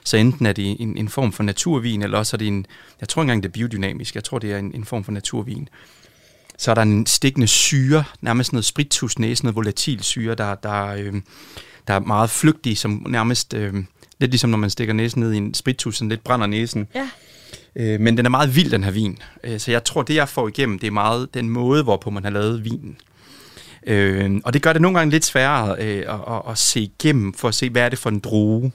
Så 0.05 0.17
enten 0.17 0.47
er 0.47 0.53
det 0.53 0.77
en, 0.81 0.97
en 0.97 1.09
form 1.09 1.33
for 1.33 1.43
naturvin, 1.43 2.03
eller 2.03 2.19
også 2.19 2.37
er 2.37 2.39
det 2.39 2.49
en, 2.49 2.67
jeg 3.01 3.09
tror 3.09 3.23
ikke 3.23 3.25
engang 3.25 3.43
det 3.43 3.49
er 3.49 3.53
biodynamisk, 3.53 4.15
jeg 4.15 4.25
tror 4.25 4.39
det 4.39 4.53
er 4.53 4.59
en, 4.59 4.75
en 4.75 4.85
form 4.85 5.05
for 5.05 5.13
naturvin 5.13 5.69
så 6.61 6.71
er 6.71 6.75
der 6.75 6.83
en 6.83 7.07
stikkende 7.07 7.47
syre, 7.47 8.05
nærmest 8.21 8.53
noget 8.53 8.65
spritusnæse, 8.65 9.45
noget 9.45 9.57
volatil 9.57 10.03
syre, 10.03 10.35
der, 10.35 10.55
der, 10.55 10.87
øh, 10.87 11.15
der 11.91 11.97
er 11.97 12.01
meget 12.01 12.31
flygtig, 12.31 12.79
som 12.79 13.07
nærmest, 13.09 13.55
øh, 13.55 13.75
lidt 14.19 14.31
ligesom 14.31 14.51
når 14.51 14.59
man 14.59 14.71
stikker 14.71 14.95
næsen 14.95 15.21
ned 15.21 15.33
i 15.33 15.37
en 15.37 15.55
spritus, 15.55 15.97
sådan 15.97 16.09
lidt 16.09 16.25
brænder 16.25 16.47
næsen. 16.47 16.89
Ja. 16.95 17.09
Øh, 17.77 18.01
men 18.01 18.17
den 18.17 18.27
er 18.27 18.31
meget 18.31 18.57
vild, 18.57 18.71
den 18.71 18.85
her 18.85 18.91
vin. 18.91 19.19
Øh, 19.45 19.61
så 19.61 19.71
jeg 19.71 19.85
tror, 19.85 20.03
det 20.03 20.15
jeg 20.15 20.29
får 20.29 20.49
igennem, 20.49 20.79
det 20.79 20.87
er 20.87 20.91
meget 20.91 21.35
den 21.35 21.49
måde, 21.49 21.83
hvorpå 21.83 22.11
man 22.11 22.25
har 22.25 22.31
lavet 22.31 22.65
vinen. 22.65 22.97
Øh, 23.87 24.41
og 24.45 24.53
det 24.53 24.63
gør 24.63 24.73
det 24.73 24.83
nogle 24.83 24.99
gange 24.99 25.11
lidt 25.11 25.25
sværere 25.25 25.77
øh, 25.79 26.15
at, 26.15 26.35
at, 26.35 26.43
at 26.51 26.59
se 26.59 26.81
igennem, 26.81 27.35
for 27.35 27.49
at 27.49 27.55
se, 27.55 27.71
hvad 27.71 27.83
er 27.83 27.89
det 27.89 27.99
for 27.99 28.11
en 28.11 28.21
drue. 28.21 28.73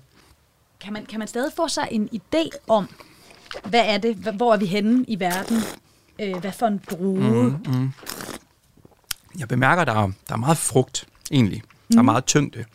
Kan 0.79 0.93
man, 0.93 1.05
kan 1.05 1.19
man 1.19 1.27
stadig 1.27 1.51
få 1.55 1.67
sig 1.67 1.87
en 1.91 2.09
idé 2.13 2.49
om, 2.67 2.89
hvad 3.63 3.83
er 3.85 3.97
det, 3.97 4.15
hvor 4.15 4.53
er 4.53 4.57
vi 4.57 4.65
henne 4.65 5.05
i 5.07 5.19
verden? 5.19 5.57
Øh, 6.21 6.37
hvad 6.37 6.51
for 6.51 6.67
en 6.67 6.81
drue? 6.91 7.19
Mm, 7.19 7.73
mm. 7.73 7.91
Jeg 9.39 9.47
bemærker, 9.47 9.85
der, 9.85 9.93
er, 9.93 10.11
der 10.27 10.33
er 10.33 10.37
meget 10.37 10.57
frugt, 10.57 11.05
egentlig. 11.31 11.61
Der 11.91 11.97
er 11.97 12.01
mm. 12.01 12.05
meget 12.05 12.25
tyngde. 12.25 12.65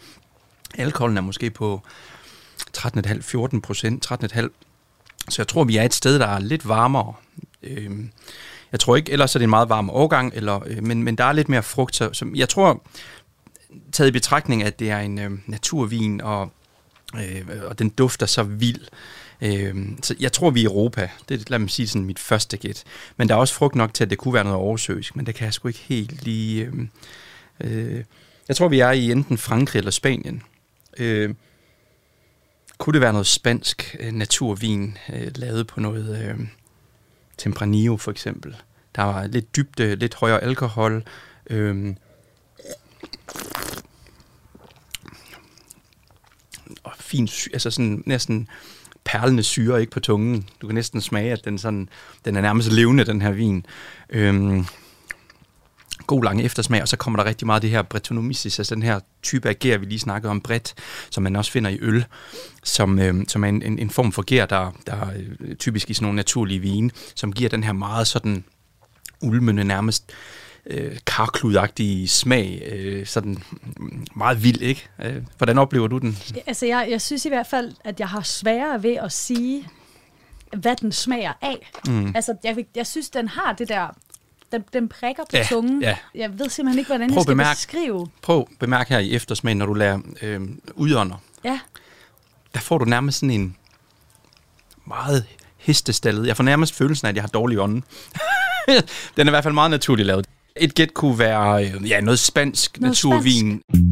Alkoholen 0.78 1.16
er 1.16 1.20
måske 1.20 1.50
på 1.50 1.83
13,5-14 2.78 3.61
procent, 3.61 4.12
13,5. 4.12 4.48
Så 5.28 5.42
jeg 5.42 5.48
tror, 5.48 5.64
vi 5.64 5.76
er 5.76 5.83
et 5.83 5.94
sted, 5.94 6.18
der 6.18 6.26
er 6.26 6.38
lidt 6.38 6.68
varmere. 6.68 7.14
Øh, 7.62 7.90
jeg 8.72 8.80
tror 8.80 8.96
ikke, 8.96 9.12
ellers 9.12 9.35
er 9.35 9.38
det 9.38 9.44
en 9.44 9.50
meget 9.50 9.68
varm 9.68 9.90
årgang, 9.90 10.33
eller, 10.35 10.61
øh, 10.66 10.83
men, 10.83 11.02
men 11.02 11.18
der 11.18 11.24
er 11.24 11.33
lidt 11.33 11.48
mere 11.48 11.62
frugt. 11.62 11.96
Så, 11.96 12.11
så 12.12 12.26
jeg 12.35 12.48
tror, 12.48 12.83
taget 13.92 14.09
i 14.09 14.12
betragtning, 14.12 14.62
at 14.62 14.78
det 14.78 14.90
er 14.90 14.98
en 14.98 15.18
øh, 15.18 15.30
naturvin, 15.46 16.20
og, 16.20 16.52
øh, 17.14 17.46
og 17.66 17.78
den 17.78 17.88
dufter 17.88 18.26
så 18.26 18.42
vild, 18.42 18.87
Øh, 19.42 19.74
så 20.02 20.14
jeg 20.20 20.33
tror, 20.33 20.50
vi 20.50 20.61
er 20.61 20.62
i 20.62 20.66
Europa. 20.66 21.11
Det 21.28 21.50
lad 21.50 21.59
mig 21.59 21.70
sige 21.70 21.88
sådan 21.88 22.06
mit 22.06 22.18
første 22.18 22.56
gæt. 22.56 22.85
Men 23.16 23.28
der 23.28 23.35
er 23.35 23.38
også 23.38 23.54
frugt 23.54 23.74
nok 23.74 23.94
til, 23.94 24.04
at 24.04 24.11
det 24.11 24.18
kunne 24.18 24.35
være 24.35 24.44
noget 24.44 24.59
oversøisk, 24.59 25.16
men 25.16 25.26
det 25.26 25.35
kan 25.35 25.44
jeg 25.44 25.54
sgu 25.54 25.68
ikke 25.68 25.85
helt 25.88 26.24
lige... 26.24 26.64
Øh, 27.61 27.94
øh, 27.94 28.04
jeg 28.48 28.56
tror, 28.56 28.68
vi 28.68 28.80
er 28.80 28.90
i 28.90 29.11
enten 29.11 29.38
Frankrig 29.38 29.78
eller 29.78 29.90
Spanien. 29.90 30.42
Øh, 30.98 31.35
kunne 32.79 32.92
det 32.92 33.00
være 33.00 33.12
noget 33.12 33.26
spansk 33.26 33.96
øh, 34.00 34.12
naturvin, 34.12 34.98
øh, 35.12 35.31
lavet 35.37 35.66
på 35.66 35.81
noget 35.81 36.24
øh, 36.24 36.46
Tempranillo 37.38 37.96
for 37.96 38.11
eksempel? 38.11 38.57
Der 38.96 39.03
var 39.03 39.26
lidt 39.26 39.57
dybde, 39.57 39.85
øh, 39.85 39.98
lidt 39.98 40.14
højere 40.14 40.42
alkohol. 40.42 41.05
Øh, 41.50 41.94
og 46.83 46.92
fin, 46.98 47.29
altså 47.53 47.70
sådan 47.70 48.03
næsten 48.07 48.48
perlende 49.05 49.42
syre 49.42 49.81
ikke 49.81 49.92
på 49.92 50.00
tungen. 50.00 50.48
Du 50.61 50.66
kan 50.66 50.74
næsten 50.74 51.00
smage, 51.00 51.33
at 51.33 51.44
den, 51.44 51.59
sådan, 51.59 51.88
den 52.24 52.37
er 52.37 52.40
nærmest 52.40 52.72
levende, 52.72 53.05
den 53.05 53.22
her 53.22 53.31
vin. 53.31 53.66
Øhm, 54.11 54.66
god 56.11 56.25
lang 56.25 56.42
eftersmag, 56.42 56.83
og 56.83 56.88
så 56.88 56.96
kommer 56.96 57.16
der 57.16 57.25
rigtig 57.29 57.46
meget 57.46 57.57
af 57.57 57.61
det 57.61 57.70
her 57.70 57.83
bretonomicis, 57.83 58.59
altså 58.59 58.75
den 58.75 58.83
her 58.83 59.01
type 59.23 59.49
af 59.49 59.59
gær, 59.59 59.79
vi 59.79 59.87
lige 59.87 59.99
snakkede 59.99 60.31
om, 60.31 60.40
bredt, 60.40 60.75
som 61.11 61.23
man 61.23 61.37
også 61.37 61.53
finder 61.53 61.70
i 61.70 61.79
øl, 61.81 62.05
som, 62.64 62.99
øh, 62.99 63.14
som 63.29 63.44
er 63.44 63.49
en, 63.49 63.62
en, 63.62 63.79
en 63.79 63.90
form 63.90 64.12
for 64.12 64.23
gær, 64.23 64.46
der, 64.46 64.73
der 64.87 64.92
er 64.92 65.11
typisk 65.59 65.90
i 65.90 65.94
sådan 65.94 66.05
nogle 66.05 66.16
naturlige 66.16 66.61
vine, 66.61 66.90
som 67.14 67.33
giver 67.33 67.51
den 67.51 67.64
her 67.64 67.73
meget 67.73 68.07
sådan 68.07 68.44
ulmende, 69.20 69.64
nærmest 69.64 70.12
øh, 70.66 70.99
karkludagtige 71.07 72.09
smag, 72.09 72.62
øh, 72.73 73.07
sådan 73.07 73.42
meget 74.16 74.42
vild, 74.42 74.61
ikke? 74.62 74.88
Øh, 75.03 75.23
hvordan 75.37 75.59
oplever 75.59 75.87
du 75.87 75.99
den? 75.99 76.18
Altså, 76.46 76.66
jeg, 76.66 76.87
jeg 76.90 77.01
synes 77.01 77.25
i 77.25 77.29
hvert 77.29 77.46
fald, 77.46 77.73
at 77.85 78.01
jeg 78.01 78.09
har 78.09 78.23
sværere 78.23 78.83
ved 78.83 78.94
at 78.94 79.12
sige, 79.12 79.68
hvad 80.57 80.77
den 80.77 80.92
smager 80.92 81.33
af. 81.42 81.70
Mm. 81.87 82.12
Altså, 82.14 82.37
jeg, 82.44 82.64
jeg 82.75 82.87
synes, 82.87 83.11
den 83.11 83.29
har 83.29 83.53
det 83.53 83.68
der 83.68 83.94
den, 84.52 84.64
den 84.72 84.88
prikker 84.88 85.22
på 85.30 85.36
ja, 85.36 85.46
tungen. 85.48 85.82
Ja. 85.82 85.96
Jeg 86.14 86.38
ved 86.38 86.48
simpelthen 86.48 86.78
ikke, 86.78 86.88
hvordan 86.88 87.08
prøv 87.08 87.16
jeg 87.16 87.22
skal 87.22 87.32
bemærk, 87.32 87.56
beskrive. 87.56 88.08
Prøv 88.22 88.48
bemærk 88.58 88.88
her 88.88 88.98
i 88.98 89.14
eftersmagen, 89.14 89.58
når 89.58 89.66
du 89.66 89.74
lader 89.74 89.98
øh, 90.22 90.40
udånder. 90.74 91.16
Ja. 91.44 91.60
Der 92.54 92.60
får 92.60 92.78
du 92.78 92.84
nærmest 92.84 93.18
sådan 93.18 93.30
en 93.30 93.56
meget 94.86 95.24
hestestallet. 95.56 96.26
Jeg 96.26 96.36
får 96.36 96.44
nærmest 96.44 96.74
følelsen 96.74 97.06
af, 97.06 97.08
at 97.08 97.16
jeg 97.16 97.22
har 97.22 97.28
dårlig 97.28 97.60
ånde. 97.60 97.82
den 99.16 99.26
er 99.26 99.26
i 99.26 99.30
hvert 99.30 99.44
fald 99.44 99.54
meget 99.54 99.70
naturligt 99.70 100.06
lavet. 100.06 100.26
Et 100.56 100.74
gæt 100.74 100.94
kunne 100.94 101.18
være 101.18 101.64
øh, 101.64 101.88
ja, 101.90 102.00
noget 102.00 102.18
spansk 102.18 102.80
noget 102.80 102.90
naturvin. 102.90 103.62
Spansk. 103.68 103.90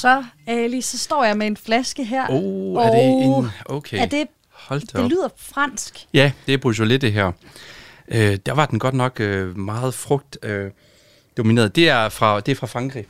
Så, 0.00 0.24
Ali, 0.46 0.80
så 0.80 0.98
står 0.98 1.24
jeg 1.24 1.36
med 1.36 1.46
en 1.46 1.56
flaske 1.56 2.04
her. 2.04 2.26
Oh, 2.30 2.86
er 2.86 2.90
det 2.90 3.24
en... 3.24 3.46
Okay. 3.66 4.02
Er 4.02 4.06
det, 4.06 4.26
Hold 4.64 4.80
det 4.80 4.94
op. 4.94 5.10
lyder 5.10 5.28
fransk. 5.36 6.06
Ja, 6.14 6.32
det 6.46 6.54
er 6.54 6.58
Beaujolais, 6.58 7.00
det 7.00 7.12
her. 7.12 7.32
Øh, 8.08 8.38
der 8.46 8.52
var 8.52 8.66
den 8.66 8.78
godt 8.78 8.94
nok 8.94 9.20
øh, 9.20 9.58
meget 9.58 9.94
frugt 9.94 10.38
øh, 10.42 10.70
domineret. 11.36 11.76
Det 11.76 11.88
er 11.88 12.08
fra, 12.08 12.40
det 12.40 12.52
er 12.52 12.56
fra 12.56 12.66
Frankrig. 12.66 13.04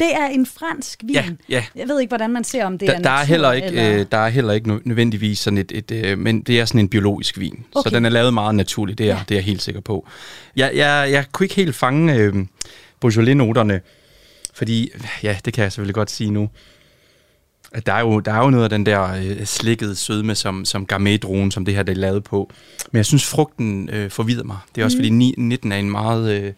Det 0.00 0.14
er 0.14 0.26
en 0.26 0.46
fransk 0.46 1.00
vin. 1.04 1.14
Ja, 1.14 1.24
ja. 1.48 1.64
Jeg 1.74 1.88
ved 1.88 2.00
ikke, 2.00 2.10
hvordan 2.10 2.30
man 2.30 2.44
ser, 2.44 2.64
om 2.64 2.78
det 2.78 2.88
der, 2.88 2.94
er 2.94 2.98
der 2.98 3.10
natur, 3.10 3.20
er 3.20 3.24
heller 3.24 3.52
ikke, 3.52 3.68
eller... 3.68 4.00
øh, 4.00 4.06
Der 4.12 4.18
er 4.18 4.28
heller 4.28 4.52
ikke 4.52 4.68
nødvendigvis 4.88 5.38
sådan 5.38 5.58
et, 5.58 5.72
et 5.74 5.90
øh, 5.90 6.18
men 6.18 6.40
det 6.40 6.60
er 6.60 6.64
sådan 6.64 6.80
en 6.80 6.88
biologisk 6.88 7.38
vin. 7.38 7.64
Okay. 7.74 7.90
Så 7.90 7.94
den 7.96 8.04
er 8.04 8.10
lavet 8.10 8.34
meget 8.34 8.54
naturligt, 8.54 8.98
det 8.98 9.10
er, 9.10 9.14
ja. 9.14 9.22
det 9.28 9.34
er 9.34 9.38
jeg 9.38 9.44
helt 9.44 9.62
sikker 9.62 9.80
på. 9.80 10.06
Jeg, 10.56 10.70
jeg, 10.74 11.08
jeg 11.12 11.24
kunne 11.32 11.44
ikke 11.44 11.54
helt 11.54 11.74
fange 11.74 12.14
øh, 12.14 12.34
Beaujolais-noterne, 13.00 13.80
fordi, 14.54 14.90
ja, 15.22 15.36
det 15.44 15.52
kan 15.52 15.62
jeg 15.62 15.72
selvfølgelig 15.72 15.94
godt 15.94 16.10
sige 16.10 16.30
nu. 16.30 16.48
Der 17.86 17.92
er 17.92 18.00
jo, 18.00 18.20
der 18.20 18.32
er 18.32 18.44
jo 18.44 18.50
noget 18.50 18.64
af 18.64 18.70
den 18.70 18.86
der 18.86 19.12
øh, 19.12 19.44
slikkede 19.44 19.96
sødme, 19.96 20.34
som, 20.34 20.64
som 20.64 20.86
gourmet 20.86 21.52
som 21.52 21.64
det 21.64 21.74
her 21.74 21.82
det 21.82 21.92
er 21.92 22.00
lavet 22.00 22.24
på. 22.24 22.50
Men 22.92 22.96
jeg 22.96 23.06
synes, 23.06 23.26
frugten 23.26 23.90
øh, 23.90 24.10
forvider 24.10 24.44
mig. 24.44 24.56
Det 24.74 24.80
er 24.80 24.84
også 24.84 24.96
mm. 24.96 25.00
fordi 25.00 25.10
19 25.36 25.72
er 25.72 25.76
en 25.76 25.90
meget 25.90 26.32
øh, 26.32 26.52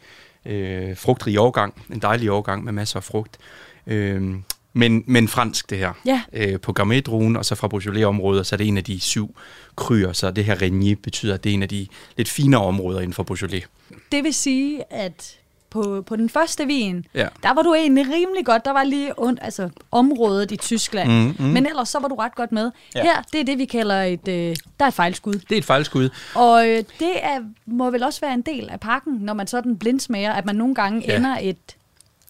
øh, 0.47 0.97
frugtrig 0.97 1.39
årgang. 1.39 1.83
En 1.93 1.99
dejlig 1.99 2.31
årgang 2.31 2.65
med 2.65 2.73
masser 2.73 2.97
af 2.97 3.05
frugt. 3.05 3.39
Øh, 3.87 4.35
men, 4.73 5.05
men 5.07 5.29
fransk 5.29 5.71
det 5.71 5.79
her. 5.79 5.93
Ja. 6.07 6.23
Øh, 6.33 6.61
på 6.61 6.73
gourmet 6.73 7.09
og 7.37 7.45
så 7.45 7.55
fra 7.55 7.69
Beaujolais-området, 7.69 8.47
så 8.47 8.55
er 8.55 8.57
det 8.57 8.69
en 8.69 8.77
af 8.77 8.85
de 8.85 9.01
syv 9.01 9.35
kryer, 9.77 10.13
så 10.13 10.31
det 10.31 10.45
her 10.45 10.63
Renier 10.63 10.97
betyder, 11.03 11.35
at 11.35 11.45
det 11.45 11.51
er 11.51 11.55
en 11.55 11.63
af 11.63 11.69
de 11.69 11.87
lidt 12.17 12.29
finere 12.29 12.61
områder 12.61 13.01
inden 13.01 13.13
for 13.13 13.23
Beaujolais. 13.23 13.65
Det 14.13 14.25
vil 14.25 14.35
sige, 14.35 14.93
at 14.93 15.39
på, 15.71 16.03
på 16.07 16.16
den 16.16 16.29
første 16.31 16.66
vin, 16.66 17.05
Ja. 17.14 17.29
der 17.43 17.55
var 17.55 17.62
du 17.62 17.75
egentlig 17.75 18.05
rimelig 18.05 18.45
godt. 18.47 18.64
Der 18.64 18.71
var 18.71 18.85
lige 18.85 19.18
und, 19.18 19.39
altså, 19.43 19.68
området 19.91 20.51
i 20.53 20.57
Tyskland. 20.57 21.11
Mm, 21.11 21.35
mm. 21.39 21.53
Men 21.53 21.66
ellers 21.66 21.89
så 21.89 21.99
var 21.99 22.09
du 22.09 22.14
ret 22.14 22.35
godt 22.35 22.53
med. 22.53 22.71
Ja. 22.95 23.03
Her, 23.03 23.23
det 23.33 23.41
er 23.41 23.45
det, 23.45 23.59
vi 23.59 23.64
kalder 23.64 24.03
et, 24.03 24.29
øh, 24.29 24.35
der 24.79 24.85
er 24.85 24.89
et 24.89 24.95
fejlskud. 24.95 25.33
Det 25.35 25.53
er 25.53 25.57
et 25.59 25.64
fejlskud. 25.64 26.09
Og 26.35 26.68
øh, 26.68 26.77
det 26.99 27.12
er, 27.25 27.41
må 27.66 27.91
vel 27.91 28.03
også 28.03 28.21
være 28.21 28.35
en 28.35 28.43
del 28.43 28.68
af 28.71 28.81
pakken, 28.81 29.14
når 29.21 29.33
man 29.35 29.47
sådan 29.47 29.77
blindsmager, 29.77 30.33
at 30.33 30.47
man 30.47 30.57
nogle 30.57 30.75
gange 30.75 31.03
Ja. 31.09 31.16
ender 31.16 31.37
et, 31.43 31.77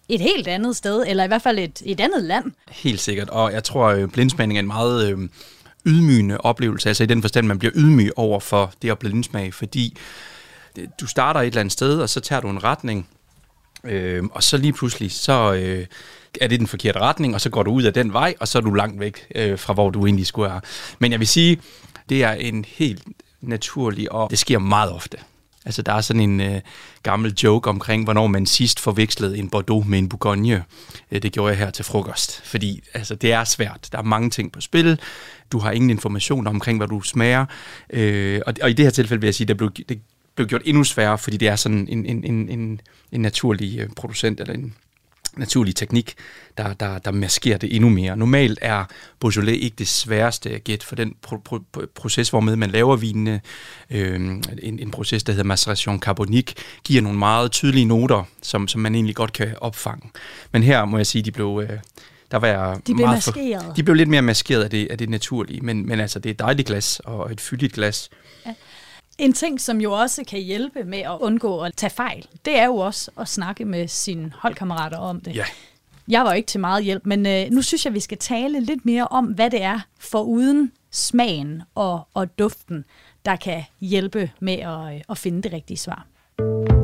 et 0.09 0.21
helt 0.21 0.47
andet 0.47 0.75
sted, 0.75 1.03
eller 1.07 1.23
i 1.23 1.27
hvert 1.27 1.41
fald 1.41 1.59
et, 1.59 1.81
et 1.85 1.99
andet 1.99 2.23
land. 2.23 2.51
Helt 2.69 2.99
sikkert. 2.99 3.29
Og 3.29 3.53
jeg 3.53 3.63
tror, 3.63 3.87
at 3.87 4.11
blindsmagning 4.11 4.57
er 4.57 4.61
en 4.61 4.67
meget 4.67 5.11
øh, 5.11 5.29
ydmygende 5.85 6.37
oplevelse. 6.37 6.89
Altså 6.89 7.03
i 7.03 7.07
den 7.07 7.21
forstand, 7.21 7.47
man 7.47 7.59
bliver 7.59 7.71
ydmyg 7.75 8.11
over 8.15 8.39
for 8.39 8.71
det 8.81 8.89
at 8.91 8.99
blindsmage, 8.99 9.51
fordi 9.51 9.97
det- 10.75 10.89
du 11.01 11.07
starter 11.07 11.39
et 11.39 11.45
eller 11.47 11.59
andet 11.59 11.71
sted, 11.71 11.99
og 12.01 12.09
så 12.09 12.19
tager 12.19 12.39
du 12.41 12.49
en 12.49 12.63
retning, 12.63 13.07
øh, 13.83 14.23
og 14.23 14.43
så 14.43 14.57
lige 14.57 14.73
pludselig, 14.73 15.11
så 15.11 15.53
øh, 15.53 15.85
er 16.41 16.47
det 16.47 16.59
den 16.59 16.67
forkerte 16.67 16.99
retning, 16.99 17.33
og 17.33 17.41
så 17.41 17.49
går 17.49 17.63
du 17.63 17.71
ud 17.71 17.83
af 17.83 17.93
den 17.93 18.13
vej, 18.13 18.35
og 18.39 18.47
så 18.47 18.57
er 18.57 18.61
du 18.61 18.73
langt 18.73 18.99
væk 18.99 19.27
øh, 19.35 19.59
fra, 19.59 19.73
hvor 19.73 19.89
du 19.89 20.05
egentlig 20.05 20.27
skulle 20.27 20.49
være. 20.49 20.61
Men 20.99 21.11
jeg 21.11 21.19
vil 21.19 21.27
sige, 21.27 21.61
det 22.09 22.23
er 22.23 22.31
en 22.31 22.65
helt 22.67 23.03
naturlig, 23.41 24.11
og 24.11 24.29
det 24.29 24.39
sker 24.39 24.59
meget 24.59 24.91
ofte. 24.91 25.17
Altså, 25.65 25.81
der 25.81 25.93
er 25.93 26.01
sådan 26.01 26.21
en 26.21 26.41
øh, 26.41 26.61
gammel 27.03 27.33
joke 27.43 27.69
omkring, 27.69 28.03
hvornår 28.03 28.27
man 28.27 28.45
sidst 28.45 28.79
forvekslede 28.79 29.37
en 29.37 29.49
Bordeaux 29.49 29.85
med 29.85 29.99
en 29.99 30.09
Bourgogne. 30.09 30.63
Øh, 31.11 31.21
det 31.21 31.31
gjorde 31.31 31.49
jeg 31.49 31.57
her 31.57 31.69
til 31.69 31.85
frokost, 31.85 32.41
fordi 32.45 32.83
altså, 32.93 33.15
det 33.15 33.31
er 33.33 33.43
svært. 33.43 33.89
Der 33.91 33.97
er 33.97 34.03
mange 34.03 34.29
ting 34.29 34.51
på 34.51 34.61
spil. 34.61 34.99
Du 35.51 35.59
har 35.59 35.71
ingen 35.71 35.89
information 35.89 36.47
omkring, 36.47 36.77
hvad 36.77 36.87
du 36.87 37.01
smager. 37.01 37.45
Øh, 37.89 38.41
og, 38.45 38.53
og 38.61 38.69
i 38.69 38.73
det 38.73 38.85
her 38.85 38.89
tilfælde 38.91 39.21
vil 39.21 39.27
jeg 39.27 39.35
sige, 39.35 39.47
det 39.47 39.57
blev, 39.57 39.71
det 39.89 40.01
blev 40.35 40.47
gjort 40.47 40.61
endnu 40.65 40.83
sværere, 40.83 41.17
fordi 41.17 41.37
det 41.37 41.47
er 41.47 41.55
sådan 41.55 41.87
en, 41.89 42.05
en, 42.05 42.23
en, 42.23 42.49
en, 42.49 42.81
en 43.11 43.21
naturlig 43.21 43.79
øh, 43.79 43.89
producent, 43.95 44.39
eller 44.39 44.53
en 44.53 44.73
naturlig 45.37 45.75
teknik, 45.75 46.13
der, 46.57 46.73
der, 46.73 46.99
der 46.99 47.11
maskerer 47.11 47.57
det 47.57 47.75
endnu 47.75 47.89
mere. 47.89 48.17
Normalt 48.17 48.59
er 48.61 48.85
Beaujolais 49.19 49.63
ikke 49.63 49.75
det 49.75 49.87
sværeste 49.87 50.49
at 50.49 50.63
gætte 50.63 50.85
for 50.85 50.95
den 50.95 51.13
pro- 51.27 51.41
pro- 51.53 51.63
pro- 51.77 51.85
proces, 51.95 52.29
hvormed 52.29 52.55
man 52.55 52.69
laver 52.71 52.95
vinene. 52.95 53.41
Øh, 53.89 54.15
en, 54.61 54.79
en 54.79 54.91
proces, 54.91 55.23
der 55.23 55.33
hedder 55.33 55.43
maceration 55.45 55.99
carbonique, 55.99 56.55
giver 56.83 57.01
nogle 57.01 57.19
meget 57.19 57.51
tydelige 57.51 57.85
noter, 57.85 58.23
som, 58.41 58.67
som 58.67 58.81
man 58.81 58.95
egentlig 58.95 59.15
godt 59.15 59.33
kan 59.33 59.53
opfange. 59.61 60.09
Men 60.51 60.63
her 60.63 60.85
må 60.85 60.97
jeg 60.97 61.07
sige, 61.07 61.21
de 61.21 61.31
blev... 61.31 61.63
Øh, 61.69 61.77
der 62.31 62.37
var 62.37 62.47
jeg 62.47 62.77
De 62.87 62.93
blev 62.93 63.05
meget 63.07 63.23
for- 63.23 63.31
maskeret. 63.31 63.75
De 63.77 63.83
blev 63.83 63.95
lidt 63.95 64.09
mere 64.09 64.21
maskeret 64.21 64.63
af 64.63 64.69
det, 64.69 64.87
af 64.91 64.97
det 64.97 65.09
naturlige, 65.09 65.61
men, 65.61 65.87
men 65.87 65.99
altså, 65.99 66.19
det 66.19 66.29
er 66.29 66.33
et 66.33 66.39
dejligt 66.39 66.67
glas 66.67 67.01
og 67.05 67.31
et 67.31 67.41
fyldigt 67.41 67.73
glas. 67.73 68.09
En 69.21 69.33
ting, 69.33 69.61
som 69.61 69.81
jo 69.81 69.91
også 69.91 70.23
kan 70.27 70.39
hjælpe 70.39 70.83
med 70.83 70.99
at 70.99 71.17
undgå 71.19 71.61
at 71.61 71.75
tage 71.75 71.89
fejl, 71.89 72.27
det 72.45 72.59
er 72.59 72.65
jo 72.65 72.75
også 72.75 73.11
at 73.19 73.27
snakke 73.27 73.65
med 73.65 73.87
sine 73.87 74.33
holdkammerater 74.35 74.97
om 74.97 75.21
det. 75.21 75.35
Ja. 75.35 75.45
Jeg 76.07 76.23
var 76.23 76.33
ikke 76.33 76.47
til 76.47 76.59
meget 76.59 76.83
hjælp, 76.83 77.05
men 77.05 77.25
øh, 77.25 77.49
nu 77.51 77.61
synes 77.61 77.85
jeg, 77.85 77.93
vi 77.93 77.99
skal 77.99 78.17
tale 78.17 78.59
lidt 78.59 78.85
mere 78.85 79.07
om, 79.07 79.25
hvad 79.25 79.49
det 79.49 79.61
er 79.61 79.79
for 79.99 80.21
uden 80.21 80.71
smagen 80.91 81.63
og, 81.75 82.07
og 82.13 82.39
duften, 82.39 82.85
der 83.25 83.35
kan 83.35 83.63
hjælpe 83.79 84.31
med 84.39 84.53
at, 84.53 84.95
øh, 84.95 85.01
at 85.09 85.17
finde 85.17 85.41
det 85.41 85.53
rigtige 85.53 85.77
svar. 85.77 86.05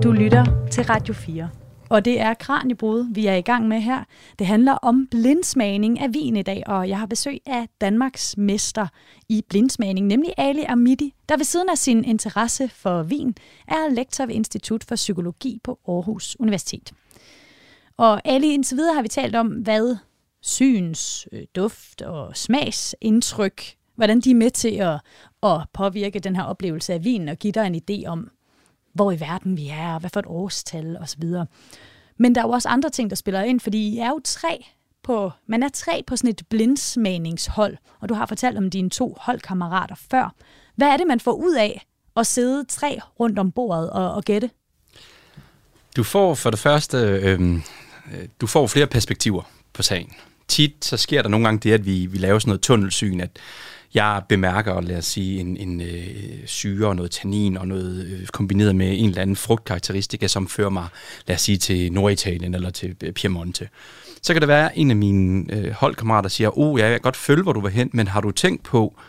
Du 0.03 0.11
lytter 0.11 0.45
til 0.71 0.83
Radio 0.83 1.13
4. 1.13 1.49
Og 1.89 2.05
det 2.05 2.19
er 2.19 2.33
Kranjebrud, 2.33 3.13
vi 3.13 3.25
er 3.25 3.35
i 3.35 3.41
gang 3.41 3.67
med 3.67 3.79
her. 3.79 4.03
Det 4.39 4.47
handler 4.47 4.73
om 4.73 5.07
blindsmagning 5.11 5.99
af 5.99 6.13
vin 6.13 6.37
i 6.37 6.41
dag, 6.41 6.63
og 6.65 6.89
jeg 6.89 6.99
har 6.99 7.05
besøg 7.05 7.39
af 7.45 7.67
Danmarks 7.81 8.37
mester 8.37 8.87
i 9.29 9.43
blindsmagning, 9.49 10.07
nemlig 10.07 10.33
Ali 10.37 10.63
Amidi, 10.63 11.13
der 11.29 11.37
ved 11.37 11.45
siden 11.45 11.69
af 11.69 11.77
sin 11.77 12.05
interesse 12.05 12.67
for 12.67 13.03
vin 13.03 13.35
er 13.67 13.89
lektor 13.89 14.25
ved 14.25 14.35
Institut 14.35 14.83
for 14.83 14.95
Psykologi 14.95 15.59
på 15.63 15.79
Aarhus 15.87 16.35
Universitet. 16.39 16.91
Og 17.97 18.21
Ali, 18.25 18.53
indtil 18.53 18.77
videre 18.77 18.95
har 18.95 19.01
vi 19.01 19.07
talt 19.07 19.35
om, 19.35 19.47
hvad 19.47 19.97
syns, 20.41 21.27
øh, 21.31 21.43
duft 21.55 22.01
og 22.01 22.37
smagsindtryk, 22.37 23.61
hvordan 23.95 24.19
de 24.19 24.31
er 24.31 24.35
med 24.35 24.51
til 24.51 24.75
at, 24.75 24.99
at 25.43 25.61
påvirke 25.73 26.19
den 26.19 26.35
her 26.35 26.43
oplevelse 26.43 26.93
af 26.93 27.03
vinen 27.03 27.29
og 27.29 27.37
give 27.37 27.51
dig 27.51 27.67
en 27.67 27.75
idé 27.75 28.07
om, 28.07 28.29
hvor 28.97 29.11
i 29.11 29.19
verden 29.19 29.57
vi 29.57 29.67
er, 29.67 29.93
og 29.93 29.99
hvad 29.99 30.09
for 30.13 30.19
et 30.19 30.25
årstal 30.27 30.97
osv. 31.01 31.23
Men 32.17 32.35
der 32.35 32.41
er 32.41 32.45
jo 32.45 32.51
også 32.51 32.69
andre 32.69 32.89
ting, 32.89 33.09
der 33.09 33.15
spiller 33.15 33.41
ind, 33.41 33.59
fordi 33.59 33.89
I 33.89 33.97
er 33.97 34.07
jo 34.07 34.21
tre 34.23 34.65
på, 35.03 35.31
man 35.47 35.63
er 35.63 35.69
tre 35.69 36.03
på 36.07 36.15
sådan 36.15 36.29
et 36.29 36.41
blindsmagningshold, 36.49 37.77
og 37.99 38.09
du 38.09 38.13
har 38.13 38.25
fortalt 38.25 38.57
om 38.57 38.69
dine 38.69 38.89
to 38.89 39.17
holdkammerater 39.19 39.95
før. 40.11 40.35
Hvad 40.75 40.87
er 40.87 40.97
det, 40.97 41.07
man 41.07 41.19
får 41.19 41.31
ud 41.31 41.55
af 41.55 41.85
at 42.15 42.27
sidde 42.27 42.65
tre 42.65 42.99
rundt 43.19 43.39
om 43.39 43.51
bordet 43.51 43.89
og, 43.89 44.13
og 44.13 44.23
gætte? 44.23 44.49
Du 45.95 46.03
får 46.03 46.35
for 46.35 46.49
det 46.49 46.59
første, 46.59 46.97
øh, 46.97 47.61
du 48.41 48.47
får 48.47 48.67
flere 48.67 48.87
perspektiver 48.87 49.43
på 49.73 49.83
sagen. 49.83 50.13
Tit 50.47 50.85
så 50.85 50.97
sker 50.97 51.21
der 51.21 51.29
nogle 51.29 51.45
gange 51.45 51.59
det, 51.59 51.71
at 51.71 51.85
vi, 51.85 52.05
vi 52.05 52.17
laver 52.17 52.39
sådan 52.39 52.49
noget 52.49 52.61
tunnelsyn, 52.61 53.19
at 53.19 53.39
jeg 53.93 54.21
bemærker, 54.29 54.81
lad 54.81 54.97
os 54.97 55.05
sige, 55.05 55.39
en, 55.39 55.57
en 55.57 55.81
øh, 55.81 56.45
syre 56.45 56.87
og 56.87 56.95
noget 56.95 57.11
tannin 57.11 57.57
og 57.57 57.67
noget 57.67 58.05
øh, 58.05 58.27
kombineret 58.27 58.75
med 58.75 58.99
en 58.99 59.09
eller 59.09 59.21
anden 59.21 59.35
frugtkarakteristika, 59.35 60.27
som 60.27 60.47
fører 60.47 60.69
mig, 60.69 60.87
lad 61.27 61.35
os 61.35 61.41
sige, 61.41 61.57
til 61.57 61.93
Norditalien 61.93 62.53
eller 62.53 62.69
til 62.69 62.95
øh, 63.03 63.13
Piemonte. 63.13 63.69
Så 64.21 64.33
kan 64.33 64.41
det 64.41 64.47
være, 64.47 64.71
at 64.71 64.71
en 64.75 64.89
af 64.89 64.97
mine 64.97 65.53
øh, 65.53 65.71
holdkammerater 65.71 66.29
siger, 66.29 66.57
oh, 66.57 66.79
ja, 66.79 66.85
jeg 66.85 66.93
kan 66.93 67.01
godt 67.01 67.15
følge, 67.15 67.43
hvor 67.43 67.53
du 67.53 67.61
var 67.61 67.69
hen, 67.69 67.89
men 67.93 68.07
har 68.07 68.21
du 68.21 68.31
tænkt 68.31 68.63
på, 68.63 68.99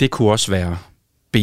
det 0.00 0.10
kunne 0.10 0.30
også 0.30 0.50
være 0.50 0.78
B. 1.32 1.36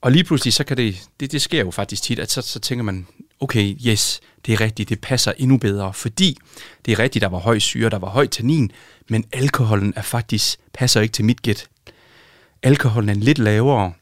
Og 0.00 0.12
lige 0.12 0.24
pludselig, 0.24 0.52
så 0.52 0.64
kan 0.64 0.76
det, 0.76 1.08
det, 1.20 1.32
det 1.32 1.42
sker 1.42 1.60
jo 1.60 1.70
faktisk 1.70 2.02
tit, 2.02 2.18
at 2.18 2.30
så, 2.30 2.42
så 2.42 2.60
tænker 2.60 2.82
man, 2.82 3.06
okay, 3.40 3.76
yes, 3.86 4.20
det 4.46 4.52
er 4.52 4.60
rigtigt, 4.60 4.88
det 4.88 5.00
passer 5.00 5.32
endnu 5.38 5.56
bedre, 5.56 5.92
fordi 5.92 6.38
det 6.86 6.92
er 6.92 6.98
rigtigt, 6.98 7.22
der 7.22 7.28
var 7.28 7.38
høj 7.38 7.58
syre, 7.58 7.90
der 7.90 7.98
var 7.98 8.08
høj 8.08 8.26
tannin, 8.26 8.72
men 9.08 9.24
alkoholen 9.32 9.92
er 9.96 10.02
faktisk, 10.02 10.58
passer 10.72 11.00
ikke 11.00 11.12
til 11.12 11.24
mit 11.24 11.42
gæt. 11.42 11.68
Alkoholen 12.62 13.08
er 13.08 13.14
lidt 13.14 13.38
lavere, 13.38 13.92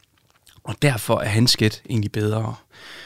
og 0.63 0.75
derfor 0.81 1.19
er 1.19 1.29
hans 1.29 1.57
gæt 1.57 1.81
egentlig 1.89 2.11
bedre. 2.11 2.55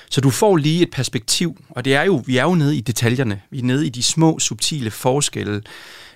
Så 0.09 0.21
du 0.21 0.29
får 0.29 0.57
lige 0.57 0.83
et 0.83 0.91
perspektiv, 0.91 1.57
og 1.69 1.85
det 1.85 1.95
er 1.95 2.03
jo, 2.03 2.23
vi 2.25 2.37
er 2.37 2.43
jo 2.43 2.55
nede 2.55 2.77
i 2.77 2.81
detaljerne. 2.81 3.41
Vi 3.49 3.59
er 3.59 3.63
nede 3.63 3.85
i 3.85 3.89
de 3.89 4.03
små, 4.03 4.39
subtile 4.39 4.91
forskelle 4.91 5.61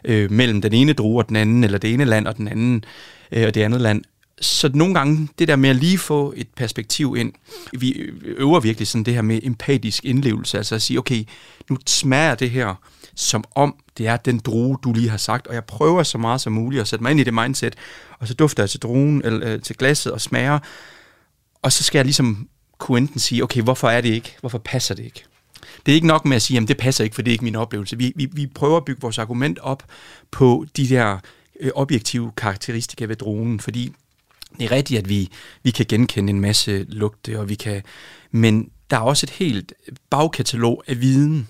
øh, 0.03 0.31
mellem 0.31 0.61
den 0.61 0.73
ene 0.73 0.93
drue 0.93 1.19
og 1.19 1.27
den 1.27 1.35
anden, 1.35 1.63
eller 1.63 1.77
det 1.77 1.93
ene 1.93 2.05
land 2.05 2.27
og 2.27 2.37
den 2.37 2.47
anden, 2.47 2.83
øh, 3.31 3.47
og 3.47 3.55
det 3.55 3.61
andet 3.61 3.81
land. 3.81 4.03
Så 4.41 4.69
nogle 4.73 4.93
gange, 4.93 5.27
det 5.39 5.47
der 5.47 5.55
med 5.55 5.69
at 5.69 5.75
lige 5.75 5.97
få 5.97 6.33
et 6.35 6.47
perspektiv 6.55 7.15
ind, 7.17 7.33
vi 7.73 7.91
øver 8.23 8.59
virkelig 8.59 8.87
sådan 8.87 9.03
det 9.03 9.13
her 9.13 9.21
med 9.21 9.39
empatisk 9.43 10.05
indlevelse, 10.05 10.57
altså 10.57 10.75
at 10.75 10.81
sige, 10.81 10.99
okay, 10.99 11.23
nu 11.69 11.77
smager 11.87 12.35
det 12.35 12.51
her, 12.51 12.75
som 13.15 13.43
om 13.55 13.75
det 13.97 14.07
er 14.07 14.17
den 14.17 14.39
drue, 14.39 14.77
du 14.83 14.93
lige 14.93 15.09
har 15.09 15.17
sagt, 15.17 15.47
og 15.47 15.53
jeg 15.53 15.65
prøver 15.65 16.03
så 16.03 16.17
meget 16.17 16.41
som 16.41 16.53
muligt 16.53 16.81
at 16.81 16.87
sætte 16.87 17.03
mig 17.03 17.11
ind 17.11 17.19
i 17.19 17.23
det 17.23 17.33
mindset, 17.33 17.75
og 18.19 18.27
så 18.27 18.33
dufter 18.33 18.63
jeg 18.63 18.69
til 18.69 18.79
druen, 18.79 19.21
eller 19.25 19.53
øh, 19.53 19.61
til 19.61 19.77
glasset 19.77 20.11
og 20.11 20.21
smager, 20.21 20.59
og 21.61 21.71
så 21.71 21.83
skal 21.83 21.99
jeg 21.99 22.05
ligesom 22.05 22.47
kunne 22.77 22.97
enten 22.97 23.19
sige, 23.19 23.43
okay, 23.43 23.61
hvorfor 23.61 23.89
er 23.89 24.01
det 24.01 24.09
ikke? 24.09 24.35
Hvorfor 24.39 24.57
passer 24.57 24.95
det 24.95 25.05
ikke? 25.05 25.23
Det 25.85 25.91
er 25.91 25.95
ikke 25.95 26.07
nok 26.07 26.25
med 26.25 26.35
at 26.35 26.41
sige, 26.41 26.55
jamen 26.55 26.67
det 26.67 26.77
passer 26.77 27.03
ikke, 27.03 27.15
for 27.15 27.21
det 27.21 27.31
er 27.31 27.33
ikke 27.33 27.43
min 27.43 27.55
oplevelse. 27.55 27.97
Vi, 27.97 28.13
vi, 28.15 28.27
vi 28.33 28.47
prøver 28.47 28.77
at 28.77 28.85
bygge 28.85 29.01
vores 29.01 29.17
argument 29.17 29.59
op 29.59 29.83
på 30.31 30.65
de 30.77 30.89
der 30.89 31.17
øh, 31.59 31.71
objektive 31.75 32.31
karakteristika 32.37 33.05
ved 33.05 33.15
dronen, 33.15 33.59
fordi 33.59 33.93
det 34.59 34.65
er 34.65 34.71
rigtigt, 34.71 34.99
at 34.99 35.09
vi, 35.09 35.29
vi 35.63 35.71
kan 35.71 35.85
genkende 35.89 36.29
en 36.29 36.41
masse 36.41 36.85
lugte, 36.89 37.39
og 37.39 37.49
vi 37.49 37.55
kan, 37.55 37.81
men 38.31 38.69
der 38.89 38.97
er 38.97 39.01
også 39.01 39.25
et 39.25 39.29
helt 39.29 39.73
bagkatalog 40.09 40.83
af 40.87 41.01
viden. 41.01 41.47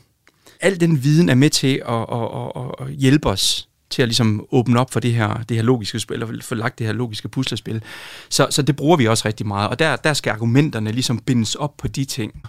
Al 0.62 0.80
den 0.80 1.04
viden 1.04 1.30
er 1.30 1.36
med 1.36 1.50
til 1.50 1.82
at, 1.88 2.06
at, 2.12 2.52
at, 2.56 2.88
at 2.88 2.94
hjælpe 2.96 3.30
os 3.30 3.68
til 3.90 4.02
at 4.02 4.08
ligesom 4.08 4.48
åbne 4.52 4.80
op 4.80 4.92
for 4.92 5.00
det 5.00 5.14
her, 5.14 5.44
det 5.50 5.58
her 5.58 5.64
logiske 5.64 6.00
spil, 6.00 6.22
eller 6.22 6.44
få 6.44 6.56
lagt 6.56 6.80
det 6.80 6.88
her 6.88 6.94
logiske 6.94 7.30
puslespil. 7.30 7.82
Så, 8.30 8.48
så 8.50 8.62
det 8.62 8.76
bruger 8.76 8.98
vi 8.98 9.08
også 9.08 9.28
rigtig 9.28 9.48
meget, 9.48 9.70
og 9.70 9.80
der, 9.80 9.96
der 9.96 10.14
skal 10.14 10.32
argumenterne 10.32 10.92
ligesom 10.92 11.20
bindes 11.20 11.56
op 11.56 11.78
på 11.78 11.88
de 11.88 12.06
ting. 12.06 12.44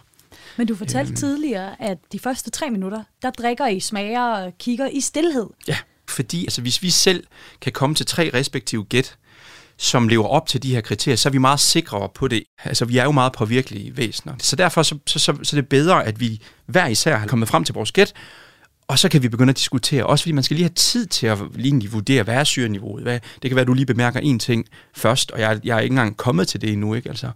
Men 0.57 0.67
du 0.67 0.75
fortalte 0.75 1.15
tidligere, 1.15 1.83
at 1.83 1.99
de 2.13 2.19
første 2.19 2.51
tre 2.51 2.71
minutter, 2.71 3.03
der 3.23 3.31
drikker 3.31 3.67
I, 3.67 3.81
smager 3.81 4.23
og 4.23 4.53
kigger 4.59 4.89
i 4.89 5.01
stillhed. 5.01 5.47
Ja, 5.69 5.77
fordi 6.09 6.45
altså, 6.45 6.63
hvis 6.63 6.83
vi 6.83 6.91
selv 6.91 7.25
kan 7.61 7.73
komme 7.73 7.95
til 7.95 8.07
tre 8.07 8.31
respektive 8.35 8.85
gæt, 8.85 9.17
som 9.79 10.09
lever 10.09 10.27
op 10.27 10.47
til 10.47 10.63
de 10.63 10.75
her 10.75 10.81
kriterier, 10.81 11.17
så 11.17 11.29
er 11.29 11.31
vi 11.31 11.39
meget 11.39 11.61
sikre 11.61 12.09
på 12.15 12.29
det. 12.29 12.45
Altså, 12.65 12.85
vi 12.85 12.99
er 12.99 13.05
jo 13.05 13.13
meget 13.13 13.33
påvirkelige 13.33 13.97
væsener. 13.97 14.35
Så 14.39 14.57
derfor 14.57 14.83
så, 14.83 14.99
så, 15.07 15.19
så, 15.19 15.39
så 15.43 15.57
er 15.57 15.61
det 15.61 15.69
bedre, 15.69 16.05
at 16.05 16.21
vi 16.21 16.43
hver 16.67 16.87
især 16.87 17.17
har 17.17 17.27
kommet 17.27 17.49
frem 17.49 17.65
til 17.65 17.75
vores 17.75 17.93
gæt, 17.93 18.15
Og 18.89 18.99
så 18.99 19.09
kan 19.09 19.23
vi 19.23 19.29
begynde 19.29 19.51
at 19.51 19.57
diskutere, 19.57 20.07
også 20.07 20.23
fordi 20.23 20.33
man 20.33 20.45
skal 20.45 20.55
lige 20.55 20.65
have 20.65 20.75
tid 20.75 21.07
til 21.07 21.27
at 21.27 21.39
lige 21.55 21.91
vurdere, 21.91 22.23
hvad 22.23 22.35
er 22.35 22.45
syreniveauet? 22.45 23.03
Hvad, 23.03 23.21
det 23.43 23.51
kan 23.51 23.55
være, 23.55 23.61
at 23.61 23.67
du 23.67 23.75
lige 23.75 23.87
bemærker 23.87 24.21
en 24.21 24.39
ting 24.39 24.67
først, 24.97 25.31
og 25.31 25.41
jeg, 25.41 25.61
jeg 25.65 25.77
er 25.77 25.81
ikke 25.81 25.93
engang 25.93 26.17
kommet 26.17 26.49
til 26.49 26.61
det 26.61 26.73
endnu. 26.73 26.95
Ikke? 26.95 27.09
Altså, 27.09 27.31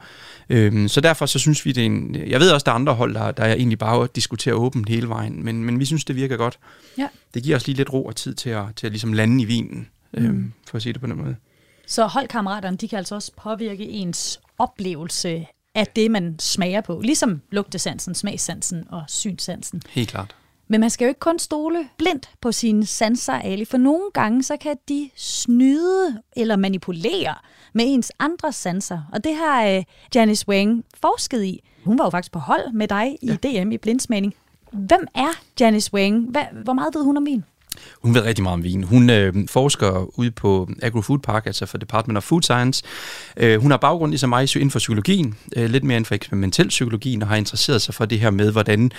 øhm, 0.48 0.88
så 0.88 1.00
derfor 1.00 1.26
så 1.26 1.38
synes 1.38 1.64
vi, 1.64 1.72
det 1.72 1.82
er 1.82 1.86
en... 1.86 2.16
Jeg 2.26 2.40
ved 2.40 2.50
også, 2.50 2.64
der 2.64 2.70
er 2.70 2.74
andre 2.74 2.94
hold, 2.94 3.14
der, 3.14 3.30
der 3.30 3.44
er 3.44 3.54
egentlig 3.54 3.78
bare 3.78 4.08
diskuterer 4.14 4.54
åbent 4.54 4.88
hele 4.88 5.08
vejen, 5.08 5.44
men, 5.44 5.64
men 5.64 5.80
vi 5.80 5.84
synes, 5.84 6.04
det 6.04 6.16
virker 6.16 6.36
godt. 6.36 6.58
Ja. 6.98 7.08
Det 7.34 7.42
giver 7.42 7.56
os 7.56 7.66
lige 7.66 7.76
lidt 7.76 7.92
ro 7.92 8.04
og 8.04 8.16
tid 8.16 8.34
til 8.34 8.50
at, 8.50 8.64
til 8.76 8.86
at 8.86 8.92
ligesom 8.92 9.12
lande 9.12 9.42
i 9.42 9.44
vinen, 9.44 9.88
øhm, 10.14 10.34
mm. 10.34 10.52
for 10.68 10.76
at 10.76 10.82
sige 10.82 10.92
det 10.92 11.00
på 11.00 11.06
den 11.06 11.16
måde. 11.16 11.36
Så 11.92 12.06
holdkammeraterne, 12.06 12.76
de 12.76 12.88
kan 12.88 12.98
altså 12.98 13.14
også 13.14 13.32
påvirke 13.36 13.88
ens 13.88 14.40
oplevelse 14.58 15.46
af 15.74 15.86
det, 15.86 16.10
man 16.10 16.36
smager 16.38 16.80
på. 16.80 17.00
Ligesom 17.00 17.42
lugtesansen, 17.50 18.14
smagssansen 18.14 18.84
og 18.90 19.04
synssansen. 19.08 19.82
Helt 19.90 20.08
klart. 20.08 20.36
Men 20.68 20.80
man 20.80 20.90
skal 20.90 21.04
jo 21.04 21.08
ikke 21.08 21.20
kun 21.20 21.38
stole 21.38 21.88
blindt 21.98 22.30
på 22.40 22.52
sine 22.52 22.86
sanser, 22.86 23.32
Ali, 23.32 23.64
for 23.64 23.76
nogle 23.76 24.10
gange 24.14 24.42
så 24.42 24.56
kan 24.56 24.76
de 24.88 25.10
snyde 25.16 26.22
eller 26.36 26.56
manipulere 26.56 27.34
med 27.72 27.84
ens 27.88 28.12
andre 28.18 28.52
sanser. 28.52 29.02
Og 29.12 29.24
det 29.24 29.34
har 29.34 29.76
uh, 29.76 29.82
Janice 30.14 30.48
Wang 30.48 30.84
forsket 31.00 31.44
i. 31.44 31.60
Hun 31.84 31.98
var 31.98 32.04
jo 32.04 32.10
faktisk 32.10 32.32
på 32.32 32.38
hold 32.38 32.72
med 32.72 32.88
dig 32.88 33.18
i 33.22 33.26
ja. 33.26 33.62
DM 33.62 33.72
i 33.72 33.78
blindsmagning. 33.78 34.34
Hvem 34.72 35.06
er 35.14 35.40
Janice 35.60 35.94
Wang? 35.94 36.36
Hvor 36.64 36.72
meget 36.72 36.94
ved 36.94 37.04
hun 37.04 37.16
om 37.16 37.26
vin? 37.26 37.44
Hun 38.02 38.14
ved 38.14 38.20
rigtig 38.20 38.42
meget 38.42 38.54
om 38.54 38.64
vin. 38.64 38.82
Hun 38.82 39.10
øh, 39.10 39.34
forsker 39.50 40.18
ude 40.18 40.30
på 40.30 40.70
AgroFood 40.82 41.18
Park, 41.18 41.46
altså 41.46 41.66
for 41.66 41.78
Department 41.78 42.16
of 42.16 42.22
Food 42.22 42.42
Science. 42.42 42.82
Øh, 43.36 43.60
hun 43.60 43.70
har 43.70 43.78
baggrund 43.78 44.10
ligesom 44.10 44.28
mig 44.28 44.56
inden 44.56 44.70
for 44.70 44.78
psykologien, 44.78 45.34
øh, 45.56 45.70
lidt 45.70 45.84
mere 45.84 45.96
inden 45.96 46.06
for 46.06 46.14
eksperimentel 46.14 46.68
psykologien, 46.68 47.22
og 47.22 47.28
har 47.28 47.36
interesseret 47.36 47.82
sig 47.82 47.94
for 47.94 48.04
det 48.04 48.20
her 48.20 48.30
med, 48.30 48.52
hvordan, 48.52 48.90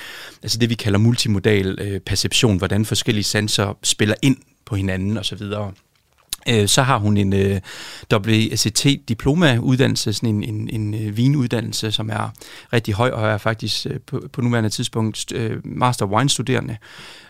altså 0.44 0.58
det 0.58 0.70
vi 0.70 0.76
kalder 0.76 1.00
multimodal 1.00 1.78
øh, 1.82 2.00
perception, 2.00 2.58
hvordan 2.58 2.86
forskellige 2.86 3.24
sanser 3.24 3.78
spiller 3.84 4.16
ind 4.22 4.38
på 4.66 4.76
hinanden 4.76 5.18
osv. 5.18 5.44
Øh, 6.50 6.68
så 6.68 6.82
har 6.82 6.98
hun 6.98 7.18
en 7.18 7.34
øh, 7.34 7.60
WSET-diploma-uddannelse, 8.14 10.14
sådan 10.14 10.30
en, 10.30 10.44
en, 10.44 10.70
en 10.70 10.94
øh, 10.94 11.18
vinuddannelse, 11.18 11.92
som 11.92 12.10
er 12.10 12.34
rigtig 12.74 12.94
høj, 12.94 13.10
og 13.10 13.28
er 13.28 13.38
faktisk 13.38 13.88
øh, 13.90 14.00
på, 14.08 14.22
på 14.34 14.42
nuværende 14.42 14.70
tidspunkt 14.70 15.32
øh, 15.32 15.58
master 15.64 16.06
wine-studerende. 16.06 16.78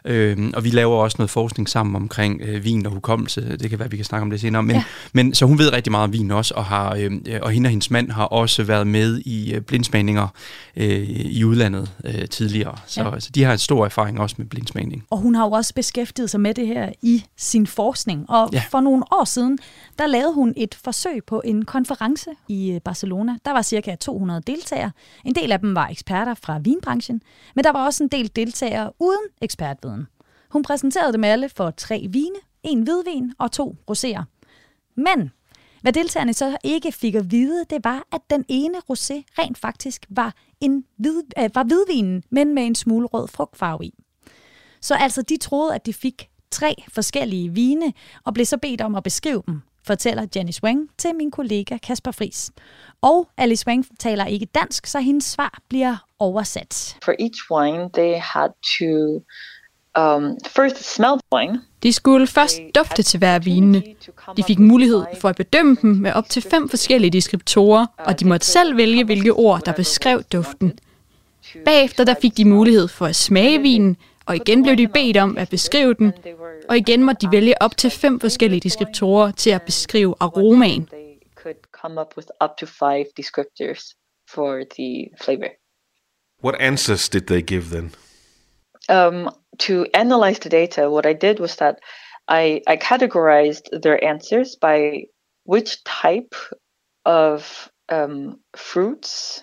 Øh, 0.05 0.37
og 0.53 0.63
vi 0.63 0.69
laver 0.69 0.95
også 0.95 1.15
noget 1.19 1.29
forskning 1.29 1.69
sammen 1.69 1.95
omkring 1.95 2.41
øh, 2.41 2.63
vin 2.63 2.85
og 2.85 2.91
hukommelse. 2.91 3.57
Det 3.57 3.69
kan 3.69 3.79
være, 3.79 3.89
vi 3.89 3.95
kan 3.95 4.05
snakke 4.05 4.23
om 4.23 4.29
det 4.29 4.41
senere. 4.41 4.63
Men, 4.63 4.75
ja. 4.75 4.83
men 5.13 5.33
så 5.33 5.45
hun 5.45 5.57
ved 5.57 5.73
rigtig 5.73 5.91
meget 5.91 6.03
om 6.03 6.13
vin 6.13 6.31
også, 6.31 6.53
og, 6.53 6.65
har, 6.65 6.95
øh, 6.95 7.11
og 7.41 7.51
hende 7.51 7.67
og 7.67 7.69
hendes 7.69 7.91
mand 7.91 8.11
har 8.11 8.25
også 8.25 8.63
været 8.63 8.87
med 8.87 9.21
i 9.25 9.53
øh, 9.53 9.61
blindsmagninger 9.61 10.27
øh, 10.75 11.09
i 11.09 11.43
udlandet 11.43 11.91
øh, 12.05 12.27
tidligere. 12.27 12.75
Så 12.87 13.01
ja. 13.01 13.13
altså, 13.13 13.29
de 13.35 13.43
har 13.43 13.51
en 13.51 13.57
stor 13.57 13.85
erfaring 13.85 14.19
også 14.19 14.35
med 14.37 14.45
blindsmagning. 14.45 15.03
Og 15.09 15.17
hun 15.17 15.35
har 15.35 15.45
jo 15.45 15.51
også 15.51 15.73
beskæftiget 15.73 16.29
sig 16.29 16.39
med 16.39 16.53
det 16.53 16.67
her 16.67 16.89
i 17.01 17.23
sin 17.37 17.67
forskning. 17.67 18.29
Og 18.29 18.49
ja. 18.53 18.63
for 18.71 18.81
nogle 18.81 19.02
år 19.11 19.23
siden, 19.23 19.59
der 19.99 20.07
lavede 20.07 20.33
hun 20.33 20.53
et 20.57 20.75
forsøg 20.75 21.25
på 21.25 21.41
en 21.45 21.65
konference 21.65 22.29
i 22.47 22.71
øh, 22.71 22.81
Barcelona. 22.81 23.37
Der 23.45 23.51
var 23.51 23.61
cirka 23.61 23.95
200 23.95 24.41
deltagere. 24.47 24.91
En 25.25 25.35
del 25.35 25.51
af 25.51 25.59
dem 25.59 25.75
var 25.75 25.87
eksperter 25.87 26.33
fra 26.33 26.59
vinbranchen, 26.59 27.21
men 27.55 27.63
der 27.63 27.71
var 27.71 27.85
også 27.85 28.03
en 28.03 28.09
del 28.09 28.31
deltagere 28.35 28.91
uden 28.99 29.25
ekspertviden. 29.41 30.07
Hun 30.49 30.63
præsenterede 30.63 31.13
dem 31.13 31.23
alle 31.23 31.49
for 31.49 31.71
tre 31.71 32.07
vine, 32.09 32.35
en 32.63 32.81
hvidvin 32.81 33.33
og 33.39 33.51
to 33.51 33.75
roséer. 33.91 34.23
Men 34.95 35.31
hvad 35.81 35.93
deltagerne 35.93 36.33
så 36.33 36.57
ikke 36.63 36.91
fik 36.91 37.15
at 37.15 37.31
vide, 37.31 37.65
det 37.69 37.83
var, 37.83 38.07
at 38.11 38.21
den 38.29 38.45
ene 38.47 38.77
rosé 38.77 39.23
rent 39.39 39.57
faktisk 39.57 40.05
var, 40.09 40.33
en 40.61 40.85
hvid, 40.97 41.23
øh, 41.39 41.49
var 41.53 41.63
hvidvinen, 41.63 42.23
men 42.29 42.55
med 42.55 42.63
en 42.65 42.75
smule 42.75 43.07
rød 43.07 43.27
frugtfarve 43.27 43.85
i. 43.85 43.93
Så 44.81 44.95
altså, 44.95 45.21
de 45.21 45.37
troede, 45.37 45.75
at 45.75 45.85
de 45.85 45.93
fik 45.93 46.29
tre 46.53 46.75
forskellige 46.93 47.53
vine, 47.53 47.93
og 48.25 48.33
blev 48.33 48.45
så 48.45 48.57
bedt 48.57 48.81
om 48.81 48.95
at 48.95 49.03
beskrive 49.03 49.43
dem, 49.47 49.61
fortæller 49.87 50.25
Janice 50.35 50.63
Wang 50.63 50.89
til 50.97 51.15
min 51.15 51.31
kollega 51.31 51.77
Kasper 51.77 52.11
Fris. 52.11 52.51
Og 53.01 53.27
Alice 53.37 53.67
Wang 53.67 53.85
taler 53.99 54.25
ikke 54.25 54.45
dansk, 54.45 54.85
så 54.87 54.99
hendes 54.99 55.25
svar 55.25 55.59
bliver 55.69 55.95
oversat. 56.19 56.97
For 57.05 57.13
each 57.19 57.51
wine, 57.51 57.89
they 57.93 58.13
had 58.19 58.49
to 58.79 59.23
um, 60.01 60.37
first 60.47 60.95
smell 60.95 61.19
wine. 61.35 61.61
De 61.83 61.93
skulle 61.93 62.27
først 62.27 62.59
dufte 62.75 63.03
til 63.03 63.17
hver 63.17 63.39
vinene. 63.39 63.83
De 64.37 64.43
fik 64.43 64.59
mulighed 64.59 65.05
for 65.21 65.29
at 65.29 65.35
bedømme 65.35 65.77
dem 65.81 65.89
med 65.89 66.13
op 66.13 66.29
til 66.29 66.41
fem 66.41 66.69
forskellige 66.69 67.11
deskriptorer, 67.11 67.85
og 67.97 68.19
de 68.19 68.27
måtte 68.27 68.45
selv 68.45 68.77
vælge, 68.77 69.03
hvilke 69.03 69.33
ord, 69.33 69.61
der 69.65 69.71
beskrev 69.71 70.23
duften. 70.23 70.73
Bagefter 71.65 72.03
der 72.03 72.15
fik 72.21 72.37
de 72.37 72.45
mulighed 72.45 72.87
for 72.87 73.05
at 73.05 73.15
smage 73.15 73.61
vinen, 73.61 73.97
og 74.25 74.35
igen 74.35 74.63
blev 74.63 74.75
de 74.75 74.87
bedt 74.87 75.17
om 75.17 75.37
at 75.37 75.49
beskrive 75.49 75.93
den, 75.93 76.13
og 76.69 76.77
igen 76.77 77.03
måtte 77.03 77.27
de 77.27 77.31
vælge 77.31 77.61
op 77.61 77.77
til 77.77 77.89
fem 77.89 78.19
forskellige 78.19 78.59
deskriptorer 78.59 79.31
til 79.31 79.49
at 79.49 79.61
beskrive 79.61 80.15
aromaen. 80.19 80.89
for 84.27 84.63
the 84.77 85.09
flavor. 85.21 85.49
What 86.41 86.59
answers 86.59 87.09
did 87.09 87.27
they 87.27 87.41
give 87.41 87.69
then? 87.69 87.91
Um, 88.89 89.29
to 89.59 89.85
analyze 89.93 90.39
the 90.39 90.49
data, 90.49 90.89
what 90.89 91.05
I 91.05 91.13
did 91.13 91.39
was 91.39 91.55
that 91.57 91.79
I, 92.27 92.61
I 92.67 92.77
categorized 92.77 93.81
their 93.81 94.03
answers 94.03 94.55
by 94.55 95.03
which 95.45 95.83
type 95.83 96.35
of 97.05 97.69
um, 97.89 98.39
fruits 98.55 99.42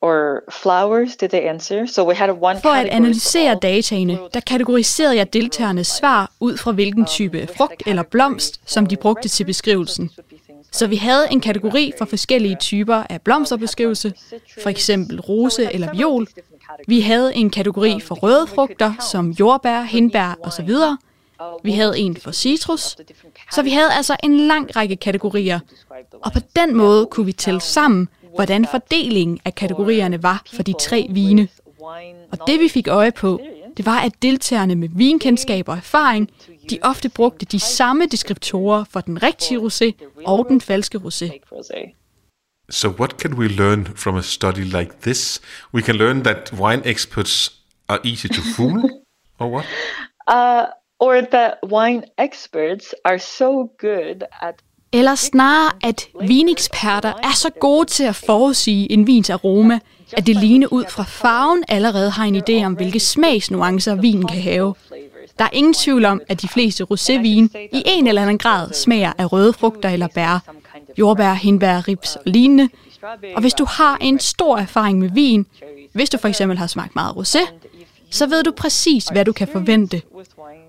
or 0.00 0.42
flowers 0.50 1.16
did 1.16 1.28
they 1.28 1.40
answer? 1.40 1.86
So 1.86 2.08
we 2.08 2.14
had 2.14 2.30
one 2.30 2.60
For 2.60 2.68
at 2.68 2.86
analysere 2.86 3.58
dataene, 3.62 4.18
der 4.34 4.40
kategoriserede 4.40 5.16
jeg 5.16 5.32
deltagernes 5.32 5.86
svar 5.86 6.30
ud 6.40 6.56
fra 6.56 6.72
hvilken 6.72 7.04
type 7.06 7.48
frugt 7.56 7.82
eller 7.86 8.02
blomst, 8.02 8.60
som 8.66 8.86
de 8.86 8.96
brugte 8.96 9.28
til 9.28 9.44
beskrivelsen. 9.44 10.10
Så 10.72 10.86
vi 10.86 10.96
havde 10.96 11.26
en 11.30 11.40
kategori 11.40 11.92
for 11.98 12.04
forskellige 12.04 12.56
typer 12.60 13.02
af 13.10 13.22
blomsterbeskrivelse, 13.22 14.12
for 14.62 14.70
eksempel 14.70 15.20
rose 15.20 15.72
eller 15.72 15.92
viol. 15.92 16.26
Vi 16.86 17.00
havde 17.00 17.34
en 17.34 17.50
kategori 17.50 18.00
for 18.00 18.14
røde 18.14 18.46
frugter, 18.46 18.92
som 19.10 19.30
jordbær, 19.30 19.82
hindbær 19.82 20.38
osv. 20.42 20.70
Vi 21.62 21.72
havde 21.72 21.98
en 21.98 22.16
for 22.16 22.32
citrus. 22.32 22.96
Så 23.52 23.62
vi 23.62 23.70
havde 23.70 23.92
altså 23.92 24.16
en 24.22 24.36
lang 24.36 24.76
række 24.76 24.96
kategorier. 24.96 25.60
Og 26.24 26.32
på 26.32 26.40
den 26.56 26.76
måde 26.76 27.06
kunne 27.06 27.26
vi 27.26 27.32
tælle 27.32 27.60
sammen, 27.60 28.08
hvordan 28.34 28.66
fordelingen 28.70 29.38
af 29.44 29.54
kategorierne 29.54 30.22
var 30.22 30.42
for 30.52 30.62
de 30.62 30.74
tre 30.80 31.06
vine. 31.10 31.48
Og 32.32 32.38
det 32.46 32.60
vi 32.60 32.68
fik 32.68 32.88
øje 32.88 33.12
på, 33.12 33.40
det 33.76 33.86
var, 33.86 34.00
at 34.00 34.12
deltagerne 34.22 34.74
med 34.74 34.88
vinkendskab 34.92 35.68
og 35.68 35.76
erfaring, 35.76 36.30
de 36.70 36.78
ofte 36.82 37.08
brugte 37.08 37.46
de 37.46 37.60
samme 37.60 38.06
deskriptorer 38.06 38.84
for 38.90 39.00
den 39.00 39.22
rigtige 39.22 39.58
rosé 39.58 39.92
og 40.26 40.46
den 40.48 40.60
falske 40.60 40.98
rosé. 40.98 41.44
So 42.70 42.88
what 42.88 43.10
can 43.10 43.34
we 43.34 43.48
learn 43.48 43.86
from 43.86 44.16
a 44.16 44.22
study 44.22 44.64
like 44.64 44.90
this? 45.02 45.40
We 45.74 45.82
can 45.82 45.96
learn 45.96 46.22
that 46.22 46.52
wine 46.52 46.82
experts 46.84 47.52
are 47.88 48.00
easy 48.04 48.26
to 48.26 48.42
fool, 48.56 48.90
or 49.40 49.48
what? 49.48 49.66
Uh, 50.26 50.66
or 51.00 51.20
that 51.20 51.54
wine 51.64 52.04
experts 52.18 52.94
are 53.04 53.18
so 53.18 53.70
good 53.78 54.24
at 54.42 54.62
eller 54.92 55.14
snarere, 55.14 55.72
at 55.82 56.08
vineksperter 56.20 57.12
er 57.22 57.34
så 57.34 57.50
gode 57.60 57.86
til 57.86 58.04
at 58.04 58.16
forudsige 58.16 58.92
en 58.92 59.06
vins 59.06 59.30
aroma, 59.30 59.78
at 60.12 60.26
det 60.26 60.36
ligner 60.36 60.66
ud 60.70 60.84
fra 60.88 61.02
farven 61.02 61.64
allerede 61.68 62.10
har 62.10 62.24
en 62.24 62.36
idé 62.36 62.64
om, 62.64 62.72
hvilke 62.72 63.00
smagsnuancer 63.00 63.94
vinen 63.94 64.26
kan 64.26 64.42
have. 64.42 64.74
Der 65.38 65.44
er 65.44 65.48
ingen 65.52 65.74
tvivl 65.74 66.04
om, 66.04 66.20
at 66.28 66.42
de 66.42 66.48
fleste 66.48 66.84
rosévin 66.84 67.68
i 67.72 67.82
en 67.86 68.06
eller 68.06 68.22
anden 68.22 68.38
grad 68.38 68.72
smager 68.72 69.12
af 69.18 69.32
røde 69.32 69.52
frugter 69.52 69.88
eller 69.88 70.08
bær, 70.14 70.42
jordbær, 70.98 71.32
hindbær, 71.32 71.88
rips 71.88 72.16
og 72.16 72.22
lignende. 72.26 72.68
Og 73.34 73.40
hvis 73.40 73.54
du 73.54 73.64
har 73.64 73.98
en 74.00 74.18
stor 74.18 74.58
erfaring 74.58 74.98
med 74.98 75.10
vin, 75.10 75.46
hvis 75.92 76.10
du 76.10 76.18
for 76.18 76.28
eksempel 76.28 76.58
har 76.58 76.66
smagt 76.66 76.94
meget 76.94 77.12
rosé, 77.12 77.48
så 78.10 78.26
ved 78.26 78.42
du 78.42 78.50
præcis, 78.50 79.04
hvad 79.04 79.24
du 79.24 79.32
kan 79.32 79.48
forvente. 79.52 80.02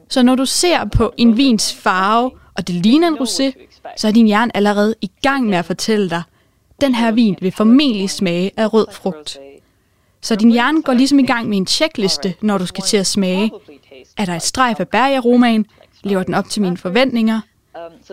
Så 0.09 0.24
når 0.24 0.36
du 0.36 0.45
ser 0.45 0.86
på 0.86 1.13
en 1.17 1.38
vins 1.38 1.74
farve, 1.74 2.32
og 2.55 2.67
det 2.67 2.76
ligner 2.76 3.07
en 3.07 3.17
rosé, 3.17 3.68
så 3.97 4.07
er 4.07 4.11
din 4.11 4.27
hjerne 4.27 4.57
allerede 4.57 4.95
i 5.01 5.11
gang 5.21 5.45
med 5.45 5.57
at 5.57 5.65
fortælle 5.65 6.09
dig, 6.09 6.23
den 6.82 6.95
her 6.95 7.11
vin 7.11 7.38
vil 7.41 7.51
formentlig 7.51 8.09
smage 8.09 8.51
af 8.57 8.73
rød 8.73 8.88
frugt. 8.91 9.38
Så 10.21 10.36
din 10.36 10.51
hjerne 10.51 10.82
går 10.82 10.93
ligesom 10.93 11.19
i 11.19 11.25
gang 11.25 11.49
med 11.49 11.57
en 11.57 11.67
checkliste, 11.67 12.36
når 12.41 12.57
du 12.57 12.65
skal 12.65 12.84
til 12.84 12.97
at 12.97 13.07
smage. 13.07 13.51
Er 14.17 14.25
der 14.25 14.36
et 14.36 14.41
strejf 14.41 14.80
af 14.80 14.88
bær 14.88 15.07
i 15.07 15.13
aromaen? 15.13 15.65
Lever 16.03 16.23
den 16.23 16.34
op 16.34 16.49
til 16.49 16.61
mine 16.61 16.77
forventninger? 16.77 17.41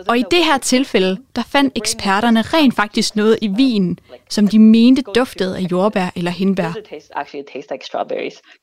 Og 0.07 0.17
i 0.17 0.23
det 0.31 0.45
her 0.45 0.57
tilfælde, 0.57 1.17
der 1.35 1.43
fandt 1.43 1.77
eksperterne 1.77 2.41
rent 2.41 2.75
faktisk 2.75 3.15
noget 3.15 3.37
i 3.41 3.47
vinen, 3.47 3.99
som 4.29 4.47
de 4.47 4.59
mente 4.59 5.01
duftede 5.01 5.57
af 5.57 5.61
jordbær 5.61 6.09
eller 6.15 6.31
hindbær. 6.31 6.73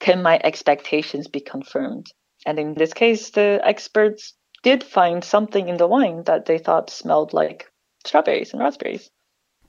Can 0.00 0.22
my 0.22 0.36
expectations 0.44 1.28
be 1.32 1.40
confirmed? 1.50 2.04
And 2.46 2.58
in 2.58 2.74
this 2.74 2.90
case, 2.90 3.32
the 3.32 3.70
experts 3.70 4.34
did 4.64 4.82
find 4.82 5.24
something 5.24 5.68
in 5.68 5.76
the 5.76 5.86
wine 5.86 6.22
that 6.24 6.44
they 6.46 6.58
thought 6.58 6.90
smelled 6.90 7.32
like 7.32 7.64
strawberries 8.06 8.52
and 8.52 8.62
raspberries. 8.62 9.10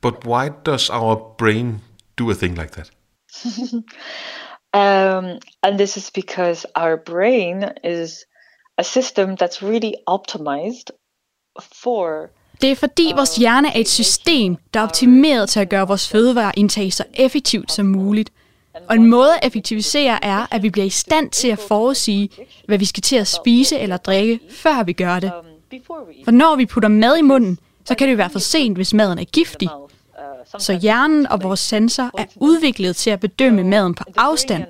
But 0.01 0.25
why 0.25 0.49
does 0.63 0.89
our 0.89 1.15
brain 1.37 1.81
do 2.17 2.31
a 2.31 2.35
thing 2.35 2.55
like 2.55 2.71
that? 2.71 2.89
Um, 4.75 5.39
and 5.63 5.79
this 5.79 5.95
is 5.95 6.11
because 6.11 6.65
our 6.75 6.97
brain 6.97 7.63
is 7.83 8.25
a 8.77 8.83
system 8.83 9.35
that's 9.37 9.63
really 9.63 9.95
optimized 10.05 10.91
for 11.83 12.29
Det 12.61 12.71
er 12.71 12.75
fordi 12.75 13.11
vores 13.15 13.35
hjerne 13.35 13.67
er 13.67 13.79
et 13.79 13.87
system, 13.87 14.57
der 14.73 14.79
er 14.79 14.83
optimeret 14.83 15.49
til 15.49 15.59
at 15.59 15.69
gøre 15.69 15.87
vores 15.87 16.09
fødevareindtag 16.09 16.93
så 16.93 17.03
effektivt 17.13 17.71
som 17.71 17.85
muligt. 17.85 18.31
Og 18.89 18.95
en 18.95 19.05
måde 19.07 19.33
at 19.33 19.47
effektivisere 19.47 20.25
er, 20.25 20.45
at 20.51 20.63
vi 20.63 20.69
bliver 20.69 20.85
i 20.85 20.89
stand 20.89 21.29
til 21.29 21.47
at 21.47 21.59
forudsige, 21.59 22.29
hvad 22.65 22.77
vi 22.77 22.85
skal 22.85 23.03
til 23.03 23.15
at 23.15 23.27
spise 23.27 23.79
eller 23.79 23.97
drikke, 23.97 24.39
før 24.49 24.83
vi 24.83 24.93
gør 24.93 25.19
det. 25.19 25.31
For 26.25 26.31
når 26.31 26.55
vi 26.55 26.65
putter 26.65 26.89
mad 26.89 27.17
i 27.17 27.21
munden, 27.21 27.59
så 27.85 27.95
kan 27.95 28.07
det 28.07 28.11
jo 28.13 28.17
være 28.17 28.29
for 28.29 28.39
sent, 28.39 28.77
hvis 28.77 28.93
maden 28.93 29.19
er 29.19 29.23
giftig. 29.23 29.69
Så 30.57 30.73
hjernen 30.73 31.27
og 31.27 31.43
vores 31.43 31.59
sensor 31.59 32.11
er 32.17 32.25
udviklet 32.35 32.95
til 32.95 33.09
at 33.09 33.19
bedømme 33.19 33.63
maden 33.63 33.93
på 33.95 34.03
afstand, 34.17 34.63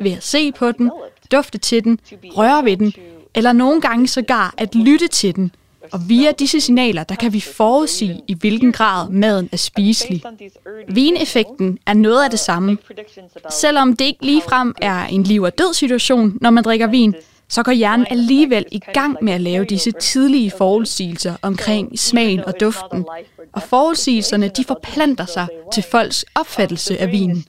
ved 0.00 0.12
at 0.12 0.24
se 0.24 0.52
på 0.52 0.72
den, 0.72 0.90
dufte 1.32 1.58
til 1.58 1.84
den, 1.84 2.00
røre 2.24 2.64
ved 2.64 2.76
den, 2.76 2.92
eller 3.34 3.52
nogle 3.52 3.80
gange 3.80 4.08
sågar 4.08 4.54
at 4.58 4.74
lytte 4.74 5.08
til 5.08 5.36
den. 5.36 5.52
Og 5.92 6.00
via 6.08 6.32
disse 6.32 6.60
signaler, 6.60 7.04
der 7.04 7.14
kan 7.14 7.32
vi 7.32 7.40
forudsige, 7.40 8.20
i 8.28 8.34
hvilken 8.34 8.72
grad 8.72 9.08
maden 9.08 9.48
er 9.52 9.56
spiselig. 9.56 10.22
Vineffekten 10.88 11.78
er 11.86 11.94
noget 11.94 12.24
af 12.24 12.30
det 12.30 12.38
samme. 12.38 12.78
Selvom 13.50 13.96
det 13.96 14.04
ikke 14.04 14.24
ligefrem 14.26 14.74
er 14.82 15.04
en 15.06 15.22
liv- 15.22 15.42
og 15.42 15.58
død 15.58 15.74
situation, 15.74 16.38
når 16.40 16.50
man 16.50 16.64
drikker 16.64 16.86
vin, 16.86 17.14
så 17.48 17.62
går 17.62 17.72
hjernen 17.72 18.06
alligevel 18.10 18.66
i 18.72 18.78
gang 18.78 19.18
med 19.22 19.32
at 19.32 19.40
lave 19.40 19.64
disse 19.64 19.90
tidlige 19.90 20.50
forudsigelser 20.50 21.34
omkring 21.42 21.98
smagen 21.98 22.44
og 22.44 22.60
duften. 22.60 23.04
Og 23.52 23.62
forudsigelserne, 23.62 24.48
de 24.48 24.64
forplanter 24.64 25.26
sig 25.26 25.46
til 25.72 25.82
folks 25.82 26.24
opfattelse 26.34 26.98
af 26.98 27.12
vinen. 27.12 27.44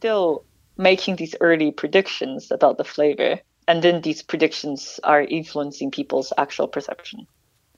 making 0.78 1.18
these 1.18 1.36
early 1.42 1.72
predictions 1.72 2.52
about 2.52 2.78
the 2.78 2.84
flavor. 2.84 3.40
And 3.68 3.82
then 3.82 4.02
these 4.02 4.24
predictions 4.24 5.00
are 5.04 5.24
influencing 5.24 5.92
people's 5.92 6.32
actual 6.38 6.68
perception 6.68 7.28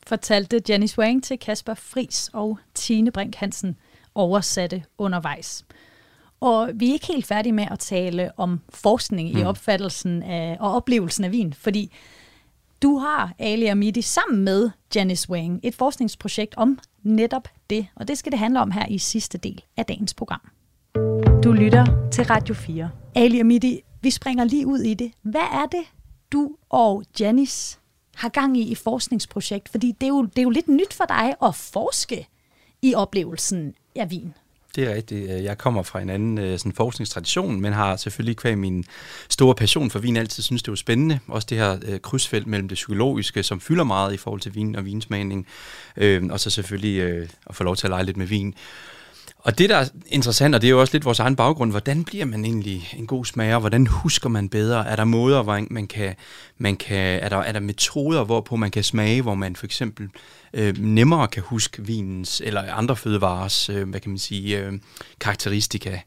fortalte 0.08 0.62
Jenny 0.70 0.86
Swang 0.86 1.24
til 1.24 1.40
Kasper 1.40 1.74
Fris 1.74 2.30
og 2.34 2.58
Tine 2.74 3.12
Brink 3.12 3.36
Hansen 3.36 3.76
oversatte 4.16 4.84
undervejs. 4.98 5.66
Og 6.40 6.70
vi 6.74 6.90
er 6.90 6.94
ikke 6.94 7.08
helt 7.08 7.26
færdige 7.26 7.54
med 7.54 7.68
at 7.72 7.80
tale 7.80 8.32
om 8.38 8.60
forskning 8.70 9.34
mm. 9.34 9.40
i 9.40 9.44
opfattelsen 9.44 10.24
af, 10.24 10.58
og 10.60 10.74
oplevelsen 10.74 11.24
af 11.24 11.32
vin, 11.32 11.54
fordi 11.54 11.92
du 12.82 12.98
har, 12.98 13.34
Ali 13.40 13.66
Amidi, 13.66 14.02
sammen 14.02 14.44
med 14.44 14.70
Janice 14.96 15.30
Wang, 15.30 15.60
et 15.64 15.76
forskningsprojekt 15.76 16.56
om 16.58 16.80
netop 17.04 17.48
det, 17.70 17.88
og 17.96 18.08
det 18.08 18.18
skal 18.18 18.32
det 18.32 18.40
handle 18.40 18.62
om 18.62 18.72
her 18.72 18.86
i 18.86 18.98
sidste 18.98 19.38
del 19.38 19.64
af 19.78 19.86
dagens 19.86 20.14
program. 20.14 20.42
Du 21.44 21.52
lytter 21.52 22.10
til 22.12 22.26
Radio 22.26 22.56
4. 22.56 22.90
Ali 23.16 23.40
Amidi, 23.40 23.82
vi 24.02 24.10
springer 24.10 24.44
lige 24.44 24.68
ud 24.68 24.80
i 24.80 24.94
det. 24.94 25.12
Hvad 25.22 25.42
er 25.42 25.66
det, 25.72 25.84
du 26.32 26.56
og 26.70 27.04
Janice 27.20 27.80
har 28.16 28.30
gang 28.30 28.58
i 28.58 28.72
i 28.72 28.76
forskningsprojekt? 28.76 29.70
Fordi 29.70 29.92
det 30.02 30.04
er 30.04 30.10
jo, 30.10 30.22
det 30.24 30.38
er 30.38 30.44
jo 30.44 30.50
lidt 30.50 30.68
nyt 30.68 30.94
for 30.94 31.06
dig 31.06 31.34
at 31.44 31.56
forske 31.56 32.28
i 32.82 32.94
oplevelsen 32.96 33.74
af 33.96 34.12
vin. 34.12 34.34
Det 34.76 34.84
er 34.84 34.96
rigtigt. 34.96 35.32
Øh, 35.32 35.44
jeg 35.44 35.58
kommer 35.58 35.84
fra 35.84 36.02
en 36.02 36.10
anden 36.10 36.38
øh, 36.38 36.60
sådan 36.60 36.72
forskningstradition, 36.72 37.62
men 37.62 37.74
har 37.74 37.96
selvfølgelig 37.96 38.38
kvæg 38.38 38.58
min 38.58 38.84
store 39.30 39.56
passion 39.56 39.90
for 39.90 40.00
vin 40.00 40.18
altid 40.18 40.44
synes, 40.44 40.64
det 40.64 40.72
var 40.72 40.76
spændende. 40.76 41.20
Også 41.28 41.48
det 41.50 41.58
her 41.58 41.78
øh, 41.86 42.00
krydsfelt 42.00 42.48
mellem 42.48 42.68
det 42.68 42.76
psykologiske, 42.76 43.44
som 43.44 43.60
fylder 43.60 43.84
meget 43.84 44.14
i 44.14 44.18
forhold 44.18 44.42
til 44.42 44.56
vin 44.56 44.76
og 44.76 44.86
vinsmagning, 44.86 45.48
øh, 45.98 46.24
og 46.32 46.40
så 46.40 46.50
selvfølgelig 46.50 47.00
øh, 47.00 47.30
at 47.48 47.56
få 47.56 47.64
lov 47.64 47.76
til 47.76 47.88
at 47.88 47.92
lege 47.92 48.04
lidt 48.04 48.18
med 48.18 48.26
vin. 48.26 48.56
Og 49.44 49.58
det, 49.58 49.70
der 49.70 49.76
er 49.76 49.88
interessant, 50.08 50.56
og 50.56 50.62
det 50.62 50.68
er 50.68 50.72
jo 50.72 50.80
også 50.82 50.94
lidt 50.94 51.06
vores 51.06 51.20
egen 51.20 51.36
baggrund, 51.36 51.72
hvordan 51.72 52.04
bliver 52.04 52.26
man 52.26 52.46
egentlig 52.46 52.94
en 52.98 53.08
god 53.08 53.26
smager? 53.26 53.60
Hvordan 53.60 53.88
husker 53.88 54.30
man 54.30 54.50
bedre? 54.50 54.88
Er 54.88 54.96
der 54.96 55.04
måder, 55.04 55.44
hvor 55.44 55.60
man 55.70 55.88
kan, 55.88 56.16
man 56.58 56.76
kan 56.76 57.20
er, 57.24 57.30
der, 57.30 57.38
er 57.38 57.52
der 57.52 57.60
metoder, 57.60 58.24
hvorpå 58.24 58.56
man 58.56 58.72
kan 58.72 58.84
smage, 58.84 59.22
hvor 59.22 59.36
man 59.36 59.56
for 59.56 59.66
eksempel 59.66 60.10
øh, 60.54 60.78
nemmere 60.78 61.28
kan 61.28 61.44
huske 61.44 61.86
vinens 61.86 62.42
eller 62.46 62.74
andre 62.74 62.96
fødevares, 62.96 63.70
øh, 63.70 63.90
hvad 63.90 64.00
kan 64.00 64.12
man 64.12 64.20
sige, 64.20 64.60
øh, 64.60 64.74
karakteristika? 65.20 66.00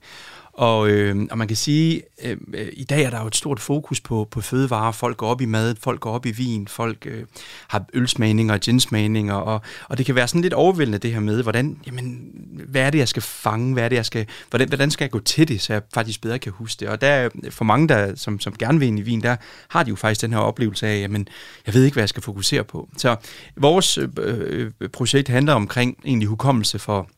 Og, 0.56 0.88
øh, 0.88 1.26
og 1.30 1.38
man 1.38 1.48
kan 1.48 1.56
sige, 1.56 2.02
øhm, 2.24 2.54
øh, 2.54 2.68
i 2.72 2.84
dag 2.84 3.02
er 3.02 3.10
der 3.10 3.20
jo 3.20 3.26
et 3.26 3.36
stort 3.36 3.60
fokus 3.60 4.00
på, 4.00 4.28
på 4.30 4.40
fødevarer. 4.40 4.92
Folk 4.92 5.16
går 5.16 5.28
op 5.28 5.40
i 5.40 5.44
mad, 5.44 5.74
folk 5.80 6.00
går 6.00 6.12
op 6.12 6.26
i 6.26 6.30
vin, 6.30 6.68
folk 6.68 7.06
øh, 7.06 7.24
har 7.68 7.84
ølsmagninger 7.92 8.54
og 8.54 8.60
ginsmagninger, 8.60 9.34
og, 9.34 9.60
og 9.88 9.98
det 9.98 10.06
kan 10.06 10.14
være 10.14 10.28
sådan 10.28 10.40
lidt 10.40 10.54
overvældende 10.54 10.98
det 10.98 11.12
her 11.12 11.20
med, 11.20 11.42
hvordan, 11.42 11.78
jamen, 11.86 12.30
hvad 12.68 12.82
er 12.82 12.90
det, 12.90 12.98
jeg 12.98 13.08
skal 13.08 13.22
fange, 13.22 13.72
hvad 13.72 13.84
er 13.84 13.88
det, 13.88 13.96
jeg 13.96 14.06
skal, 14.06 14.26
hvordan, 14.50 14.68
hvordan 14.68 14.90
skal 14.90 15.04
jeg 15.04 15.10
gå 15.10 15.18
til 15.18 15.48
det, 15.48 15.60
så 15.60 15.72
jeg 15.72 15.82
faktisk 15.94 16.20
bedre 16.20 16.38
kan 16.38 16.52
huske 16.52 16.80
det. 16.80 16.88
Og 16.88 17.00
der 17.00 17.08
er 17.08 17.28
for 17.50 17.64
mange, 17.64 17.88
der, 17.88 18.14
som, 18.14 18.40
som 18.40 18.56
gerne 18.58 18.78
vil 18.78 18.88
ind 18.88 18.98
i 18.98 19.02
vin, 19.02 19.22
der 19.22 19.36
har 19.68 19.82
de 19.82 19.90
jo 19.90 19.96
faktisk 19.96 20.22
den 20.22 20.32
her 20.32 20.40
oplevelse 20.40 20.86
af, 20.86 21.00
jamen, 21.00 21.28
jeg 21.66 21.74
ved 21.74 21.84
ikke, 21.84 21.94
hvad 21.94 22.02
jeg 22.02 22.08
skal 22.08 22.22
fokusere 22.22 22.64
på. 22.64 22.88
Så 22.96 23.16
vores 23.56 23.98
øh, 23.98 24.08
øh 24.18 24.70
projekt 24.92 25.28
handler 25.28 25.52
omkring 25.52 25.98
egentlig 26.04 26.28
hukommelse 26.28 26.78
for 26.78 27.08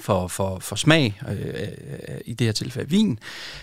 for, 0.00 0.28
for, 0.28 0.58
for 0.58 0.76
smag, 0.76 1.20
øh, 1.28 2.18
i 2.24 2.34
det 2.34 2.46
her 2.46 2.52
tilfælde 2.52 2.90
vin. 2.90 3.18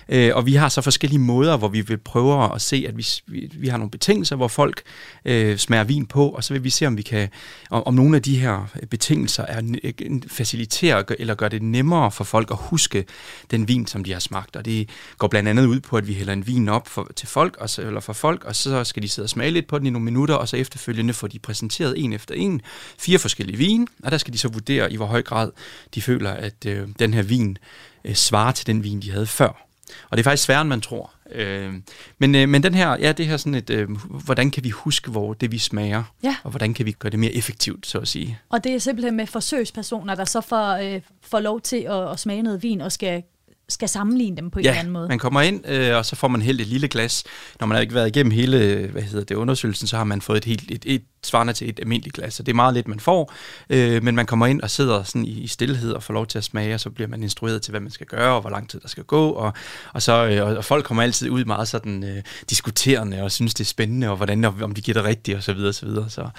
Øh, 0.10 0.32
og 0.36 0.46
vi 0.46 0.54
har 0.54 0.70
så 0.70 0.82
forskellige 0.82 1.20
måder, 1.20 1.58
hvor 1.58 1.68
vi 1.68 1.82
vil 1.82 1.98
prøve 1.98 2.56
at 2.56 2.62
se, 2.62 2.86
at 2.88 2.98
vi, 2.98 3.08
vi, 3.28 3.52
vi 3.54 3.68
har 3.68 3.78
nogle 3.78 3.92
betingelser, 3.92 4.36
hvor 4.36 4.48
folk 4.48 4.82
øh, 5.26 5.58
smager 5.58 5.84
vin 5.84 6.06
på, 6.06 6.30
og 6.30 6.44
så 6.44 6.54
vil 6.54 6.64
vi 6.64 6.70
se, 6.70 6.88
om 6.88 6.98
vi 6.98 7.02
kan, 7.02 7.30
om, 7.70 7.84
om 7.86 7.94
nogle 7.94 8.16
af 8.16 8.22
de 8.22 8.40
her 8.40 8.68
betingelser 8.90 9.46
er 9.46 9.62
øh, 9.84 10.22
faciliterer 10.28 11.04
eller 11.20 11.36
gør 11.36 11.48
det 11.48 11.62
nemmere 11.62 12.12
for 12.12 12.24
folk 12.24 12.52
at 12.52 12.58
huske 12.60 13.06
den 13.52 13.68
vin, 13.68 13.88
som 13.88 14.04
de 14.04 14.14
har 14.14 14.20
smagt. 14.20 14.56
Og 14.56 14.66
det 14.66 14.90
går 15.18 15.28
blandt 15.28 15.50
andet 15.50 15.66
ud 15.66 15.80
på, 15.80 15.98
at 15.98 16.08
vi 16.08 16.14
hælder 16.14 16.34
en 16.34 16.48
vin 16.48 16.70
op 16.70 16.88
for, 16.88 17.12
til 17.16 17.28
folk, 17.28 17.58
og 17.58 17.70
så, 17.70 17.82
eller 17.82 18.00
for 18.00 18.14
folk, 18.14 18.44
og 18.44 18.56
så 18.56 18.84
skal 18.84 19.04
de 19.04 19.08
sidde 19.08 19.26
og 19.26 19.30
smage 19.30 19.52
lidt 19.52 19.68
på 19.68 19.80
den 19.80 19.88
i 19.88 19.90
nogle 19.90 20.06
minutter, 20.06 20.36
og 20.36 20.48
så 20.48 20.58
efterfølgende 20.58 21.14
får 21.14 21.28
de 21.28 21.40
præsenteret 21.40 22.04
en 22.04 22.14
efter 22.14 22.36
en 22.36 22.62
fire 22.98 23.20
forskellige 23.20 23.58
vin, 23.58 23.88
og 24.04 24.12
der 24.12 24.18
skal 24.18 24.34
de 24.34 24.38
så 24.38 24.48
vurdere, 24.48 24.94
i 24.94 24.96
hvor 24.96 25.06
høj 25.06 25.22
grad 25.22 25.52
de 25.96 26.02
føler, 26.02 26.19
føler, 26.20 26.32
at 26.32 26.66
øh, 26.66 26.88
den 27.00 27.14
her 27.14 27.24
vin 27.24 27.58
øh, 28.06 28.16
svarer 28.16 28.52
til 28.52 28.68
den 28.68 28.84
vin, 28.84 29.02
de 29.02 29.12
havde 29.12 29.28
før. 29.28 29.66
Og 30.10 30.18
det 30.18 30.20
er 30.20 30.24
faktisk 30.24 30.44
sværere, 30.44 30.62
end 30.62 30.70
man 30.70 30.82
tror. 30.82 31.12
Øh, 31.32 31.74
men, 32.18 32.36
øh, 32.36 32.50
men 32.50 32.64
den 32.64 32.74
her, 32.74 32.98
ja, 33.00 33.12
det 33.12 33.28
her 33.28 33.38
sådan 33.38 33.56
et, 33.56 33.70
øh, 33.70 33.90
hvordan 34.26 34.52
kan 34.52 34.64
vi 34.64 34.70
huske, 34.70 35.12
hvor 35.12 35.34
det 35.34 35.52
vi 35.52 35.58
smager, 35.58 36.04
ja. 36.24 36.36
og 36.44 36.50
hvordan 36.50 36.74
kan 36.74 36.86
vi 36.86 36.92
gøre 36.92 37.10
det 37.10 37.20
mere 37.20 37.34
effektivt, 37.34 37.88
så 37.88 37.98
at 37.98 38.08
sige. 38.08 38.40
Og 38.50 38.64
det 38.64 38.76
er 38.76 38.80
simpelthen 38.80 39.16
med 39.16 39.28
forsøgspersoner, 39.28 40.16
der 40.16 40.26
så 40.26 40.42
får, 40.42 40.74
øh, 40.74 41.02
får 41.22 41.40
lov 41.40 41.62
til 41.62 41.78
at, 41.78 42.12
at 42.12 42.20
smage 42.20 42.42
noget 42.42 42.64
vin 42.64 42.82
og 42.82 42.92
skal 42.92 43.24
skal 43.70 43.90
sammenligne 43.90 44.38
dem 44.38 44.52
på 44.52 44.60
en 44.60 44.66
ja, 44.66 44.70
eller 44.70 44.80
anden 44.80 44.94
måde. 44.94 45.08
man 45.08 45.20
kommer 45.20 45.42
ind, 45.42 45.68
øh, 45.68 45.96
og 45.96 46.06
så 46.06 46.16
får 46.16 46.28
man 46.28 46.42
helt 46.42 46.62
et 46.62 46.68
lille 46.68 46.88
glas. 46.88 47.24
Når 47.60 47.68
man 47.68 47.76
har 47.76 47.82
ikke 47.82 47.94
været 47.94 48.08
igennem 48.08 48.32
hele 48.32 48.88
hvad 48.92 49.02
hedder 49.02 49.26
det, 49.26 49.36
undersøgelsen, 49.36 49.88
så 49.88 49.98
har 49.98 50.04
man 50.04 50.22
fået 50.22 50.38
et 50.38 50.46
helt 50.46 50.72
et, 50.72 50.84
et 50.86 51.04
svarende 51.24 51.54
til 51.54 51.70
et 51.70 51.80
almindeligt 51.80 52.16
glas. 52.16 52.34
Så 52.34 52.44
det 52.44 52.52
er 52.52 52.56
meget 52.56 52.74
lidt, 52.74 52.88
man 52.88 53.00
får, 53.00 53.34
øh, 53.70 54.04
men 54.04 54.16
man 54.16 54.26
kommer 54.26 54.46
ind 54.46 54.62
og 54.62 54.70
sidder 54.70 55.04
sådan 55.04 55.26
i, 55.26 55.30
i 55.30 55.48
stillhed 55.48 55.92
og 55.92 56.04
får 56.04 56.14
lov 56.14 56.28
til 56.28 56.38
at 56.38 56.44
smage, 56.44 56.74
og 56.74 56.80
så 56.80 56.90
bliver 56.90 57.08
man 57.08 57.24
instrueret 57.24 57.62
til, 57.62 57.72
hvad 57.72 57.82
man 57.82 57.92
skal 57.92 58.08
gøre, 58.08 58.36
og 58.36 58.42
hvor 58.42 58.50
lang 58.50 58.70
tid 58.70 58.80
der 58.80 58.88
skal 58.88 59.04
gå. 59.04 59.30
Og, 59.30 59.54
og, 59.94 60.02
så, 60.02 60.28
øh, 60.28 60.58
og, 60.58 60.66
folk 60.66 60.86
kommer 60.86 61.04
altid 61.04 61.30
ud 61.30 61.46
meget 61.46 61.68
sådan 61.68 62.04
øh, 62.04 62.24
diskuterende, 62.50 63.24
og 63.24 63.32
synes, 63.32 63.54
det 63.54 63.64
er 63.64 63.68
spændende, 63.68 64.10
og 64.10 64.16
hvordan, 64.16 64.46
om 64.46 64.74
de 64.74 64.82
giver 64.82 64.94
det 64.94 65.04
rigtigt, 65.04 65.38
og 65.38 65.44
så 65.44 65.54
videre, 65.54 65.70
og 65.70 65.76
så 65.76 65.86
videre. 65.86 66.10
Så 66.10 66.30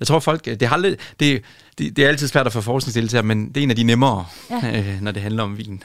jeg 0.00 0.06
tror, 0.06 0.18
folk, 0.18 0.44
det, 0.44 0.62
har 0.62 0.76
lidt, 0.76 1.00
det, 1.20 1.42
det, 1.78 1.96
det 1.96 2.04
er 2.04 2.08
altid 2.08 2.28
svært 2.28 2.46
at 2.46 2.52
få 2.52 2.60
forskningsdeltager, 2.60 3.22
men 3.22 3.48
det 3.48 3.56
er 3.56 3.62
en 3.62 3.70
af 3.70 3.76
de 3.76 3.84
nemmere, 3.84 4.26
ja. 4.50 4.78
øh, 4.78 5.00
når 5.02 5.12
det 5.12 5.22
handler 5.22 5.42
om 5.42 5.58
vin. 5.58 5.82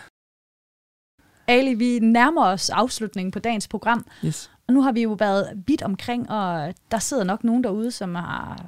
Ali, 1.47 1.73
vi 1.73 1.99
nærmer 1.99 2.45
os 2.45 2.69
afslutningen 2.69 3.31
på 3.31 3.39
dagens 3.39 3.67
program. 3.67 4.05
Yes. 4.25 4.51
Og 4.67 4.73
nu 4.73 4.81
har 4.81 4.91
vi 4.91 5.01
jo 5.01 5.13
været 5.13 5.63
vidt 5.67 5.81
omkring, 5.81 6.29
og 6.29 6.73
der 6.91 6.99
sidder 6.99 7.23
nok 7.23 7.43
nogen 7.43 7.63
derude, 7.63 7.91
som 7.91 8.15
har 8.15 8.65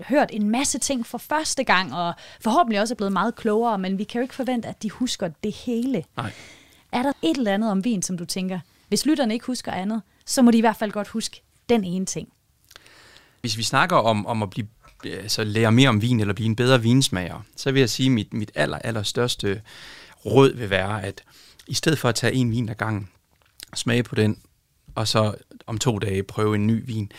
hørt 0.00 0.30
en 0.32 0.50
masse 0.50 0.78
ting 0.78 1.06
for 1.06 1.18
første 1.18 1.64
gang, 1.64 1.94
og 1.94 2.14
forhåbentlig 2.40 2.80
også 2.80 2.94
er 2.94 2.96
blevet 2.96 3.12
meget 3.12 3.36
klogere, 3.36 3.78
men 3.78 3.98
vi 3.98 4.04
kan 4.04 4.18
jo 4.18 4.22
ikke 4.22 4.34
forvente, 4.34 4.68
at 4.68 4.82
de 4.82 4.90
husker 4.90 5.28
det 5.42 5.52
hele. 5.52 6.04
Nej. 6.16 6.32
Er 6.92 7.02
der 7.02 7.12
et 7.22 7.36
eller 7.36 7.54
andet 7.54 7.70
om 7.70 7.84
vin, 7.84 8.02
som 8.02 8.18
du 8.18 8.24
tænker, 8.24 8.60
hvis 8.88 9.06
lytterne 9.06 9.34
ikke 9.34 9.46
husker 9.46 9.72
andet, 9.72 10.02
så 10.26 10.42
må 10.42 10.50
de 10.50 10.58
i 10.58 10.60
hvert 10.60 10.76
fald 10.76 10.92
godt 10.92 11.08
huske 11.08 11.42
den 11.68 11.84
ene 11.84 12.06
ting? 12.06 12.28
Hvis 13.40 13.56
vi 13.56 13.62
snakker 13.62 13.96
om, 13.96 14.26
om 14.26 14.42
at 14.42 14.50
blive 14.50 14.66
altså 15.04 15.44
lære 15.44 15.72
mere 15.72 15.88
om 15.88 16.02
vin, 16.02 16.20
eller 16.20 16.34
blive 16.34 16.46
en 16.46 16.56
bedre 16.56 16.82
vinsmager, 16.82 17.42
så 17.56 17.72
vil 17.72 17.80
jeg 17.80 17.90
sige, 17.90 18.06
at 18.06 18.12
mit, 18.12 18.32
mit 18.32 18.50
aller, 18.54 18.78
aller 18.78 19.02
største 19.02 19.62
råd 20.26 20.52
vil 20.54 20.70
være, 20.70 21.04
at 21.04 21.22
i 21.66 21.74
stedet 21.74 21.98
for 21.98 22.08
at 22.08 22.14
tage 22.14 22.34
en 22.34 22.50
vin 22.50 22.68
ad 22.68 22.74
gangen, 22.74 23.08
smage 23.74 24.02
på 24.02 24.14
den, 24.14 24.38
og 24.94 25.08
så 25.08 25.34
om 25.66 25.78
to 25.78 25.98
dage 25.98 26.22
prøve 26.22 26.54
en 26.54 26.66
ny 26.66 26.86
vin, 26.86 27.12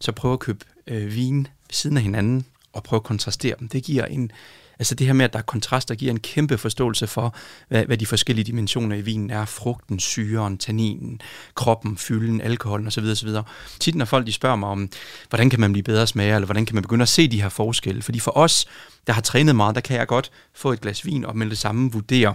så 0.00 0.12
prøve 0.12 0.32
at 0.32 0.40
købe 0.40 0.64
øh, 0.86 1.14
vin 1.14 1.38
ved 1.38 1.74
siden 1.74 1.96
af 1.96 2.02
hinanden, 2.02 2.46
og 2.74 2.82
prøve 2.82 2.98
at 2.98 3.04
kontrastere 3.04 3.54
dem. 3.58 3.68
Det 3.68 3.84
giver 3.84 4.04
en, 4.04 4.30
altså 4.78 4.94
det 4.94 5.06
her 5.06 5.14
med, 5.14 5.24
at 5.24 5.32
der 5.32 5.38
er 5.38 5.42
kontraster, 5.42 5.94
giver 5.94 6.12
en 6.12 6.20
kæmpe 6.20 6.58
forståelse 6.58 7.06
for, 7.06 7.34
hvad, 7.68 7.84
hvad 7.84 7.98
de 7.98 8.06
forskellige 8.06 8.44
dimensioner 8.44 8.96
i 8.96 9.00
vinen 9.00 9.30
er. 9.30 9.44
Frugten, 9.44 9.98
syren, 9.98 10.58
tanninen, 10.58 11.20
kroppen, 11.54 11.96
fylden, 11.96 12.40
alkoholen 12.40 12.86
osv. 12.86 13.04
osv. 13.04 13.28
Tit 13.80 13.94
når 13.94 14.04
folk 14.04 14.26
de 14.26 14.32
spørger 14.32 14.56
mig 14.56 14.68
om, 14.68 14.88
hvordan 15.28 15.50
kan 15.50 15.60
man 15.60 15.72
blive 15.72 15.82
bedre 15.82 16.06
smager, 16.06 16.34
eller 16.34 16.46
hvordan 16.46 16.66
kan 16.66 16.74
man 16.74 16.82
begynde 16.82 17.02
at 17.02 17.08
se 17.08 17.28
de 17.28 17.42
her 17.42 17.48
forskelle. 17.48 18.02
Fordi 18.02 18.20
for 18.20 18.36
os, 18.36 18.66
der 19.06 19.12
har 19.12 19.22
trænet 19.22 19.56
meget, 19.56 19.74
der 19.74 19.80
kan 19.80 19.96
jeg 19.96 20.06
godt 20.06 20.30
få 20.54 20.72
et 20.72 20.80
glas 20.80 21.06
vin 21.06 21.24
og 21.24 21.36
med 21.36 21.50
det 21.50 21.58
samme 21.58 21.92
vurdere, 21.92 22.34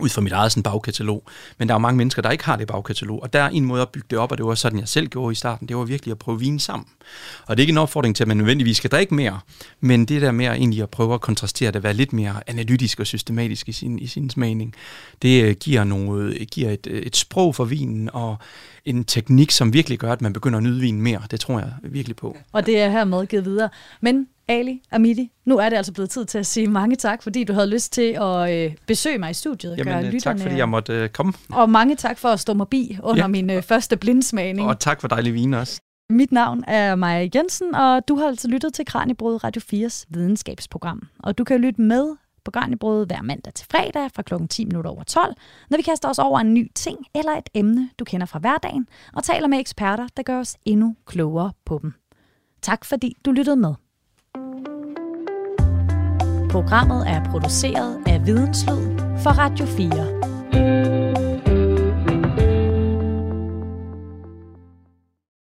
ud 0.00 0.08
fra 0.08 0.20
mit 0.20 0.32
eget 0.32 0.52
sådan 0.52 0.62
bagkatalog. 0.62 1.22
Men 1.58 1.68
der 1.68 1.74
er 1.74 1.76
jo 1.76 1.80
mange 1.80 1.96
mennesker, 1.96 2.22
der 2.22 2.30
ikke 2.30 2.44
har 2.44 2.56
det 2.56 2.66
bagkatalog, 2.66 3.22
og 3.22 3.32
der 3.32 3.42
er 3.42 3.48
en 3.48 3.64
måde 3.64 3.82
at 3.82 3.88
bygge 3.88 4.06
det 4.10 4.18
op, 4.18 4.32
og 4.32 4.38
det 4.38 4.46
var 4.46 4.54
sådan, 4.54 4.78
jeg 4.78 4.88
selv 4.88 5.08
gjorde 5.08 5.32
i 5.32 5.34
starten, 5.34 5.68
det 5.68 5.76
var 5.76 5.84
virkelig 5.84 6.12
at 6.12 6.18
prøve 6.18 6.38
vin 6.38 6.58
sammen. 6.58 6.86
Og 7.46 7.56
det 7.56 7.62
er 7.62 7.64
ikke 7.64 7.70
en 7.70 7.78
opfordring 7.78 8.16
til, 8.16 8.24
at 8.24 8.28
man 8.28 8.36
nødvendigvis 8.36 8.76
skal 8.76 8.90
drikke 8.90 9.14
mere, 9.14 9.40
men 9.80 10.04
det 10.04 10.22
der 10.22 10.30
med 10.30 10.46
at 10.46 10.54
egentlig 10.54 10.82
at 10.82 10.90
prøve 10.90 11.14
at 11.14 11.20
kontrastere 11.20 11.70
det, 11.70 11.82
være 11.82 11.94
lidt 11.94 12.12
mere 12.12 12.42
analytisk 12.46 13.00
og 13.00 13.06
systematisk 13.06 13.68
i 13.68 13.72
sin, 13.72 13.98
i 13.98 14.06
sin 14.06 14.30
smagning, 14.30 14.74
det 15.22 15.44
øh, 15.44 15.56
giver, 15.60 15.84
noget, 15.84 16.50
giver 16.50 16.70
et, 16.70 16.86
øh, 16.90 17.02
et 17.02 17.16
sprog 17.16 17.54
for 17.54 17.64
vinen, 17.64 18.10
og 18.12 18.36
en 18.88 19.04
teknik, 19.04 19.50
som 19.50 19.72
virkelig 19.72 19.98
gør, 19.98 20.12
at 20.12 20.22
man 20.22 20.32
begynder 20.32 20.56
at 20.56 20.62
nyde 20.62 20.80
vinen 20.80 21.02
mere. 21.02 21.22
Det 21.30 21.40
tror 21.40 21.58
jeg 21.58 21.72
virkelig 21.82 22.16
på. 22.16 22.36
Og 22.52 22.66
det 22.66 22.80
er 22.80 22.90
hermed 22.90 23.26
givet 23.26 23.44
videre. 23.44 23.68
Men 24.00 24.28
Ali, 24.48 24.82
Amidi, 24.92 25.30
nu 25.44 25.58
er 25.58 25.68
det 25.68 25.76
altså 25.76 25.92
blevet 25.92 26.10
tid 26.10 26.24
til 26.24 26.38
at 26.38 26.46
sige 26.46 26.66
mange 26.66 26.96
tak, 26.96 27.22
fordi 27.22 27.44
du 27.44 27.52
havde 27.52 27.66
lyst 27.66 27.92
til 27.92 28.18
at 28.20 28.54
øh, 28.54 28.74
besøge 28.86 29.18
mig 29.18 29.30
i 29.30 29.34
studiet. 29.34 29.78
Jamen, 29.78 30.02
gøre 30.02 30.14
øh, 30.14 30.20
tak 30.20 30.40
fordi 30.40 30.56
jeg 30.56 30.68
måtte 30.68 30.92
øh, 30.92 31.08
komme. 31.08 31.32
Og 31.52 31.70
mange 31.70 31.96
tak 31.96 32.18
for 32.18 32.28
at 32.28 32.40
stå 32.40 32.54
mig 32.54 32.68
bi 32.68 32.98
under 33.02 33.22
ja. 33.22 33.26
min 33.26 33.50
øh, 33.50 33.62
første 33.62 33.96
blindsmagning. 33.96 34.68
Og 34.68 34.80
tak 34.80 35.00
for 35.00 35.08
dejlig 35.08 35.34
vin 35.34 35.54
også. 35.54 35.80
Mit 36.10 36.32
navn 36.32 36.64
er 36.66 36.94
Maja 36.94 37.28
Jensen, 37.34 37.74
og 37.74 38.08
du 38.08 38.16
har 38.16 38.26
altså 38.26 38.48
lyttet 38.48 38.74
til 38.74 38.84
Kranjebrød 38.84 39.44
Radio 39.44 39.62
4's 39.72 40.04
videnskabsprogram. 40.08 41.02
Og 41.18 41.38
du 41.38 41.44
kan 41.44 41.60
lytte 41.60 41.80
med 41.80 42.16
på 42.48 42.52
Kranjebrød 42.52 43.06
hver 43.06 43.22
mandag 43.22 43.54
til 43.54 43.66
fredag 43.70 44.10
fra 44.14 44.22
kl. 44.22 44.34
10 44.50 44.64
minutter 44.64 44.90
over 44.90 45.02
12, 45.02 45.34
når 45.70 45.76
vi 45.76 45.82
kaster 45.82 46.08
os 46.08 46.18
over 46.18 46.40
en 46.40 46.54
ny 46.54 46.72
ting 46.74 46.98
eller 47.14 47.32
et 47.32 47.48
emne, 47.54 47.90
du 47.98 48.04
kender 48.04 48.26
fra 48.26 48.38
hverdagen, 48.38 48.88
og 49.14 49.24
taler 49.24 49.48
med 49.48 49.60
eksperter, 49.60 50.06
der 50.16 50.22
gør 50.22 50.38
os 50.38 50.56
endnu 50.64 50.96
klogere 51.06 51.52
på 51.64 51.78
dem. 51.82 51.92
Tak 52.62 52.84
fordi 52.84 53.16
du 53.24 53.32
lyttede 53.32 53.56
med. 53.56 53.74
Programmet 56.50 57.08
er 57.08 57.24
produceret 57.30 58.02
af 58.06 58.26
Videnslyd 58.26 58.98
for 59.22 59.30
Radio 59.30 59.66
4. 59.66 60.37